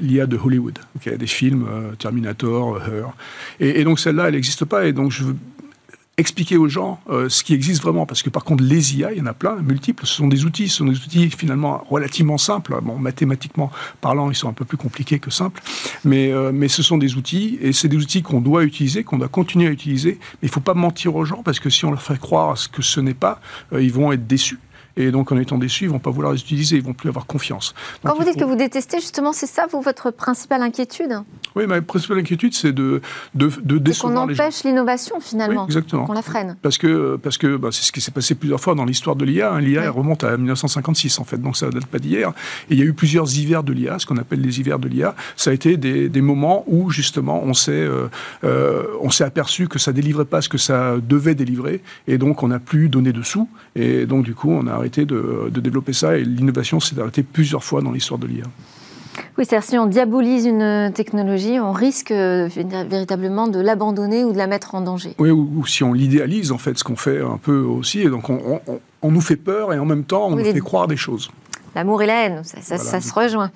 l'IA 0.00 0.26
de 0.26 0.36
Hollywood. 0.36 0.78
Okay, 0.96 1.16
des 1.16 1.26
films, 1.28 1.68
Terminator, 1.98 2.78
Her. 2.82 3.12
Et, 3.60 3.80
et 3.80 3.84
donc 3.84 4.00
celle-là, 4.00 4.26
elle 4.26 4.34
n'existe 4.34 4.64
pas. 4.64 4.86
Et 4.86 4.92
donc 4.92 5.12
je 5.12 5.24
expliquer 6.18 6.56
aux 6.56 6.68
gens 6.68 7.00
euh, 7.08 7.28
ce 7.28 7.42
qui 7.42 7.54
existe 7.54 7.82
vraiment. 7.82 8.06
Parce 8.06 8.22
que 8.22 8.30
par 8.30 8.44
contre, 8.44 8.62
les 8.62 8.96
IA, 8.96 9.12
il 9.12 9.18
y 9.18 9.20
en 9.20 9.26
a 9.26 9.32
plein, 9.32 9.56
multiples. 9.56 10.06
Ce 10.06 10.14
sont 10.14 10.28
des 10.28 10.44
outils, 10.44 10.68
ce 10.68 10.78
sont 10.78 10.84
des 10.84 10.96
outils 10.96 11.30
finalement 11.30 11.84
relativement 11.88 12.38
simples. 12.38 12.78
Bon, 12.82 12.98
mathématiquement 12.98 13.70
parlant, 14.00 14.30
ils 14.30 14.34
sont 14.34 14.48
un 14.48 14.52
peu 14.52 14.64
plus 14.64 14.76
compliqués 14.76 15.18
que 15.18 15.30
simples. 15.30 15.62
Mais, 16.04 16.32
euh, 16.32 16.52
mais 16.52 16.68
ce 16.68 16.82
sont 16.82 16.98
des 16.98 17.16
outils, 17.16 17.58
et 17.60 17.72
c'est 17.72 17.88
des 17.88 17.96
outils 17.96 18.22
qu'on 18.22 18.40
doit 18.40 18.64
utiliser, 18.64 19.04
qu'on 19.04 19.18
doit 19.18 19.28
continuer 19.28 19.68
à 19.68 19.70
utiliser. 19.70 20.18
Mais 20.34 20.48
il 20.48 20.48
ne 20.48 20.52
faut 20.52 20.60
pas 20.60 20.74
mentir 20.74 21.16
aux 21.16 21.24
gens, 21.24 21.42
parce 21.42 21.60
que 21.60 21.70
si 21.70 21.84
on 21.84 21.90
leur 21.90 22.02
fait 22.02 22.18
croire 22.18 22.56
ce 22.58 22.68
que 22.68 22.82
ce 22.82 23.00
n'est 23.00 23.14
pas, 23.14 23.40
euh, 23.72 23.82
ils 23.82 23.92
vont 23.92 24.12
être 24.12 24.26
déçus. 24.26 24.58
Et 24.96 25.10
donc, 25.10 25.32
en 25.32 25.38
étant 25.38 25.58
déçus, 25.58 25.84
ils 25.84 25.88
ne 25.88 25.92
vont 25.92 25.98
pas 25.98 26.10
vouloir 26.10 26.32
les 26.32 26.40
utiliser, 26.40 26.76
ils 26.76 26.82
ne 26.82 26.86
vont 26.86 26.92
plus 26.94 27.08
avoir 27.08 27.26
confiance. 27.26 27.74
Quand 28.04 28.14
vous 28.16 28.24
dites 28.24 28.38
que 28.38 28.44
vous 28.44 28.56
détestez, 28.56 29.00
justement, 29.00 29.32
c'est 29.32 29.46
ça, 29.46 29.66
vous, 29.70 29.80
votre 29.80 30.10
principale 30.10 30.62
inquiétude? 30.62 31.20
Oui, 31.54 31.66
ma 31.66 31.80
principale 31.82 32.18
inquiétude, 32.18 32.54
c'est 32.54 32.72
de, 32.72 33.00
de, 33.34 33.50
de 33.62 33.78
décevoir 33.78 34.26
qu'on 34.26 34.32
empêche 34.32 34.64
l'innovation, 34.64 35.20
finalement. 35.20 35.66
exactement. 35.66 36.06
Qu'on 36.06 36.12
la 36.12 36.22
freine. 36.22 36.56
Parce 36.62 36.78
que 36.78 37.16
parce 37.16 37.38
que 37.38 37.56
bah, 37.56 37.68
c'est 37.72 37.82
ce 37.82 37.92
qui 37.92 38.00
s'est 38.00 38.10
passé 38.10 38.34
plusieurs 38.34 38.60
fois 38.60 38.74
dans 38.74 38.84
l'histoire 38.84 39.16
de 39.16 39.24
l'IA. 39.24 39.52
Hein. 39.52 39.60
L'IA 39.60 39.90
remonte 39.90 40.24
à 40.24 40.36
1956, 40.36 41.18
en 41.18 41.24
fait, 41.24 41.38
donc 41.38 41.56
ça 41.56 41.66
ne 41.66 41.72
date 41.72 41.86
pas 41.86 41.98
d'hier. 41.98 42.32
Et 42.70 42.74
il 42.74 42.78
y 42.78 42.82
a 42.82 42.84
eu 42.84 42.94
plusieurs 42.94 43.36
hivers 43.36 43.62
de 43.62 43.72
l'IA, 43.72 43.98
ce 43.98 44.06
qu'on 44.06 44.16
appelle 44.16 44.40
les 44.40 44.60
hivers 44.60 44.78
de 44.78 44.88
l'IA. 44.88 45.14
Ça 45.36 45.50
a 45.50 45.52
été 45.52 45.76
des, 45.76 46.08
des 46.08 46.20
moments 46.20 46.64
où, 46.66 46.90
justement, 46.90 47.42
on 47.42 47.54
s'est 47.54 47.72
euh, 47.72 48.08
euh, 48.44 48.84
on 49.00 49.10
s'est 49.10 49.24
aperçu 49.24 49.68
que 49.68 49.78
ça 49.78 49.92
délivrait 49.92 50.24
pas 50.24 50.40
ce 50.40 50.48
que 50.48 50.58
ça 50.58 50.96
devait 51.00 51.34
délivrer. 51.34 51.82
Et 52.06 52.18
donc, 52.18 52.42
on 52.42 52.48
n'a 52.48 52.58
plus 52.58 52.88
donné 52.88 53.12
de 53.12 53.22
sous. 53.22 53.48
Et 53.74 54.06
donc, 54.06 54.24
du 54.24 54.34
coup, 54.34 54.50
on 54.50 54.66
a 54.66 54.81
arrêté 54.82 55.04
de, 55.04 55.50
développer 55.54 55.92
ça 55.92 56.16
et 56.16 56.24
l'innovation 56.24 56.80
s'est 56.80 56.98
arrêtée 57.00 57.22
plusieurs 57.22 57.64
fois 57.64 57.82
dans 57.82 57.92
l'histoire 57.92 58.18
de 58.18 58.26
l'IA. 58.26 58.44
Oui, 59.38 59.44
c'est-à-dire 59.46 59.68
si 59.68 59.78
on 59.78 59.86
diabolise 59.86 60.46
une 60.46 60.90
technologie, 60.94 61.60
on 61.60 61.72
risque 61.72 62.10
euh, 62.10 62.48
véritablement 62.88 63.46
de 63.46 63.60
l'abandonner 63.60 64.24
ou 64.24 64.32
de 64.32 64.38
la 64.38 64.46
mettre 64.46 64.74
en 64.74 64.80
danger. 64.80 65.14
Oui, 65.18 65.30
ou, 65.30 65.66
si 65.66 65.84
on 65.84 65.92
l'idéalise, 65.92 66.50
en 66.52 66.58
fait, 66.58 66.78
ce 66.78 66.84
qu'on 66.84 66.96
fait 66.96 67.20
un 67.20 67.38
peu 67.38 67.60
aussi, 67.60 68.00
et 68.00 68.08
donc 68.08 68.28
on, 68.30 69.10
nous 69.10 69.20
fait 69.20 69.36
peur 69.36 69.72
et 69.72 69.78
en 69.78 69.84
même 69.84 70.04
temps 70.04 70.28
on 70.28 70.36
nous 70.36 70.44
fait 70.44 70.60
croire 70.60 70.88
des 70.88 70.96
choses. 70.96 71.30
L'amour 71.74 72.02
et 72.02 72.06
la 72.06 72.24
haine, 72.24 72.42
ça, 72.44 73.00
se 73.00 73.14
rejoint. 73.14 73.50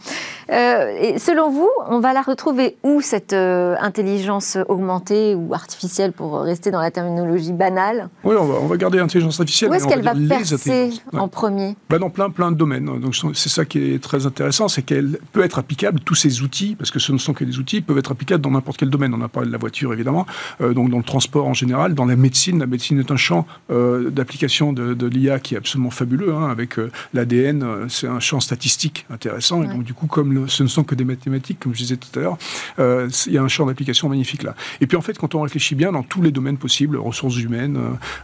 Euh, 0.50 0.96
et 1.00 1.18
selon 1.18 1.50
vous, 1.50 1.68
on 1.88 2.00
va 2.00 2.12
la 2.12 2.22
retrouver 2.22 2.76
où 2.82 3.00
cette 3.00 3.32
euh, 3.34 3.74
intelligence 3.80 4.56
augmentée 4.68 5.34
ou 5.34 5.52
artificielle 5.52 6.12
pour 6.12 6.40
rester 6.40 6.70
dans 6.70 6.80
la 6.80 6.90
terminologie 6.90 7.52
banale? 7.52 8.08
Oui, 8.24 8.34
on 8.38 8.66
va, 8.66 8.76
garder 8.76 8.98
l'intelligence 8.98 9.38
artificielle. 9.38 9.70
Où 9.70 9.74
est-ce 9.74 9.86
qu'elle 9.86 10.02
va, 10.02 10.14
percer 10.14 10.92
en 11.12 11.28
premier? 11.28 11.76
Bah, 11.90 11.98
Dans 11.98 12.08
plein, 12.08 12.30
plein 12.30 12.52
de 12.52 12.56
domaines. 12.56 12.86
Donc 13.00 13.14
c'est 13.34 13.48
ça 13.48 13.64
qui 13.64 13.94
est 13.94 14.02
très 14.02 14.24
intéressant, 14.24 14.68
c'est 14.68 14.82
qu'elle 14.82 15.18
peut 15.32 15.44
être 15.44 15.58
applicable, 15.58 16.00
tous 16.00 16.14
ces 16.14 16.42
outils, 16.42 16.74
parce 16.74 16.90
que 16.90 16.98
ce 16.98 17.12
ne 17.12 17.18
sont 17.18 17.34
que 17.34 17.44
des 17.44 17.58
outils, 17.58 17.82
peuvent 17.82 17.98
être 17.98 18.12
applicables 18.12 18.42
dans 18.42 18.50
n'importe 18.50 18.78
quel 18.78 18.90
domaine. 18.90 19.12
On 19.14 19.20
a 19.20 19.28
parlé 19.28 19.48
de 19.48 19.52
la 19.52 19.58
voiture, 19.58 19.92
évidemment, 19.92 20.26
euh, 20.60 20.72
donc 20.72 20.90
dans 20.90 20.98
le 20.98 21.04
transport 21.04 21.46
en 21.46 21.54
général, 21.54 21.94
dans 21.94 22.06
la 22.06 22.16
médecine. 22.16 22.58
La 22.60 22.66
médecine 22.66 22.98
est 22.98 23.10
un 23.10 23.16
champ 23.16 23.46
d'application 23.68 24.72
de, 24.72 25.06
l'IA 25.06 25.38
qui 25.38 25.54
est 25.54 25.58
absolument 25.58 25.90
fabuleux, 25.90 26.34
hein, 26.34 26.48
avec 26.48 26.76
l'ADN. 27.14 27.88
C'est 28.06 28.12
un 28.12 28.20
champ 28.20 28.38
statistique 28.38 29.04
intéressant. 29.10 29.64
Et 29.64 29.66
donc, 29.66 29.82
du 29.82 29.92
coup, 29.92 30.06
comme 30.06 30.48
ce 30.48 30.62
ne 30.62 30.68
sont 30.68 30.84
que 30.84 30.94
des 30.94 31.04
mathématiques, 31.04 31.58
comme 31.58 31.74
je 31.74 31.78
disais 31.78 31.96
tout 31.96 32.16
à 32.16 32.22
l'heure, 32.22 32.38
il 32.78 33.32
y 33.32 33.38
a 33.38 33.42
un 33.42 33.48
champ 33.48 33.66
d'application 33.66 34.08
magnifique 34.08 34.44
là. 34.44 34.54
Et 34.80 34.86
puis, 34.86 34.96
en 34.96 35.00
fait, 35.00 35.18
quand 35.18 35.34
on 35.34 35.40
réfléchit 35.40 35.74
bien 35.74 35.90
dans 35.90 36.04
tous 36.04 36.22
les 36.22 36.30
domaines 36.30 36.56
possibles, 36.56 36.96
ressources 36.96 37.36
humaines 37.38 37.78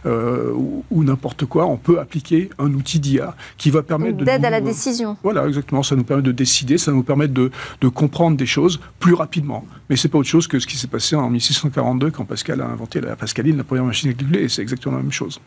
ou, 0.05 0.85
ou 0.89 1.03
n'importe 1.03 1.45
quoi, 1.45 1.65
on 1.65 1.75
peut 1.75 1.99
appliquer 1.99 2.49
un 2.59 2.73
outil 2.73 2.99
d'IA 2.99 3.35
qui 3.57 3.71
va 3.71 3.83
permettre 3.83 4.23
d'aide 4.23 4.45
à 4.45 4.49
la 4.49 4.61
décision. 4.61 5.17
Voilà, 5.21 5.45
exactement. 5.47 5.83
Ça 5.83 5.97
nous 5.97 6.05
permet 6.05 6.23
de 6.23 6.31
décider, 6.31 6.77
ça 6.77 6.93
nous 6.93 7.03
permet 7.03 7.27
de, 7.27 7.51
de 7.81 7.87
comprendre 7.89 8.37
des 8.37 8.45
choses 8.45 8.79
plus 8.99 9.13
rapidement. 9.13 9.65
Mais 9.89 9.97
c'est 9.97 10.07
pas 10.07 10.17
autre 10.17 10.29
chose 10.29 10.47
que 10.47 10.59
ce 10.59 10.67
qui 10.67 10.77
s'est 10.77 10.87
passé 10.87 11.15
en 11.15 11.29
1642 11.29 12.11
quand 12.11 12.23
Pascal 12.23 12.61
a 12.61 12.67
inventé 12.67 13.01
la 13.01 13.15
Pascaline, 13.15 13.57
la 13.57 13.63
première 13.65 13.83
machine 13.85 14.09
à 14.11 14.13
calculer, 14.13 14.43
et 14.43 14.49
c'est 14.49 14.61
exactement 14.61 14.95
la 14.95 15.03
même 15.03 15.11
chose. 15.11 15.41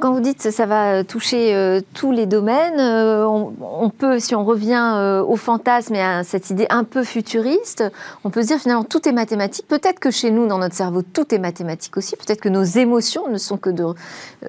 Quand 0.00 0.12
vous 0.12 0.20
dites 0.20 0.42
que 0.42 0.50
ça 0.50 0.66
va 0.66 1.04
toucher 1.04 1.54
euh, 1.54 1.80
tous 1.94 2.10
les 2.10 2.26
domaines, 2.26 2.80
euh, 2.80 3.24
on, 3.24 3.88
peut, 3.88 4.18
si 4.18 4.34
on 4.34 4.44
revient 4.44 4.94
euh, 4.96 5.22
au 5.22 5.36
fantasme 5.36 5.94
et 5.94 6.02
à 6.02 6.24
cette 6.24 6.50
idée 6.50 6.66
un 6.70 6.82
peu 6.82 7.04
futuriste, 7.04 7.84
on 8.24 8.30
peut 8.30 8.42
se 8.42 8.48
dire 8.48 8.58
finalement 8.58 8.82
tout 8.82 9.08
est 9.08 9.12
mathématique. 9.12 9.64
Peut-être 9.68 10.00
que 10.00 10.10
chez 10.10 10.32
nous, 10.32 10.48
dans 10.48 10.58
notre 10.58 10.74
cerveau, 10.74 11.02
tout 11.02 11.32
est 11.32 11.38
mathématique 11.38 11.96
aussi. 11.96 12.16
Peut-être 12.16 12.40
que 12.40 12.48
nos 12.48 12.64
émotions 12.64 13.28
ne 13.28 13.38
sont 13.38 13.58
que 13.58 13.70
de, 13.70 13.94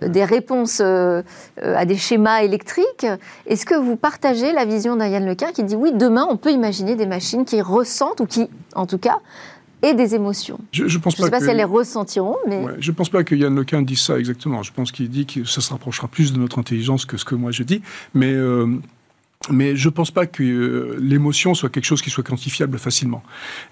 des 0.02 0.26
réponses 0.26 0.82
à 0.82 1.86
des 1.86 1.98
schémas 1.98 2.42
électriques. 2.42 3.06
Est-ce 3.46 3.66
que 3.66 3.76
vous 3.76 3.96
partagez 3.96 4.54
la 4.54 4.66
vision 4.66 4.96
d'Ariane 4.96 5.28
Lequin 5.28 5.52
qui 5.52 5.64
dit 5.64 5.76
oui, 5.76 5.92
demain, 5.94 6.26
on 6.28 6.38
peut 6.38 6.52
imaginer 6.52 6.96
des 6.96 7.06
machines 7.06 7.46
qui 7.46 7.62
ressentent 7.62 8.22
ou 8.22 8.26
qui, 8.26 8.50
en 8.76 8.88
tout 8.88 8.98
cas, 8.98 9.20
et 9.84 9.94
des 9.94 10.16
émotions. 10.16 10.60
Je 10.72 10.84
ne 10.84 10.98
pense 10.98 11.16
sais 11.16 11.30
pas 11.30 11.40
si 11.40 11.50
elles 11.50 11.58
les 11.58 11.64
ressentiront, 11.64 12.38
mais... 12.48 12.66
je 12.80 12.92
ne 12.92 12.96
pense 12.96 13.10
pas 13.10 13.24
que 13.24 13.36
Yann 13.36 13.56
Lequin 13.56 13.82
dise 13.82 14.02
ça 14.02 14.18
exactement. 14.18 14.64
Je 14.64 14.74
pense 14.74 14.92
qu'il 14.92 15.10
dit 15.10 15.26
que 15.26 15.44
ça 15.46 15.62
se 15.62 15.70
rapprochera 15.72 16.08
plus 16.08 16.34
de 16.34 16.40
notre 16.40 16.60
intelligence 16.60 17.06
que 17.06 17.18
ce 17.18 17.26
que 17.26 17.36
moi 17.36 17.52
je 17.52 17.64
dis. 17.64 17.82
Mais 18.14 18.34
euh, 18.34 18.80
mais 19.50 19.76
je 19.76 19.88
ne 19.88 19.94
pense 19.94 20.12
pas 20.12 20.26
que 20.26 20.44
euh, 20.44 20.98
l'émotion 21.00 21.54
soit 21.54 21.70
quelque 21.70 21.86
chose 21.86 22.02
qui 22.02 22.10
soit 22.10 22.24
quantifiable 22.24 22.78
facilement. 22.78 23.24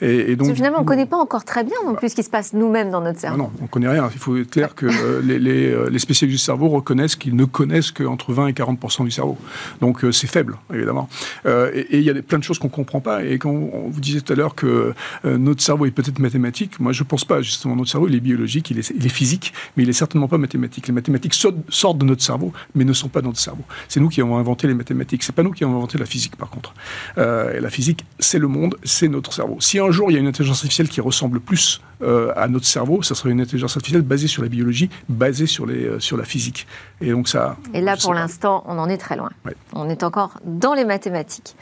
Et, 0.02 0.36
donc, 0.36 0.54
finalement, 0.54 0.80
on 0.80 0.82
ne 0.82 0.88
connaît 0.88 1.06
pas 1.06 1.18
encore 1.18 1.44
très 1.44 1.64
bien 1.64 1.76
non 1.86 1.96
plus 1.96 2.10
ce 2.10 2.16
qui 2.16 2.24
se 2.24 2.30
passe 2.30 2.54
nous-mêmes 2.54 2.92
dans 2.92 3.02
notre 3.02 3.20
cerveau. 3.20 3.38
non, 3.38 3.52
on 3.60 3.64
ne 3.64 3.68
connaît 3.68 3.90
rien. 3.90 4.10
Il 4.14 4.20
faut 4.20 4.38
être 4.38 4.50
clair 4.50 4.76
que 4.76 4.86
euh, 4.86 5.22
les, 5.24 5.72
euh, 5.72 5.90
les, 5.90 6.00
spécialistes 6.00 6.40
du 6.40 6.44
cerveau 6.44 6.70
reconnaissent 6.70 7.16
qu'ils 7.16 7.36
ne 7.36 7.46
connaissent 7.46 7.92
qu'entre 7.92 8.34
20 8.34 8.48
et 8.48 8.54
40% 8.54 9.04
du 9.04 9.12
cerveau. 9.12 9.38
Donc 9.82 10.06
c'est 10.12 10.28
faible, 10.28 10.58
évidemment. 10.74 11.10
et 11.46 11.98
il 11.98 12.02
y 12.02 12.10
a 12.10 12.14
plein 12.22 12.40
de 12.40 12.44
choses 12.44 12.60
qu'on 12.60 12.68
ne 12.68 12.74
comprend 12.74 13.02
pas. 13.02 13.24
Et 13.24 13.38
quand 13.38 13.50
on 13.50 13.90
vous 13.90 14.02
disait 14.02 14.22
tout 14.22 14.32
à 14.32 14.36
l'heure 14.36 14.56
que 14.56 14.94
notre 15.24 15.62
cerveau 15.62 15.86
est 15.86 15.92
peut-être 15.92 16.20
mathématique, 16.20 16.80
moi 16.80 16.92
je 16.92 17.04
ne 17.04 17.08
pense 17.08 17.26
pas. 17.26 17.42
Justement, 17.42 17.76
notre 17.76 17.90
cerveau, 17.90 18.08
il 18.08 18.16
est 18.16 18.20
biologique, 18.20 18.72
il 18.72 18.80
est, 18.80 18.94
il 18.96 19.06
est 19.06 19.10
physique, 19.10 19.54
mais 19.76 19.84
il 19.84 19.88
n'est 19.88 19.94
certainement 19.94 20.28
pas 20.28 20.38
mathématique. 20.38 20.88
Les 20.88 20.94
mathématiques 20.94 21.34
sortent 21.34 21.98
de 21.98 22.06
notre 22.06 22.24
cerveau, 22.24 22.54
mais 22.76 22.86
ne 22.86 22.94
sont 22.94 23.10
pas 23.10 23.22
dans 23.22 23.30
notre 23.30 23.40
cerveau. 23.40 23.64
C'est 23.88 24.00
nous 24.00 24.10
qui 24.10 24.22
avons 24.22 24.38
inventé 24.38 24.68
les 24.68 24.74
mathématiques. 24.74 25.24
C'est 25.24 25.36
pas 25.36 25.44
nous 25.44 25.52
qui 25.56 25.64
avons 25.64 25.78
inventé 25.78 25.98
la 25.98 26.06
physique, 26.06 26.36
par 26.36 26.50
contre. 26.50 26.74
Euh, 27.18 27.58
et 27.58 27.62
la 27.62 27.70
physique, 27.70 28.06
c'est 28.20 28.40
le 28.40 28.48
monde, 28.48 28.76
c'est 28.84 29.08
notre 29.08 29.34
cerveau. 29.34 29.58
Si 29.60 29.80
un 29.80 29.92
jour 29.92 30.12
il 30.12 30.16
y 30.16 30.18
a 30.18 30.20
une 30.20 30.28
intelligence 30.28 30.58
artificielle 30.58 30.90
qui 30.90 31.02
ressemble 31.02 31.40
plus 31.40 31.82
euh, 32.02 32.34
à 32.36 32.48
notre 32.48 32.66
cerveau, 32.66 33.02
ça 33.02 33.16
serait 33.16 33.32
une 33.32 33.42
intelligence 33.42 33.76
artificielle 33.78 34.02
basée 34.02 34.28
sur 34.28 34.44
la 34.44 34.50
biologie, 34.50 34.90
basée 35.10 35.48
sur, 35.48 35.66
les, 35.66 35.86
euh, 35.86 36.00
sur 36.00 36.18
la 36.18 36.26
physique. 36.26 36.68
Et 37.02 37.12
donc 37.12 37.28
ça. 37.28 37.58
Et 37.74 37.82
là, 37.82 37.96
pour 37.98 38.14
l'instant, 38.14 38.64
on 38.68 38.78
en 38.78 38.90
est 38.90 38.98
très 38.98 39.16
loin. 39.16 39.30
On 39.74 39.90
est 39.90 40.04
encore 40.04 40.40
dans 40.44 40.74
les 40.74 40.86
mathématiques. 40.86 41.56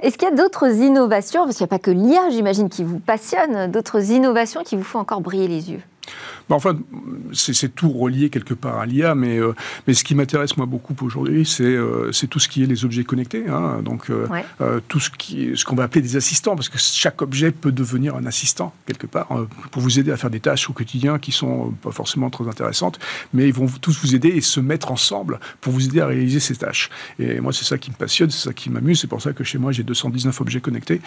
Est-ce 0.00 0.18
qu'il 0.18 0.28
y 0.28 0.32
a 0.32 0.34
d'autres 0.34 0.68
innovations, 0.68 1.44
parce 1.44 1.56
qu'il 1.56 1.64
n'y 1.64 1.68
a 1.68 1.76
pas 1.76 1.78
que 1.78 1.90
l'IA, 1.90 2.30
j'imagine, 2.30 2.68
qui 2.68 2.84
vous 2.84 2.98
passionne, 2.98 3.70
d'autres 3.70 4.10
innovations 4.10 4.62
qui 4.62 4.76
vous 4.76 4.82
font 4.82 4.98
encore 4.98 5.20
briller 5.20 5.48
les 5.48 5.70
yeux? 5.70 5.80
Bah, 6.48 6.56
enfin, 6.56 6.76
c'est 7.32 7.74
tout 7.74 7.90
relié 7.90 8.28
quelque 8.28 8.54
part 8.54 8.78
à 8.78 8.86
l'IA, 8.86 9.14
mais, 9.14 9.38
euh, 9.38 9.54
mais 9.86 9.94
ce 9.94 10.04
qui 10.04 10.14
m'intéresse 10.14 10.56
moi 10.56 10.66
beaucoup 10.66 10.94
aujourd'hui, 11.02 11.46
c'est 11.46 11.64
euh, 11.64 12.10
tout 12.28 12.38
ce 12.38 12.48
qui 12.48 12.62
est 12.62 12.66
les 12.66 12.84
objets 12.84 13.04
connectés. 13.04 13.44
Hein, 13.48 13.80
donc 13.82 14.10
euh, 14.10 14.26
tout 14.88 15.00
ce 15.00 15.10
qu'on 15.10 15.56
ce 15.56 15.74
va 15.74 15.84
appeler 15.84 16.02
des 16.02 16.16
assistants, 16.16 16.54
parce 16.54 16.68
que 16.68 16.78
chaque 16.78 17.22
objet 17.22 17.50
peut 17.50 17.72
devenir 17.72 18.16
un 18.16 18.26
assistant 18.26 18.74
quelque 18.86 19.06
part 19.06 19.28
pour 19.70 19.82
vous 19.82 19.98
aider 19.98 20.10
à 20.10 20.16
faire 20.16 20.30
des 20.30 20.40
tâches 20.40 20.68
au 20.68 20.72
quotidien 20.72 21.18
qui 21.18 21.32
sont 21.32 21.72
pas 21.82 21.92
forcément 21.92 22.30
très 22.30 22.46
intéressantes, 22.46 22.98
mais 23.32 23.48
ils 23.48 23.54
vont 23.54 23.66
tous 23.80 23.98
vous 24.02 24.14
aider 24.14 24.28
et 24.28 24.40
se 24.40 24.60
mettre 24.60 24.92
ensemble 24.92 25.40
pour 25.60 25.72
vous 25.72 25.86
aider 25.86 26.00
à 26.00 26.06
réaliser 26.06 26.40
ces 26.40 26.56
tâches. 26.56 26.90
Et 27.18 27.40
moi, 27.40 27.52
c'est 27.52 27.64
ça 27.64 27.78
qui 27.78 27.90
me 27.90 27.96
passionne, 27.96 28.30
c'est 28.30 28.48
ça 28.48 28.52
qui 28.52 28.70
m'amuse. 28.70 29.00
C'est 29.00 29.06
pour 29.06 29.22
ça 29.22 29.32
que 29.32 29.44
chez 29.44 29.58
moi, 29.58 29.72
j'ai 29.72 29.82
219 29.82 30.40
objets 30.40 30.60
connectés 30.60 31.00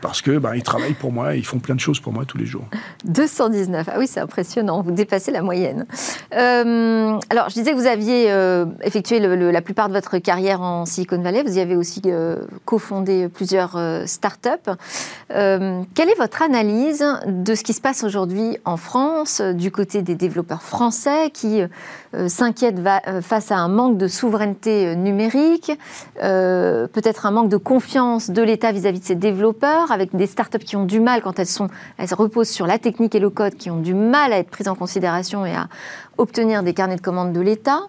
parce 0.00 0.20
que 0.20 0.38
bah, 0.38 0.56
ils 0.56 0.62
travaillent 0.62 0.94
pour 0.94 1.12
moi, 1.12 1.34
ils 1.34 1.44
font 1.44 1.58
plein 1.58 1.74
de 1.74 1.80
choses 1.80 2.00
pour 2.00 2.12
moi 2.12 2.24
tous 2.26 2.38
les 2.38 2.46
jours. 2.46 2.68
219, 3.04 3.88
ah 3.90 3.98
oui, 3.98 4.06
impressionnant 4.18 4.82
vous 4.82 4.90
dépassez 4.92 5.30
la 5.30 5.42
moyenne. 5.42 5.86
Euh, 6.34 7.18
alors, 7.30 7.48
je 7.48 7.54
disais 7.54 7.72
que 7.72 7.76
vous 7.76 7.86
aviez 7.86 8.30
euh, 8.30 8.66
effectué 8.82 9.18
la 9.18 9.62
plupart 9.62 9.88
de 9.88 9.94
votre 9.94 10.18
carrière 10.18 10.60
en 10.60 10.84
Silicon 10.84 11.20
Valley. 11.20 11.42
Vous 11.42 11.56
y 11.56 11.60
avez 11.60 11.76
aussi 11.76 12.02
euh, 12.06 12.36
cofondé 12.64 13.28
plusieurs 13.28 13.78
startups. 14.06 14.48
quelle 15.28 16.08
est 16.08 16.18
votre 16.18 16.42
analyse 16.42 17.04
de 17.26 17.54
ce 17.54 17.62
qui 17.62 17.72
se 17.72 17.80
passe 17.80 18.04
aujourd'hui 18.04 18.58
en 18.64 18.76
France, 18.76 19.40
du 19.40 19.70
côté 19.70 20.02
des 20.02 20.14
développeurs 20.14 20.62
français 20.62 21.30
qui 21.32 21.62
s'inquiètent 22.26 22.80
face 23.22 23.50
à 23.50 23.56
un 23.56 23.68
manque 23.68 23.98
de 23.98 24.08
souveraineté 24.08 24.96
numérique, 24.96 25.72
peut-être 26.20 27.26
un 27.26 27.30
manque 27.30 27.48
de 27.48 27.56
confiance 27.56 28.30
de 28.30 28.42
l'État 28.42 28.72
vis-à-vis 28.72 29.00
de 29.00 29.04
ses 29.04 29.14
développeurs, 29.14 29.92
avec 29.92 30.14
des 30.14 30.26
startups 30.26 30.58
qui 30.58 30.76
ont 30.76 30.84
du 30.84 31.00
mal 31.00 31.22
quand 31.22 31.38
elles, 31.38 31.46
sont, 31.46 31.68
elles 31.98 32.14
reposent 32.14 32.48
sur 32.48 32.66
la 32.66 32.78
technique 32.78 33.14
et 33.14 33.20
le 33.20 33.30
code, 33.30 33.54
qui 33.54 33.70
ont 33.70 33.80
du 33.80 33.94
mal 33.94 34.07
à 34.16 34.38
être 34.38 34.50
prise 34.50 34.68
en 34.68 34.74
considération 34.74 35.44
et 35.46 35.54
à 35.54 35.68
obtenir 36.16 36.62
des 36.62 36.74
carnets 36.74 36.96
de 36.96 37.00
commandes 37.00 37.32
de 37.32 37.40
l'État. 37.40 37.80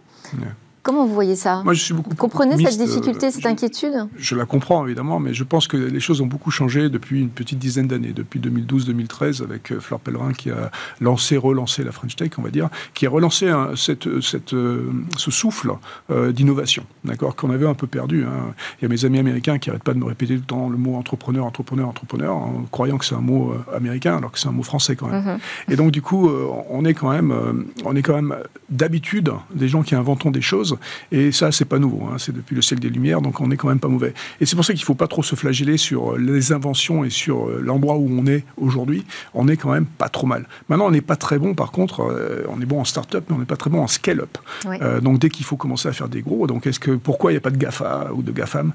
Comment 0.83 1.05
vous 1.05 1.13
voyez 1.13 1.35
ça 1.35 1.61
Moi, 1.63 1.73
je 1.73 1.83
suis 1.83 1.93
beaucoup. 1.93 2.09
Vous 2.11 2.15
comprenez 2.15 2.57
cette 2.57 2.79
difficulté, 2.79 3.27
euh, 3.27 3.31
cette 3.31 3.45
inquiétude 3.45 4.07
Je 4.17 4.35
la 4.35 4.45
comprends 4.45 4.85
évidemment, 4.85 5.19
mais 5.19 5.33
je 5.33 5.43
pense 5.43 5.67
que 5.67 5.77
les 5.77 5.99
choses 5.99 6.21
ont 6.21 6.25
beaucoup 6.25 6.51
changé 6.51 6.89
depuis 6.89 7.21
une 7.21 7.29
petite 7.29 7.59
dizaine 7.59 7.87
d'années, 7.87 8.13
depuis 8.13 8.39
2012-2013, 8.39 9.43
avec 9.43 9.71
euh, 9.71 9.79
Fleur 9.79 9.99
Pellerin 9.99 10.31
qui 10.33 10.51
a 10.51 10.71
lancé, 11.01 11.37
relancé 11.37 11.83
la 11.83 11.91
French 11.91 12.15
Tech, 12.15 12.31
on 12.37 12.41
va 12.41 12.49
dire, 12.49 12.69
qui 12.93 13.05
a 13.05 13.09
relancé 13.09 13.51
cette, 13.75 14.21
cette, 14.21 14.53
euh, 14.53 14.91
ce 15.17 15.31
souffle 15.31 15.73
d'innovation, 16.09 16.85
d'accord, 17.03 17.35
qu'on 17.35 17.51
avait 17.51 17.67
un 17.67 17.73
peu 17.73 17.87
perdu. 17.87 18.23
Hein. 18.23 18.53
Il 18.79 18.83
y 18.83 18.85
a 18.85 18.89
mes 18.89 19.05
amis 19.05 19.19
américains 19.19 19.59
qui 19.59 19.69
n'arrêtent 19.69 19.83
pas 19.83 19.93
de 19.93 19.99
me 19.99 20.05
répéter 20.05 20.35
tout 20.35 20.41
le 20.41 20.45
temps 20.45 20.69
le 20.69 20.77
mot 20.77 20.95
entrepreneur, 20.95 21.45
entrepreneur, 21.45 21.87
entrepreneur, 21.87 22.35
en 22.35 22.65
croyant 22.71 22.97
que 22.97 23.05
c'est 23.05 23.15
un 23.15 23.21
mot 23.21 23.53
américain, 23.73 24.17
alors 24.17 24.31
que 24.31 24.39
c'est 24.39 24.47
un 24.47 24.53
mot 24.53 24.63
français 24.63 24.95
quand 24.95 25.07
même. 25.07 25.23
Mm-hmm. 25.23 25.73
Et 25.73 25.75
donc 25.75 25.91
du 25.91 26.01
coup, 26.01 26.29
on 26.69 26.85
est 26.85 26.93
quand 26.93 27.11
même, 27.11 27.33
on 27.85 27.95
est 27.95 28.01
quand 28.01 28.15
même 28.15 28.35
d'habitude 28.69 29.31
des 29.53 29.67
gens 29.67 29.83
qui 29.83 29.95
inventons 29.95 30.31
des 30.31 30.41
choses 30.41 30.68
et 31.11 31.31
ça, 31.31 31.51
c'est 31.51 31.65
pas 31.65 31.79
nouveau. 31.79 32.07
Hein. 32.07 32.15
c'est 32.17 32.33
depuis 32.33 32.55
le 32.55 32.61
siècle 32.61 32.81
des 32.81 32.89
Lumières, 32.89 33.21
donc 33.21 33.41
on 33.41 33.51
est 33.51 33.57
quand 33.57 33.67
même 33.67 33.79
pas 33.79 33.87
mauvais. 33.87 34.13
Et 34.41 34.45
c'est 34.45 34.55
pour 34.55 34.65
ça 34.65 34.73
qu'il 34.73 34.83
faut 34.83 34.95
pas 34.95 35.07
trop 35.07 35.23
se 35.23 35.35
flageller 35.35 35.77
sur 35.77 36.13
euh, 36.13 36.17
les 36.17 36.51
inventions 36.51 37.03
et 37.03 37.09
sur 37.09 37.47
euh, 37.47 37.61
l'endroit 37.63 37.95
où 37.95 38.07
on 38.09 38.25
est 38.25 38.43
aujourd'hui. 38.57 39.05
On 39.33 39.47
est 39.47 39.57
quand 39.57 39.71
même 39.71 39.85
pas 39.85 40.09
trop 40.09 40.27
mal. 40.27 40.47
Maintenant, 40.67 40.87
on 40.87 40.91
n'est 40.91 41.01
pas 41.01 41.15
très 41.15 41.39
bon, 41.39 41.53
par 41.53 41.71
contre, 41.71 42.01
euh, 42.01 42.43
on 42.49 42.61
est 42.61 42.65
bon 42.65 42.79
en 42.79 42.85
start-up, 42.85 43.25
mais 43.29 43.35
on 43.35 43.39
n'est 43.39 43.45
pas 43.45 43.57
très 43.57 43.69
bon 43.69 43.81
en 43.81 43.87
scale-up. 43.87 44.37
donc 45.01 45.19
dès 45.19 45.29
qu'il 45.29 45.45
faut 45.45 45.57
commencer 45.57 45.89
à 45.89 45.93
faire 45.93 46.09
des 46.09 46.21
gros, 46.21 46.47
donc 46.47 46.67
est-ce 46.67 46.79
que 46.79 46.91
pourquoi 46.91 47.31
il 47.31 47.35
n'y 47.35 47.39
a 47.39 47.41
pas 47.41 47.49
de 47.49 47.57
GAFA 47.57 48.09
ou 48.13 48.21
de 48.21 48.31
GAFAM 48.31 48.73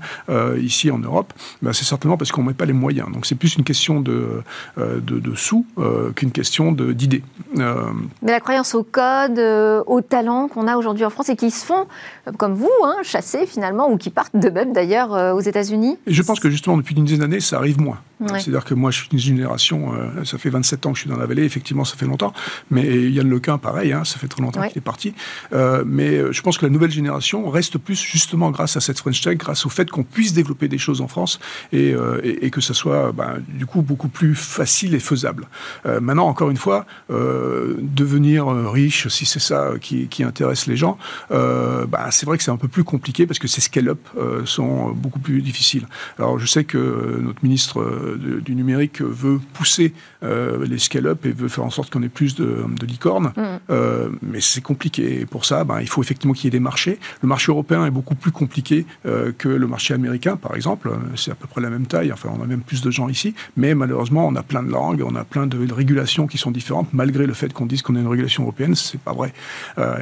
ici 0.59 0.90
en 0.90 0.98
Europe? 0.98 1.33
Ben, 1.62 1.72
C'est 1.72 1.85
certainement 1.85 2.16
parce 2.16 2.33
qu'on 2.33 2.42
ne 2.42 2.48
met 2.48 2.54
pas 2.54 2.64
les 2.64 2.72
moyens. 2.72 3.11
Donc 3.12 3.26
c'est 3.26 3.35
plus 3.35 3.57
une 3.57 3.64
question 3.64 4.00
de, 4.00 4.42
de, 4.76 5.35
sous 5.35 5.66
qu'une 6.14 6.30
question 6.30 6.72
d'idées. 6.72 7.22
Mais 7.57 8.33
la 8.33 8.40
croyance 8.40 8.74
au 8.74 8.83
code, 8.83 9.38
au 9.87 10.00
talent 10.00 10.48
qu'on 10.48 10.66
a 10.66 10.76
aujourd'hui 10.76 11.04
en 11.04 11.11
France 11.11 11.28
et 11.28 11.37
qui 11.37 11.50
se 11.50 11.64
font 11.64 11.84
comme 12.37 12.55
vous, 12.55 12.70
hein, 12.85 12.97
chassés 13.03 13.47
finalement, 13.47 13.90
ou 13.90 13.97
qui 13.97 14.11
partent 14.11 14.37
de 14.37 14.51
même 14.51 14.73
d'ailleurs 14.73 15.14
euh, 15.14 15.33
aux 15.33 15.40
États-Unis 15.40 15.99
Je 16.07 16.23
pense 16.23 16.40
que 16.40 16.51
justement 16.51 16.77
depuis 16.77 16.94
une 16.94 17.05
dizaine 17.05 17.20
d'années, 17.20 17.40
ça 17.40 17.57
arrive 17.57 17.81
moins. 17.81 17.99
C'est-à-dire 18.28 18.64
que 18.64 18.74
moi, 18.74 18.90
je 18.90 18.98
suis 18.98 19.08
une 19.12 19.18
génération, 19.18 19.94
euh, 19.94 20.24
ça 20.24 20.38
fait 20.38 20.50
27 20.50 20.87
ans 20.87 20.92
que 20.92 20.96
je 20.96 21.02
suis 21.02 21.10
dans 21.10 21.16
la 21.16 21.26
vallée, 21.26 21.44
effectivement, 21.44 21.84
ça 21.84 21.96
fait 21.96 22.06
longtemps. 22.06 22.32
Mais 22.70 23.10
Yann 23.10 23.28
Lequin, 23.28 23.58
pareil, 23.58 23.92
hein, 23.92 24.04
ça 24.04 24.18
fait 24.18 24.28
très 24.28 24.42
longtemps 24.42 24.66
qu'il 24.68 24.78
est 24.78 24.80
parti. 24.80 25.14
Euh, 25.52 25.84
mais 25.87 26.32
je 26.32 26.42
pense 26.42 26.58
que 26.58 26.66
la 26.66 26.70
nouvelle 26.70 26.90
génération 26.90 27.48
reste 27.50 27.78
plus 27.78 28.00
justement 28.00 28.50
grâce 28.50 28.76
à 28.76 28.80
cette 28.80 28.98
French 28.98 29.20
Tech, 29.20 29.37
grâce 29.37 29.66
au 29.66 29.68
fait 29.68 29.90
qu'on 29.90 30.04
puisse 30.04 30.32
développer 30.32 30.68
des 30.68 30.78
choses 30.78 31.00
en 31.00 31.08
France 31.08 31.38
et, 31.72 31.94
et, 32.22 32.50
que 32.50 32.60
ça 32.60 32.74
soit 32.74 33.12
ben, 33.12 33.42
du 33.48 33.66
coup 33.66 33.82
beaucoup 33.82 34.08
plus 34.08 34.34
facile 34.34 34.94
et 34.94 35.00
faisable. 35.00 35.46
maintenant, 36.00 36.26
encore 36.26 36.50
une 36.50 36.56
fois, 36.56 36.87
devenir 37.08 38.46
riche, 38.46 39.08
si 39.08 39.26
c'est 39.26 39.40
ça 39.40 39.72
qui, 39.80 40.08
qui, 40.08 40.22
intéresse 40.22 40.66
les 40.66 40.76
gens, 40.76 40.98
bah, 41.30 42.08
c'est 42.10 42.26
vrai 42.26 42.38
que 42.38 42.44
c'est 42.44 42.50
un 42.50 42.56
peu 42.56 42.68
plus 42.68 42.84
compliqué 42.84 43.26
parce 43.26 43.38
que 43.38 43.48
ces 43.48 43.60
scale-up 43.60 44.00
sont 44.44 44.90
beaucoup 44.90 45.18
plus 45.18 45.42
difficiles. 45.42 45.87
Alors 46.18 46.38
je 46.38 46.46
sais 46.46 46.64
que 46.64 47.18
notre 47.20 47.42
ministre 47.42 48.13
du 48.16 48.55
numérique 48.55 49.00
veut 49.00 49.40
pousser 49.53 49.92
les 50.22 50.79
scale-up 50.79 51.27
et 51.27 51.33
veut 51.33 51.48
faire 51.48 51.64
en 51.64 51.70
sorte 51.70 51.90
qu'on 51.92 52.03
ait 52.03 52.09
plus 52.09 52.35
de, 52.35 52.64
licornes. 52.87 53.33
Mm. 53.37 54.16
mais 54.22 54.40
c'est 54.40 54.62
compliqué. 54.62 55.20
Et 55.20 55.27
pour 55.27 55.45
ça, 55.45 55.64
ben, 55.64 55.80
il 55.80 55.88
faut 55.88 56.03
effectivement 56.03 56.32
qu'il 56.32 56.45
y 56.45 56.49
ait 56.49 56.51
des 56.51 56.61
marchés. 56.61 56.99
Le 57.22 57.28
marché 57.28 57.53
européen 57.53 57.84
est 57.86 57.91
beaucoup 57.91 58.14
plus 58.14 58.30
compliqué 58.30 58.86
que 59.05 59.49
le 59.49 59.66
marché 59.66 59.95
américain, 59.95 60.36
par 60.36 60.55
exemple. 60.55 60.91
C'est 61.16 61.30
à 61.30 61.34
peu 61.34 61.47
près 61.47 61.61
la 61.61 61.70
même 61.70 61.86
taille. 61.86 62.12
Enfin, 62.12 62.30
on 62.36 62.43
a 62.43 62.47
même 62.47 62.62
plus 62.62 62.82
de 62.82 62.91
gens 62.91 63.09
ici. 63.09 63.34
Mais 63.57 63.74
malheureusement, 63.74 64.26
on 64.26 64.34
a 64.36 64.43
plein 64.43 64.62
de 64.62 64.70
langues, 64.70 65.03
on 65.05 65.14
a 65.16 65.24
plein 65.24 65.47
de, 65.47 65.72
régulations 65.72 66.26
qui 66.26 66.38
sont 66.38 66.51
différentes, 66.51 66.88
malgré 66.93 67.26
le 67.26 67.34
fait 67.34 67.53
qu'on 67.53 67.66
dise 67.66 67.82
qu'on 67.82 67.97
a 67.97 68.01
une 68.01 68.09
régulation 68.09 68.45
européenne. 68.45 68.74
C'est 68.74 69.01
pas 69.01 69.12
vrai. 69.12 69.32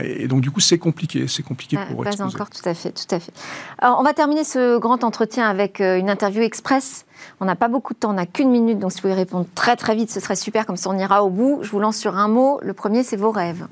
et 0.03 0.29
donc, 0.29 0.41
du 0.41 0.51
coup, 0.51 0.61
c'est 0.61 0.79
compliqué. 0.79 1.27
C'est 1.27 1.43
compliqué 1.43 1.77
ah, 1.79 1.87
pour 1.87 2.05
Pas 2.05 2.23
encore, 2.23 2.51
tout 2.51 2.69
à 2.69 2.75
fait, 2.75 2.93
tout 2.93 3.15
à 3.15 3.21
fait. 3.21 3.33
Alors, 3.79 3.99
on 3.99 4.03
va 4.03 4.13
terminer 4.13 4.45
ce 4.45 4.79
grand 4.79 5.05
entretien 5.05 5.49
avec 5.49 5.81
euh, 5.81 5.99
une 5.99 6.11
interview 6.11 6.43
express. 6.43 7.05
On 7.41 7.45
n'a 7.45 7.57
pas 7.57 7.69
beaucoup 7.69 7.95
de 7.95 7.99
temps, 7.99 8.11
on 8.11 8.15
n'a 8.15 8.27
qu'une 8.27 8.51
minute, 8.51 8.79
donc 8.79 8.93
si 8.93 8.99
vous 8.99 9.03
pouvez 9.03 9.15
répondre 9.15 9.47
très 9.55 9.77
très 9.77 9.95
vite, 9.95 10.11
ce 10.11 10.21
serait 10.21 10.37
super, 10.37 10.67
comme 10.67 10.77
ça 10.77 10.91
on 10.91 10.99
ira 10.99 11.25
au 11.25 11.31
bout. 11.31 11.61
Je 11.63 11.71
vous 11.71 11.81
lance 11.81 11.97
sur 11.97 12.17
un 12.17 12.29
mot. 12.29 12.61
Le 12.63 12.73
premier, 12.73 13.03
c'est 13.03 13.17
vos 13.17 13.31
rêves. 13.31 13.67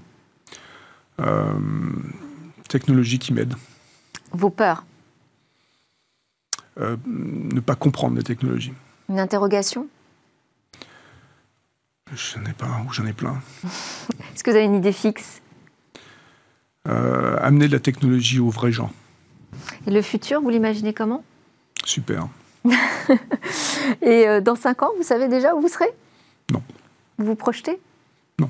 Euh, 1.20 1.52
technologie 2.68 3.18
qui 3.18 3.32
m'aide. 3.32 3.54
Vos 4.32 4.50
peurs. 4.50 4.84
Euh, 6.78 6.96
ne 7.06 7.60
pas 7.60 7.74
comprendre 7.74 8.16
les 8.16 8.22
technologies. 8.22 8.72
Une 9.08 9.20
interrogation 9.20 9.86
J'en 12.12 12.44
ai 12.44 12.52
pas, 12.52 12.82
ou 12.86 12.92
j'en 12.92 13.06
ai 13.06 13.12
plein. 13.12 13.40
Est-ce 14.34 14.42
que 14.42 14.50
vous 14.50 14.56
avez 14.56 14.64
une 14.64 14.74
idée 14.74 14.92
fixe? 14.92 15.40
Amener 16.86 17.68
de 17.68 17.72
la 17.72 17.80
technologie 17.80 18.40
aux 18.40 18.50
vrais 18.50 18.72
gens. 18.72 18.90
Et 19.86 19.90
le 19.90 20.02
futur, 20.02 20.40
vous 20.40 20.50
l'imaginez 20.50 20.92
comment? 20.92 21.22
Super. 21.84 22.28
Et 24.02 24.28
euh, 24.28 24.40
dans 24.40 24.56
cinq 24.56 24.82
ans, 24.82 24.90
vous 24.96 25.02
savez 25.02 25.28
déjà 25.28 25.54
où 25.54 25.60
vous 25.60 25.68
serez? 25.68 25.92
Non. 26.52 26.62
Vous 27.18 27.26
vous 27.26 27.34
projetez? 27.34 27.80
Non. 28.38 28.48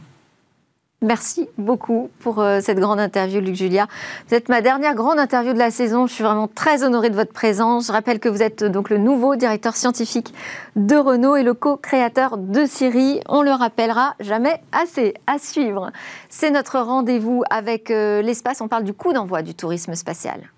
Merci 1.03 1.49
beaucoup 1.57 2.11
pour 2.19 2.41
euh, 2.41 2.61
cette 2.61 2.79
grande 2.79 3.01
interview, 3.01 3.41
Luc 3.41 3.55
Julia. 3.55 3.87
Vous 4.29 4.35
êtes 4.35 4.51
ma 4.51 4.61
dernière 4.61 4.95
grande 4.95 5.19
interview 5.19 5.55
de 5.55 5.59
la 5.59 5.71
saison. 5.71 6.07
Je 6.07 6.13
suis 6.13 6.25
vraiment 6.25 6.47
très 6.47 6.85
honorée 6.85 7.09
de 7.09 7.15
votre 7.15 7.33
présence. 7.33 7.87
Je 7.87 7.93
rappelle 7.93 8.21
que 8.21 8.29
vous 8.29 8.43
êtes 8.43 8.65
donc 8.65 8.91
le 8.91 8.99
nouveau 8.99 9.35
directeur 9.35 9.77
scientifique 9.77 10.35
de 10.77 10.97
Renault 10.97 11.37
et 11.37 11.43
le 11.43 11.55
co-créateur 11.55 12.37
de 12.37 12.67
Siri. 12.67 13.21
On 13.29 13.41
le 13.41 13.53
rappellera 13.53 14.15
jamais 14.21 14.61
assez. 14.73 15.15
À 15.27 15.39
suivre. 15.39 15.91
C'est 16.29 16.51
notre 16.51 16.79
rendez-vous 16.79 17.45
avec 17.49 17.91
euh, 17.91 18.21
l'espace. 18.21 18.61
On 18.61 18.69
parle 18.69 18.85
du 18.85 18.93
coup 18.93 19.15
d'envoi 19.15 19.41
du 19.41 19.55
tourisme 19.55 19.95
spatial. 19.95 20.51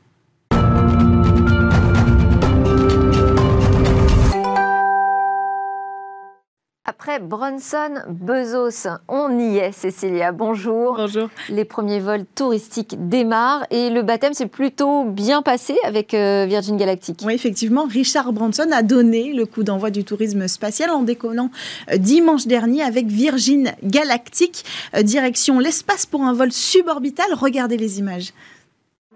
Après 7.05 7.19
Bronson, 7.19 7.95
Bezos, 8.11 8.87
on 9.09 9.37
y 9.37 9.59
est, 9.59 9.73
Cécilia. 9.73 10.31
Bonjour. 10.31 10.95
Bonjour. 10.95 11.31
Les 11.49 11.65
premiers 11.65 11.99
vols 11.99 12.25
touristiques 12.25 12.95
démarrent 13.09 13.67
et 13.73 13.91
le 13.91 14.03
baptême 14.03 14.35
s'est 14.35 14.47
plutôt 14.47 15.03
bien 15.03 15.43
passé 15.43 15.77
avec 15.85 16.15
euh, 16.15 16.45
Virgin 16.47 16.77
Galactic. 16.77 17.25
Oui, 17.27 17.35
effectivement, 17.35 17.87
Richard 17.91 18.33
Branson 18.33 18.69
a 18.73 18.85
donné 18.85 19.33
le 19.33 19.47
coup 19.47 19.65
d'envoi 19.65 19.91
du 19.91 20.05
tourisme 20.05 20.47
spatial 20.47 20.91
en 20.91 21.03
décollant 21.03 21.51
euh, 21.91 21.97
dimanche 21.97 22.47
dernier 22.47 22.85
avec 22.85 23.07
Virgin 23.07 23.73
Galactic, 23.83 24.63
euh, 24.97 25.03
direction 25.03 25.59
l'espace 25.59 26.07
pour 26.07 26.23
un 26.23 26.33
vol 26.33 26.53
suborbital. 26.53 27.27
Regardez 27.35 27.79
les 27.79 27.99
images. 27.99 28.33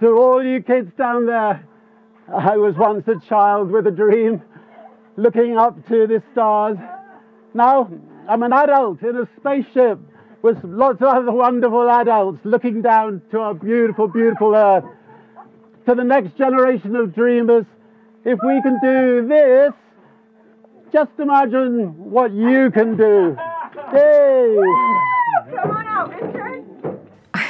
To 0.01 0.09
all 0.09 0.45
you 0.45 0.61
kids 0.61 0.91
down 0.99 1.27
there, 1.27 1.61
I 2.31 2.57
was 2.57 2.75
once 2.77 3.07
a 3.07 3.21
child 3.29 3.71
with 3.71 3.87
a 3.87 3.93
dream, 3.93 4.41
looking 5.17 5.57
up 5.57 5.77
to 5.89 6.09
the 6.09 6.21
stars. 6.33 6.79
Now 7.57 7.89
I'm 8.29 8.43
an 8.43 8.53
adult 8.53 9.01
in 9.01 9.17
a 9.17 9.27
spaceship 9.41 9.99
with 10.43 10.59
lots 10.63 11.01
of 11.01 11.09
other 11.09 11.33
wonderful 11.33 11.89
adults 11.89 12.39
looking 12.45 12.83
down 12.83 13.23
to 13.31 13.39
our 13.39 13.55
beautiful, 13.55 14.09
beautiful 14.09 14.55
Earth. 14.55 14.85
To 15.87 15.95
the 15.95 16.05
next 16.05 16.37
generation 16.37 16.95
of 16.97 17.15
dreamers, 17.15 17.65
if 18.27 18.39
we 18.47 18.61
can 18.61 18.79
do 18.83 19.27
this, 19.27 19.73
just 20.93 21.13
imagine 21.19 22.11
what 22.11 22.31
you 22.31 22.71
can 22.71 22.95
do. 22.95 23.35
Yay! 23.95 25.16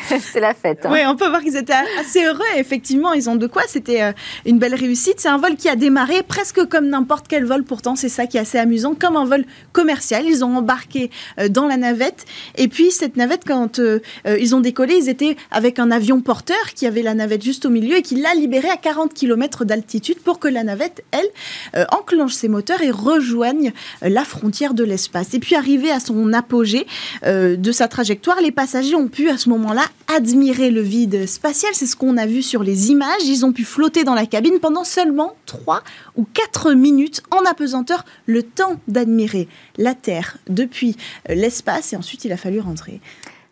C'est 0.21 0.41
la 0.41 0.55
fête. 0.55 0.85
Hein. 0.85 0.91
Oui, 0.93 1.01
on 1.07 1.17
peut 1.17 1.29
voir 1.29 1.41
qu'ils 1.41 1.57
étaient 1.57 1.75
assez 2.01 2.25
heureux. 2.25 2.45
Effectivement, 2.57 3.13
ils 3.13 3.29
ont 3.29 3.37
de 3.37 3.47
quoi. 3.47 3.63
C'était 3.67 4.03
euh, 4.03 4.13
une 4.45 4.59
belle 4.59 4.75
réussite. 4.75 5.15
C'est 5.19 5.29
un 5.29 5.39
vol 5.39 5.57
qui 5.57 5.69
a 5.69 5.77
démarré 5.77 6.23
presque 6.23 6.65
comme 6.67 6.89
n'importe 6.89 7.27
quel 7.29 7.45
vol. 7.45 7.65
Pourtant, 7.65 7.97
c'est 7.97 8.09
ça 8.09 8.27
qui 8.27 8.37
est 8.37 8.41
assez 8.41 8.59
amusant, 8.59 8.95
comme 8.95 9.17
un 9.17 9.25
vol 9.25 9.45
commercial. 9.73 10.25
Ils 10.27 10.45
ont 10.45 10.57
embarqué 10.57 11.11
euh, 11.39 11.49
dans 11.49 11.67
la 11.67 11.77
navette. 11.77 12.25
Et 12.57 12.69
puis, 12.69 12.91
cette 12.91 13.17
navette, 13.17 13.43
quand 13.47 13.79
euh, 13.79 14.01
ils 14.27 14.55
ont 14.55 14.61
décollé, 14.61 14.95
ils 14.95 15.09
étaient 15.09 15.37
avec 15.51 15.79
un 15.79 15.91
avion 15.91 16.21
porteur 16.21 16.75
qui 16.75 16.87
avait 16.87 17.03
la 17.03 17.15
navette 17.15 17.43
juste 17.43 17.67
au 17.67 17.71
milieu 17.71 17.97
et 17.97 18.03
qui 18.03 18.17
l'a 18.17 18.35
libéré 18.35 18.69
à 18.69 18.77
40 18.77 19.13
km 19.13 19.65
d'altitude 19.65 20.19
pour 20.21 20.39
que 20.39 20.49
la 20.49 20.63
navette, 20.63 21.05
elle, 21.11 21.87
enclenche 21.91 22.33
ses 22.33 22.49
moteurs 22.49 22.83
et 22.83 22.91
rejoigne 22.91 23.73
la 24.03 24.25
frontière 24.25 24.75
de 24.75 24.85
l'espace. 24.85 25.35
Et 25.35 25.39
puis, 25.39 25.55
arrivé 25.55 25.91
à 25.91 26.01
son 26.01 26.33
apogée 26.33 26.87
de 27.25 27.73
sa 27.73 27.89
trajectoire, 27.89 28.41
les 28.41 28.53
passagers 28.53 28.95
ont 28.95 29.09
pu 29.09 29.29
à 29.29 29.39
ce 29.39 29.49
moment-là 29.49 29.83
admirer 30.09 30.71
le 30.71 30.81
vide 30.81 31.27
spatial. 31.27 31.73
C'est 31.75 31.87
ce 31.87 31.97
qu'on 31.97 32.17
a 32.17 32.27
vu 32.27 32.43
sur 32.43 32.63
les 32.63 32.91
images. 32.91 33.25
Ils 33.25 33.45
ont 33.45 33.53
pu 33.53 33.65
flotter 33.65 34.05
dans 34.05 34.15
la 34.15 34.27
cabine 34.27 34.59
pendant 34.61 34.85
seulement 34.85 35.37
3 35.47 35.83
ou 36.17 36.25
4 36.25 36.73
minutes 36.73 37.23
en 37.31 37.45
apesanteur, 37.45 38.05
le 38.27 38.43
temps 38.43 38.81
d'admirer 38.89 39.49
la 39.77 39.95
Terre 39.95 40.39
depuis 40.49 40.97
euh, 41.29 41.35
l'espace. 41.35 41.93
Et 41.93 41.97
ensuite, 41.97 42.25
il 42.25 42.33
a 42.33 42.37
fallu 42.37 42.61
rentrer. 42.61 43.01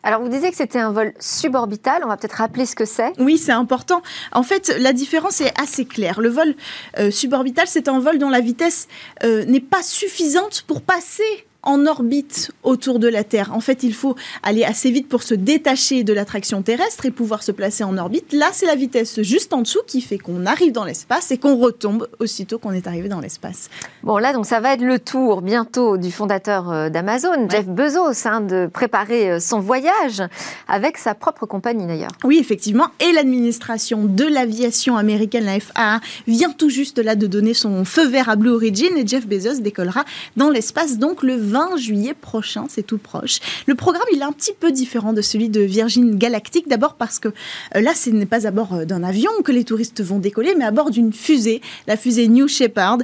Alors, 0.05 0.21
vous 0.21 0.29
disiez 0.29 0.51
que 0.51 0.57
c'était 0.57 0.79
un 0.79 0.93
vol 0.93 1.15
suborbital. 1.19 2.03
On 2.05 2.09
va 2.09 2.19
peut-être 2.19 2.35
rappeler 2.35 2.67
ce 2.67 2.77
que 2.77 2.85
c'est. 2.85 3.19
Oui, 3.19 3.39
c'est 3.39 3.53
important. 3.53 4.03
En 4.33 4.43
fait, 4.43 4.77
la 4.79 4.93
différence 4.93 5.41
est 5.41 5.59
assez 5.59 5.87
claire. 5.87 6.21
Le 6.21 6.29
vol 6.29 6.55
euh, 6.99 7.11
suborbital, 7.11 7.67
c'est 7.67 7.89
un 7.89 7.99
vol 8.01 8.19
dont 8.19 8.29
la 8.29 8.41
vitesse 8.41 8.87
euh, 9.25 9.47
n'est 9.47 9.61
pas 9.61 9.83
suffisante 9.83 10.63
pour 10.67 10.83
passer 10.83 11.47
en 11.65 11.87
orbite 11.87 12.53
autour 12.63 12.99
de 12.99 13.09
la 13.09 13.25
Terre. 13.25 13.53
En 13.53 13.61
fait, 13.61 13.83
il 13.83 13.95
faut 13.95 14.15
aller 14.43 14.65
assez 14.65 14.91
vite 14.91 15.09
pour 15.09 15.23
se 15.23 15.35
détacher 15.35 16.05
de 16.05 16.13
l'attraction 16.13 16.63
terrestre 16.63 17.07
et 17.07 17.11
pouvoir 17.11 17.43
se 17.43 17.53
placer 17.53 17.85
en 17.85 17.99
orbite. 17.99 18.33
Là, 18.33 18.51
c'est 18.53 18.67
la 18.67 18.75
vitesse 18.75 19.23
juste 19.23 19.53
en 19.53 19.63
dessous 19.63 19.81
qui 19.87 20.01
fait 20.01 20.19
qu'on 20.19 20.47
arrive 20.47 20.73
dans 20.73 20.85
l'espace 20.85 21.31
et 21.31 21.39
qu'on 21.39 21.57
retombe 21.57 22.09
aussitôt 22.19 22.59
qu'on 22.59 22.73
est 22.73 22.87
arrivé 22.87 23.09
dans 23.09 23.21
l'espace. 23.21 23.71
Bon, 24.03 24.19
là, 24.19 24.33
donc 24.33 24.47
ça 24.47 24.61
va 24.61 24.75
être 24.75 24.83
le 24.83 24.99
tour 24.99 25.43
bientôt 25.43 25.97
du 25.97 26.13
fondateur 26.13 26.71
euh, 26.71 26.89
d'Amazon, 26.91 27.49
Jeff 27.49 27.67
Bezos, 27.67 28.27
hein, 28.27 28.41
de 28.41 28.69
préparer 28.73 29.33
euh, 29.33 29.41
son 29.41 29.61
voyage 29.61 30.23
avec 30.69 30.99
sa 30.99 31.15
propre 31.15 31.47
compagnie 31.47 31.87
d'ailleurs. 31.87 32.13
Oui, 32.25 32.39
effectivement. 32.39 32.89
Et 33.01 33.13
l'administration 33.13 34.05
de 34.05 34.25
l'aviation 34.25 34.97
américaine, 34.97 35.45
la 35.45 35.61
FAA, 35.61 36.01
vient 36.27 36.51
tout 36.51 36.69
juste 36.69 36.99
là 36.99 37.17
de 37.17 37.27
donner 37.27 37.55
son 37.55 37.85
feu 37.85 38.07
vert 38.07 38.29
à 38.29 38.37
Blue 38.37 38.51
Origin 38.51 38.97
et 38.97 39.07
Jeff 39.07 39.27
Bezos 39.27 39.61
décollera 39.61 40.05
dans 40.37 40.51
l'espace 40.51 40.99
donc 40.99 41.23
le 41.23 41.37
20 41.37 41.54
juillet 41.77 42.15
prochain, 42.15 42.67
c'est 42.69 42.83
tout 42.83 42.99
proche. 42.99 43.41
Le 43.67 43.75
programme, 43.75 44.05
il 44.13 44.21
est 44.21 44.25
un 44.25 44.33
petit 44.33 44.53
peu 44.59 44.73
différent 44.73 45.13
de 45.13 45.23
celui 45.23 45.49
de 45.49 45.61
Virgin 45.61 46.17
Galactic, 46.17 46.69
d'abord 46.69 46.95
parce 46.95 47.19
que 47.19 47.29
euh, 47.29 47.81
là, 47.81 47.95
ce 47.95 48.11
n'est 48.11 48.27
pas 48.27 48.47
à 48.47 48.51
bord 48.51 48.75
euh, 48.75 48.85
d'un 48.85 49.03
avion 49.03 49.31
que 49.45 49.53
les 49.53 49.65
touristes 49.65 50.03
vont 50.03 50.19
décoller, 50.19 50.55
mais 50.57 50.65
à 50.65 50.71
bord 50.71 50.91
d'une 50.91 51.13
fusée, 51.13 51.61
la 51.87 51.97
fusée 51.97 52.29
New 52.29 52.49
Shepard. 52.49 52.99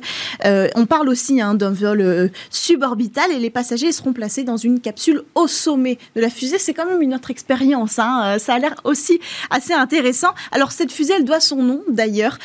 Euh, 0.44 0.68
on 0.74 0.86
parle 0.86 1.08
aussi 1.08 1.40
hein, 1.40 1.54
d'un 1.54 1.70
vol 1.70 2.30
suborbital 2.50 3.30
et 3.32 3.38
les 3.38 3.50
passagers 3.50 3.92
seront 3.92 4.12
placés 4.12 4.44
dans 4.44 4.56
une 4.56 4.80
capsule 4.80 5.22
au 5.34 5.46
sommet 5.46 5.98
de 6.16 6.20
la 6.20 6.30
fusée. 6.30 6.58
C'est 6.58 6.74
quand 6.74 6.86
même 6.86 7.02
une 7.02 7.14
autre 7.14 7.30
expérience. 7.30 7.98
Hein. 7.98 8.36
Ça 8.38 8.54
a 8.54 8.58
l'air 8.58 8.74
aussi 8.84 9.20
assez 9.50 9.72
intéressant. 9.72 10.30
Alors 10.52 10.72
cette 10.72 10.92
fusée, 10.92 11.14
elle 11.16 11.24
doit 11.24 11.40
son 11.40 11.62
nom 11.62 11.82
d'ailleurs 11.88 12.38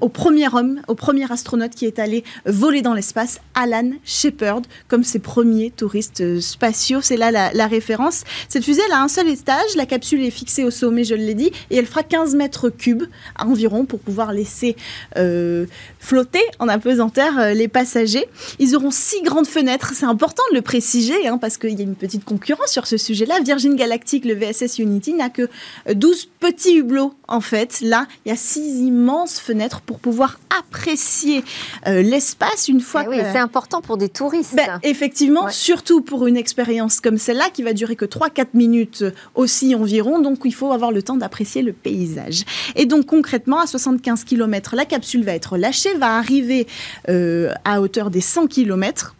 au 0.00 0.08
premier 0.08 0.48
homme, 0.52 0.80
au 0.88 0.94
premier 0.94 1.30
astronaute 1.30 1.74
qui 1.74 1.86
est 1.86 1.98
allé 1.98 2.24
voler 2.46 2.82
dans 2.82 2.94
l'espace, 2.94 3.40
Alan 3.54 3.90
Shepard, 4.04 4.62
comme 4.88 5.04
ses 5.12 5.18
premiers 5.18 5.70
touristes 5.70 6.22
euh, 6.22 6.40
spatiaux. 6.40 7.00
C'est 7.02 7.16
là 7.16 7.30
la, 7.30 7.66
référence. 7.66 8.24
Cette 8.48 8.64
fusée, 8.64 8.82
elle 8.86 8.92
a 8.92 9.02
un 9.02 9.08
seul 9.08 9.28
étage. 9.28 9.76
La 9.76 9.86
capsule 9.86 10.22
est 10.22 10.30
fixée 10.30 10.64
au 10.64 10.70
sommet, 10.70 11.04
je 11.04 11.14
l'ai 11.14 11.34
dit, 11.34 11.52
et 11.70 11.76
elle 11.76 11.86
fera 11.86 12.02
15 12.02 12.34
mètres 12.34 12.70
cubes 12.70 13.04
environ 13.38 13.84
pour 13.84 14.00
pouvoir 14.00 14.32
laisser 14.32 14.76
euh, 15.16 15.66
flotter 16.00 16.42
en 16.58 16.68
apesanteur 16.68 17.38
euh, 17.38 17.52
les 17.52 17.68
passagers. 17.68 18.26
Ils 18.58 18.74
auront 18.74 18.90
six 18.90 19.22
grandes 19.22 19.46
fenêtres. 19.46 19.92
C'est 19.94 20.06
important 20.06 20.42
de 20.50 20.56
le 20.56 20.62
préciser 20.62 21.26
hein, 21.26 21.38
parce 21.38 21.58
qu'il 21.58 21.78
y 21.78 21.80
a 21.80 21.84
une 21.84 21.94
petite 21.94 22.24
concurrence 22.24 22.70
sur 22.70 22.86
ce 22.86 22.96
sujet-là. 22.96 23.40
Virgin 23.44 23.76
Galactic, 23.76 24.24
le 24.24 24.34
VSS 24.34 24.78
Unity, 24.78 25.14
n'a 25.14 25.28
que 25.28 25.48
12 25.92 26.28
petit 26.42 26.78
hublot, 26.78 27.14
en 27.28 27.40
fait. 27.40 27.80
Là, 27.82 28.06
il 28.26 28.30
y 28.30 28.32
a 28.32 28.36
six 28.36 28.80
immenses 28.80 29.38
fenêtres 29.38 29.80
pour 29.80 30.00
pouvoir 30.00 30.40
apprécier 30.58 31.44
euh, 31.86 32.02
l'espace 32.02 32.66
une 32.66 32.80
fois 32.80 33.04
eh 33.06 33.08
oui, 33.08 33.16
c'est 33.32 33.38
important 33.38 33.80
pour 33.80 33.96
des 33.96 34.08
touristes. 34.08 34.56
Ben, 34.56 34.80
effectivement, 34.82 35.48
surtout 35.50 36.00
pour 36.00 36.26
une 36.26 36.36
expérience 36.36 37.00
comme 37.00 37.16
celle-là 37.16 37.48
qui 37.52 37.62
va 37.62 37.72
durer 37.72 37.94
que 37.94 38.04
3-4 38.04 38.46
minutes 38.54 39.04
aussi 39.36 39.76
environ. 39.76 40.18
Donc, 40.18 40.40
il 40.44 40.54
faut 40.54 40.72
avoir 40.72 40.90
le 40.90 41.02
temps 41.02 41.16
d'apprécier 41.16 41.62
le 41.62 41.72
paysage. 41.72 42.44
Et 42.74 42.86
donc, 42.86 43.06
concrètement, 43.06 43.60
à 43.60 43.68
75 43.68 44.24
km, 44.24 44.74
la 44.74 44.84
capsule 44.84 45.24
va 45.24 45.34
être 45.34 45.56
lâchée, 45.56 45.94
va 45.94 46.16
arriver 46.16 46.66
euh, 47.08 47.52
à 47.64 47.80
hauteur 47.80 48.10
des 48.10 48.20
100 48.20 48.48
km 48.48 49.14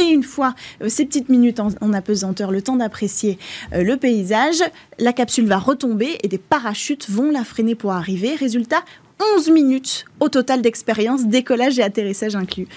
et 0.00 0.04
une 0.04 0.22
fois 0.22 0.54
euh, 0.82 0.88
ces 0.88 1.04
petites 1.04 1.28
minutes 1.28 1.60
en, 1.60 1.92
apesanteur, 1.92 2.50
le 2.50 2.62
temps 2.62 2.76
d'apprécier 2.76 3.38
euh, 3.72 3.82
le 3.82 3.96
paysage, 3.96 4.62
la 4.98 5.12
capsule 5.12 5.46
va 5.46 5.58
retomber 5.58 6.18
et 6.22 6.28
des 6.28 6.38
parachutes 6.38 7.08
vont 7.10 7.30
la 7.30 7.44
freiner 7.44 7.74
pour 7.74 7.92
arriver. 7.92 8.34
Résultat, 8.34 8.84
11 9.36 9.50
minutes 9.50 10.04
au 10.20 10.28
total 10.28 10.62
d'expérience, 10.62 11.26
décollage 11.26 11.78
et 11.78 11.82
atterrissage 11.82 12.36
inclus. 12.36 12.68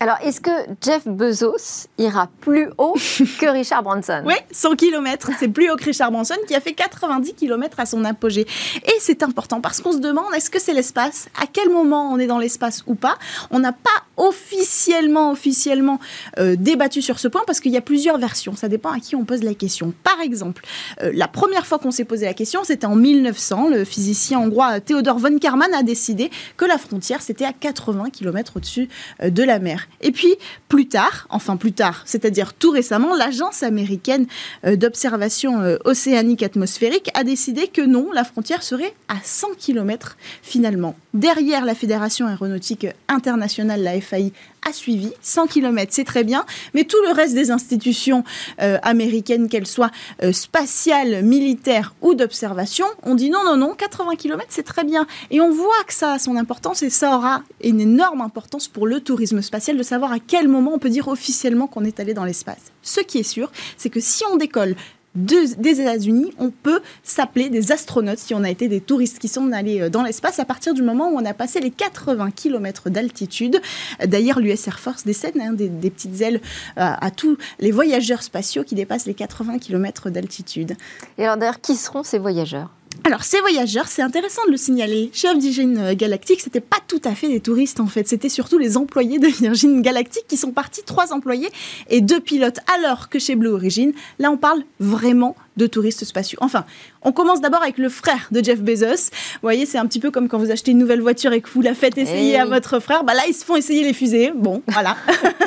Alors, 0.00 0.16
est-ce 0.22 0.40
que 0.40 0.50
Jeff 0.82 1.06
Bezos 1.06 1.86
ira 1.98 2.28
plus 2.40 2.68
haut 2.78 2.94
que 3.40 3.50
Richard 3.50 3.82
Branson? 3.82 4.22
Oui, 4.26 4.34
100 4.50 4.76
km. 4.76 5.30
C'est 5.38 5.48
plus 5.48 5.70
haut 5.70 5.76
que 5.76 5.84
Richard 5.84 6.10
Branson 6.10 6.34
qui 6.46 6.54
a 6.54 6.60
fait 6.60 6.72
90 6.72 7.34
km 7.34 7.80
à 7.80 7.86
son 7.86 8.04
apogée. 8.04 8.46
Et 8.84 8.94
c'est 8.98 9.22
important 9.22 9.60
parce 9.60 9.80
qu'on 9.80 9.92
se 9.92 9.98
demande 9.98 10.26
est-ce 10.34 10.50
que 10.50 10.60
c'est 10.60 10.74
l'espace? 10.74 11.28
À 11.40 11.46
quel 11.50 11.70
moment 11.70 12.12
on 12.12 12.18
est 12.18 12.26
dans 12.26 12.38
l'espace 12.38 12.82
ou 12.86 12.94
pas? 12.94 13.16
On 13.50 13.60
n'a 13.60 13.72
pas 13.72 13.90
officiellement, 14.16 15.32
officiellement 15.32 15.98
euh, 16.38 16.56
débattu 16.56 17.02
sur 17.02 17.18
ce 17.18 17.28
point 17.28 17.42
parce 17.46 17.60
qu'il 17.60 17.72
y 17.72 17.76
a 17.76 17.80
plusieurs 17.80 18.18
versions. 18.18 18.56
Ça 18.56 18.68
dépend 18.68 18.90
à 18.90 18.98
qui 18.98 19.16
on 19.16 19.24
pose 19.24 19.42
la 19.42 19.54
question. 19.54 19.92
Par 20.02 20.20
exemple, 20.20 20.64
euh, 21.02 21.12
la 21.14 21.28
première 21.28 21.66
fois 21.66 21.78
qu'on 21.78 21.90
s'est 21.90 22.04
posé 22.04 22.26
la 22.26 22.34
question, 22.34 22.64
c'était 22.64 22.86
en 22.86 22.96
1900. 22.96 23.68
Le 23.68 23.84
physicien 23.84 24.38
hongrois 24.40 24.80
Theodor 24.80 25.18
von 25.18 25.38
Karman 25.38 25.72
a 25.72 25.82
décidé 25.82 26.30
que 26.56 26.64
la 26.64 26.78
frontière, 26.78 27.22
c'était 27.22 27.44
à 27.44 27.52
80 27.52 28.10
km 28.10 28.54
au-dessus 28.56 28.88
euh, 29.22 29.30
de 29.30 29.42
la 29.42 29.58
mer. 29.58 29.83
Et 30.00 30.12
puis, 30.12 30.34
plus 30.68 30.88
tard, 30.88 31.26
enfin 31.30 31.56
plus 31.56 31.72
tard, 31.72 32.02
c'est-à-dire 32.04 32.54
tout 32.54 32.70
récemment, 32.70 33.14
l'Agence 33.14 33.62
américaine 33.62 34.26
euh, 34.64 34.76
d'observation 34.76 35.60
euh, 35.60 35.76
océanique 35.84 36.42
atmosphérique 36.42 37.10
a 37.14 37.24
décidé 37.24 37.68
que 37.68 37.82
non, 37.82 38.10
la 38.12 38.24
frontière 38.24 38.62
serait 38.62 38.94
à 39.08 39.16
100 39.22 39.48
km 39.58 40.16
finalement. 40.42 40.94
Derrière 41.14 41.64
la 41.64 41.76
Fédération 41.76 42.26
aéronautique 42.26 42.88
internationale, 43.06 43.82
la 43.82 44.00
FAI, 44.00 44.32
a 44.68 44.72
suivi. 44.72 45.12
100 45.22 45.46
km, 45.46 45.92
c'est 45.94 46.04
très 46.04 46.24
bien, 46.24 46.44
mais 46.74 46.82
tout 46.84 46.96
le 47.06 47.12
reste 47.12 47.34
des 47.34 47.52
institutions 47.52 48.24
euh, 48.60 48.78
américaines, 48.82 49.48
qu'elles 49.48 49.66
soient 49.66 49.90
spatiales, 50.32 51.22
militaires 51.22 51.94
ou 52.02 52.14
d'observation, 52.14 52.86
on 53.04 53.14
dit 53.14 53.30
non, 53.30 53.44
non, 53.44 53.56
non, 53.56 53.74
80 53.74 54.16
km, 54.16 54.46
c'est 54.48 54.64
très 54.64 54.82
bien. 54.82 55.06
Et 55.30 55.40
on 55.40 55.52
voit 55.52 55.84
que 55.86 55.94
ça 55.94 56.14
a 56.14 56.18
son 56.18 56.36
importance 56.36 56.82
et 56.82 56.90
ça 56.90 57.16
aura 57.16 57.42
une 57.62 57.80
énorme 57.80 58.20
importance 58.20 58.66
pour 58.66 58.86
le 58.86 59.00
tourisme 59.00 59.40
spatial 59.40 59.76
de 59.76 59.82
savoir 59.82 60.12
à 60.12 60.18
quel 60.18 60.48
moment 60.48 60.72
on 60.74 60.78
peut 60.78 60.90
dire 60.90 61.08
officiellement 61.08 61.68
qu'on 61.68 61.84
est 61.84 62.00
allé 62.00 62.14
dans 62.14 62.24
l'espace. 62.24 62.72
Ce 62.82 63.00
qui 63.00 63.18
est 63.18 63.22
sûr, 63.22 63.52
c'est 63.76 63.90
que 63.90 64.00
si 64.00 64.24
on 64.32 64.36
décolle 64.36 64.74
des 65.14 65.80
États-Unis, 65.80 66.32
on 66.38 66.50
peut 66.50 66.80
s'appeler 67.02 67.48
des 67.48 67.72
astronautes 67.72 68.18
si 68.18 68.34
on 68.34 68.42
a 68.42 68.50
été 68.50 68.68
des 68.68 68.80
touristes 68.80 69.18
qui 69.18 69.28
sont 69.28 69.52
allés 69.52 69.82
euh, 69.82 69.90
dans 69.90 70.02
l'espace 70.02 70.38
à 70.38 70.44
partir 70.44 70.74
du 70.74 70.82
moment 70.82 71.08
où 71.10 71.16
on 71.16 71.24
a 71.24 71.34
passé 71.34 71.60
les 71.60 71.70
80 71.70 72.30
km 72.32 72.90
d'altitude. 72.90 73.60
D'ailleurs, 74.04 74.40
l'US 74.40 74.66
Air 74.66 74.78
Force 74.78 75.04
décède 75.04 75.34
hein, 75.40 75.52
des, 75.52 75.68
petites 75.90 76.20
ailes 76.20 76.40
euh, 76.78 76.92
à, 77.00 77.10
tous 77.10 77.36
les 77.60 77.70
voyageurs 77.70 78.22
spatiaux 78.22 78.64
qui 78.64 78.74
dépassent 78.74 79.06
les 79.06 79.14
80 79.14 79.58
km 79.58 80.10
d'altitude. 80.10 80.76
Et 81.18 81.24
alors 81.24 81.36
d'ailleurs, 81.36 81.60
qui 81.60 81.76
seront 81.76 82.02
ces 82.02 82.18
voyageurs? 82.18 82.70
Alors, 83.02 83.24
ces 83.24 83.40
voyageurs, 83.40 83.88
c'est 83.88 84.02
intéressant 84.02 84.44
de 84.46 84.52
le 84.52 84.56
signaler. 84.56 85.10
Chez 85.12 85.34
Virgin 85.34 85.94
Galactic, 85.94 86.40
c'était 86.40 86.60
pas 86.60 86.78
tout 86.86 87.00
à 87.04 87.14
fait 87.14 87.28
des 87.28 87.40
touristes 87.40 87.80
en 87.80 87.86
fait. 87.86 88.06
C'était 88.06 88.28
surtout 88.28 88.56
les 88.56 88.76
employés 88.76 89.18
de 89.18 89.26
Virgin 89.26 89.82
Galactic 89.82 90.26
qui 90.26 90.36
sont 90.36 90.52
partis, 90.52 90.82
trois 90.84 91.12
employés 91.12 91.50
et 91.90 92.00
deux 92.00 92.20
pilotes. 92.20 92.60
Alors 92.74 93.08
que 93.08 93.18
chez 93.18 93.36
Blue 93.36 93.50
Origin, 93.50 93.92
là, 94.18 94.30
on 94.30 94.36
parle 94.36 94.62
vraiment 94.80 95.36
de 95.56 95.66
touristes 95.66 96.04
spatiaux. 96.04 96.38
Enfin, 96.42 96.64
on 97.02 97.12
commence 97.12 97.40
d'abord 97.40 97.62
avec 97.62 97.78
le 97.78 97.88
frère 97.88 98.28
de 98.30 98.42
Jeff 98.42 98.60
Bezos. 98.60 99.10
Vous 99.34 99.40
voyez, 99.42 99.66
c'est 99.66 99.78
un 99.78 99.86
petit 99.86 100.00
peu 100.00 100.10
comme 100.10 100.28
quand 100.28 100.38
vous 100.38 100.50
achetez 100.50 100.72
une 100.72 100.78
nouvelle 100.78 101.00
voiture 101.00 101.32
et 101.32 101.40
que 101.40 101.48
vous 101.50 101.60
la 101.60 101.74
faites 101.74 101.98
essayer 101.98 102.34
eh 102.34 102.38
à 102.38 102.46
votre 102.46 102.80
frère. 102.80 103.04
Bah 103.04 103.14
là, 103.14 103.22
ils 103.28 103.34
se 103.34 103.44
font 103.44 103.56
essayer 103.56 103.84
les 103.84 103.92
fusées. 103.92 104.32
Bon, 104.34 104.62
voilà. 104.68 104.96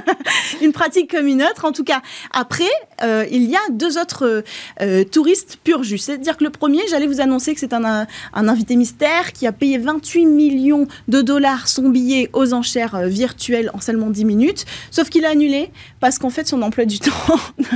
une 0.62 0.72
pratique 0.72 1.12
comme 1.12 1.28
une 1.28 1.44
autre. 1.44 1.66
En 1.66 1.72
tout 1.72 1.84
cas, 1.84 2.02
après, 2.32 2.64
euh, 3.04 3.26
il 3.32 3.44
y 3.44 3.56
a 3.56 3.60
deux 3.72 3.98
autres 3.98 4.44
euh, 4.82 5.04
touristes 5.04 5.58
pur 5.64 5.84
jus. 5.84 5.98
C'est-à-dire 5.98 6.38
que 6.38 6.44
le 6.44 6.50
premier, 6.50 6.82
j'allais 6.90 7.08
vous 7.08 7.22
annoncer 7.22 7.54
que 7.54 7.60
c'est 7.60 7.74
un, 7.74 8.08
invité 8.34 8.76
mystère 8.76 9.34
qui 9.34 9.46
a 9.48 9.52
payé 9.52 9.78
28 9.78 10.26
millions 10.26 10.88
de 11.08 11.22
dollars 11.22 11.68
son 11.68 11.90
billet 11.90 12.30
aux 12.34 12.54
enchères 12.54 12.96
euh, 12.96 13.08
virtuelles 13.08 13.72
en 13.74 13.82
seulement 13.82 14.10
10 14.10 14.26
minutes. 14.26 14.66
Sauf 14.92 15.10
qu'il 15.10 15.26
a 15.26 15.30
annulé 15.30 15.72
parce 16.00 16.20
qu'en 16.20 16.30
fait, 16.30 16.48
son 16.48 16.62
emploi 16.62 16.86
du 16.86 17.00
temps, 17.08 17.12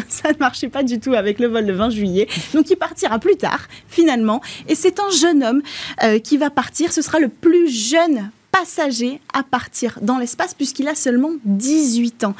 ça 0.07 0.31
ne 0.31 0.37
marchait 0.37 0.69
pas 0.69 0.83
du 0.83 0.99
tout 0.99 1.13
avec 1.13 1.39
le 1.39 1.47
vol 1.47 1.65
le 1.65 1.73
20 1.73 1.89
juillet. 1.89 2.20
Donc 2.53 2.69
il 2.69 2.75
partira 2.75 3.19
plus 3.19 3.35
tard, 3.35 3.67
finalement. 3.87 4.41
Et 4.67 4.75
c'est 4.75 4.99
un 4.99 5.09
jeune 5.09 5.43
homme 5.43 5.61
euh, 6.03 6.19
qui 6.19 6.37
va 6.37 6.49
partir. 6.49 6.91
Ce 6.91 7.01
sera 7.01 7.19
le 7.19 7.29
plus 7.29 7.69
jeune 7.69 8.31
passager 8.51 9.21
à 9.33 9.43
partir 9.43 9.99
dans 10.01 10.17
l'espace 10.17 10.53
puisqu'il 10.53 10.87
a 10.87 10.95
seulement 10.95 11.31
18 11.45 12.23
ans. 12.25 12.35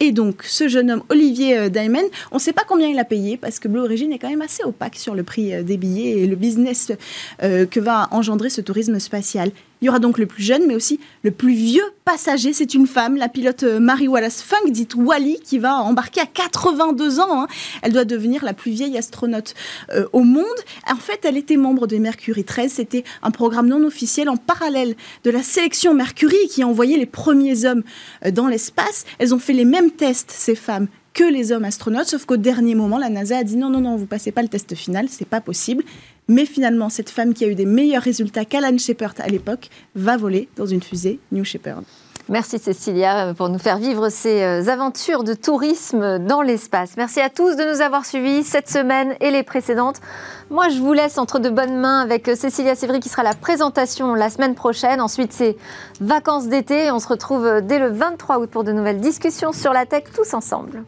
Et 0.00 0.10
donc, 0.10 0.42
ce 0.42 0.66
jeune 0.68 0.90
homme, 0.90 1.02
Olivier 1.08 1.56
euh, 1.56 1.68
Diamond, 1.68 2.02
on 2.32 2.36
ne 2.36 2.40
sait 2.40 2.52
pas 2.52 2.64
combien 2.66 2.88
il 2.88 2.98
a 2.98 3.04
payé 3.04 3.36
parce 3.36 3.58
que 3.58 3.68
Blue 3.68 3.80
Origin 3.80 4.12
est 4.12 4.18
quand 4.18 4.28
même 4.28 4.42
assez 4.42 4.64
opaque 4.64 4.96
sur 4.96 5.14
le 5.14 5.22
prix 5.22 5.54
euh, 5.54 5.62
des 5.62 5.76
billets 5.76 6.18
et 6.18 6.26
le 6.26 6.36
business 6.36 6.92
que 7.40 7.80
va 7.80 8.08
engendrer 8.10 8.50
ce 8.50 8.60
tourisme 8.60 8.98
spatial. 8.98 9.50
Il 9.84 9.88
y 9.88 9.90
aura 9.90 9.98
donc 9.98 10.16
le 10.16 10.24
plus 10.24 10.42
jeune, 10.42 10.66
mais 10.66 10.74
aussi 10.74 10.98
le 11.24 11.30
plus 11.30 11.52
vieux 11.52 11.84
passager. 12.06 12.54
C'est 12.54 12.72
une 12.72 12.86
femme, 12.86 13.18
la 13.18 13.28
pilote 13.28 13.64
euh, 13.64 13.80
Mary 13.80 14.08
Wallace 14.08 14.40
Funk, 14.40 14.70
dite 14.70 14.94
Wally, 14.94 15.40
qui 15.44 15.58
va 15.58 15.76
embarquer 15.82 16.22
à 16.22 16.26
82 16.26 17.20
ans. 17.20 17.42
Hein. 17.42 17.46
Elle 17.82 17.92
doit 17.92 18.06
devenir 18.06 18.46
la 18.46 18.54
plus 18.54 18.70
vieille 18.70 18.96
astronaute 18.96 19.52
euh, 19.92 20.06
au 20.14 20.20
monde. 20.20 20.46
En 20.90 20.96
fait, 20.96 21.26
elle 21.26 21.36
était 21.36 21.58
membre 21.58 21.86
de 21.86 21.98
Mercury 21.98 22.44
13. 22.44 22.72
C'était 22.72 23.04
un 23.22 23.30
programme 23.30 23.68
non 23.68 23.84
officiel 23.84 24.30
en 24.30 24.38
parallèle 24.38 24.96
de 25.22 25.30
la 25.30 25.42
sélection 25.42 25.92
Mercury 25.92 26.48
qui 26.48 26.62
a 26.62 26.66
envoyé 26.66 26.96
les 26.96 27.04
premiers 27.04 27.66
hommes 27.66 27.82
euh, 28.24 28.30
dans 28.30 28.46
l'espace. 28.46 29.04
Elles 29.18 29.34
ont 29.34 29.38
fait 29.38 29.52
les 29.52 29.66
mêmes 29.66 29.90
tests, 29.90 30.30
ces 30.30 30.54
femmes, 30.54 30.88
que 31.12 31.24
les 31.24 31.52
hommes 31.52 31.64
astronautes, 31.64 32.08
sauf 32.08 32.24
qu'au 32.24 32.38
dernier 32.38 32.74
moment, 32.74 32.96
la 32.96 33.10
NASA 33.10 33.36
a 33.36 33.44
dit 33.44 33.56
non, 33.56 33.68
non, 33.68 33.82
non, 33.82 33.96
vous 33.96 34.06
passez 34.06 34.32
pas 34.32 34.40
le 34.40 34.48
test 34.48 34.74
final, 34.74 35.08
c'est 35.10 35.28
pas 35.28 35.42
possible. 35.42 35.84
Mais 36.28 36.46
finalement, 36.46 36.88
cette 36.88 37.10
femme 37.10 37.34
qui 37.34 37.44
a 37.44 37.48
eu 37.48 37.54
des 37.54 37.66
meilleurs 37.66 38.02
résultats 38.02 38.44
qu'Alan 38.44 38.78
Shepard 38.78 39.14
à 39.18 39.28
l'époque 39.28 39.68
va 39.94 40.16
voler 40.16 40.48
dans 40.56 40.66
une 40.66 40.82
fusée 40.82 41.18
New 41.32 41.44
Shepard. 41.44 41.82
Merci 42.30 42.58
Cécilia 42.58 43.34
pour 43.34 43.50
nous 43.50 43.58
faire 43.58 43.76
vivre 43.76 44.08
ces 44.08 44.42
euh, 44.42 44.68
aventures 44.68 45.24
de 45.24 45.34
tourisme 45.34 46.18
dans 46.20 46.40
l'espace. 46.40 46.92
Merci 46.96 47.20
à 47.20 47.28
tous 47.28 47.54
de 47.54 47.70
nous 47.70 47.82
avoir 47.82 48.06
suivis 48.06 48.44
cette 48.44 48.70
semaine 48.70 49.14
et 49.20 49.30
les 49.30 49.42
précédentes. 49.42 50.00
Moi, 50.48 50.70
je 50.70 50.78
vous 50.78 50.94
laisse 50.94 51.18
entre 51.18 51.38
de 51.38 51.50
bonnes 51.50 51.76
mains 51.76 52.00
avec 52.00 52.26
euh, 52.28 52.34
Cécilia 52.34 52.74
Sévry 52.76 53.00
qui 53.00 53.10
sera 53.10 53.24
la 53.24 53.34
présentation 53.34 54.14
la 54.14 54.30
semaine 54.30 54.54
prochaine. 54.54 55.02
Ensuite, 55.02 55.34
c'est 55.34 55.58
vacances 56.00 56.48
d'été. 56.48 56.90
On 56.90 56.98
se 56.98 57.08
retrouve 57.08 57.44
euh, 57.44 57.60
dès 57.60 57.78
le 57.78 57.88
23 57.88 58.38
août 58.38 58.48
pour 58.50 58.64
de 58.64 58.72
nouvelles 58.72 59.00
discussions 59.00 59.52
sur 59.52 59.74
la 59.74 59.84
tech 59.84 60.04
tous 60.14 60.32
ensemble. 60.32 60.82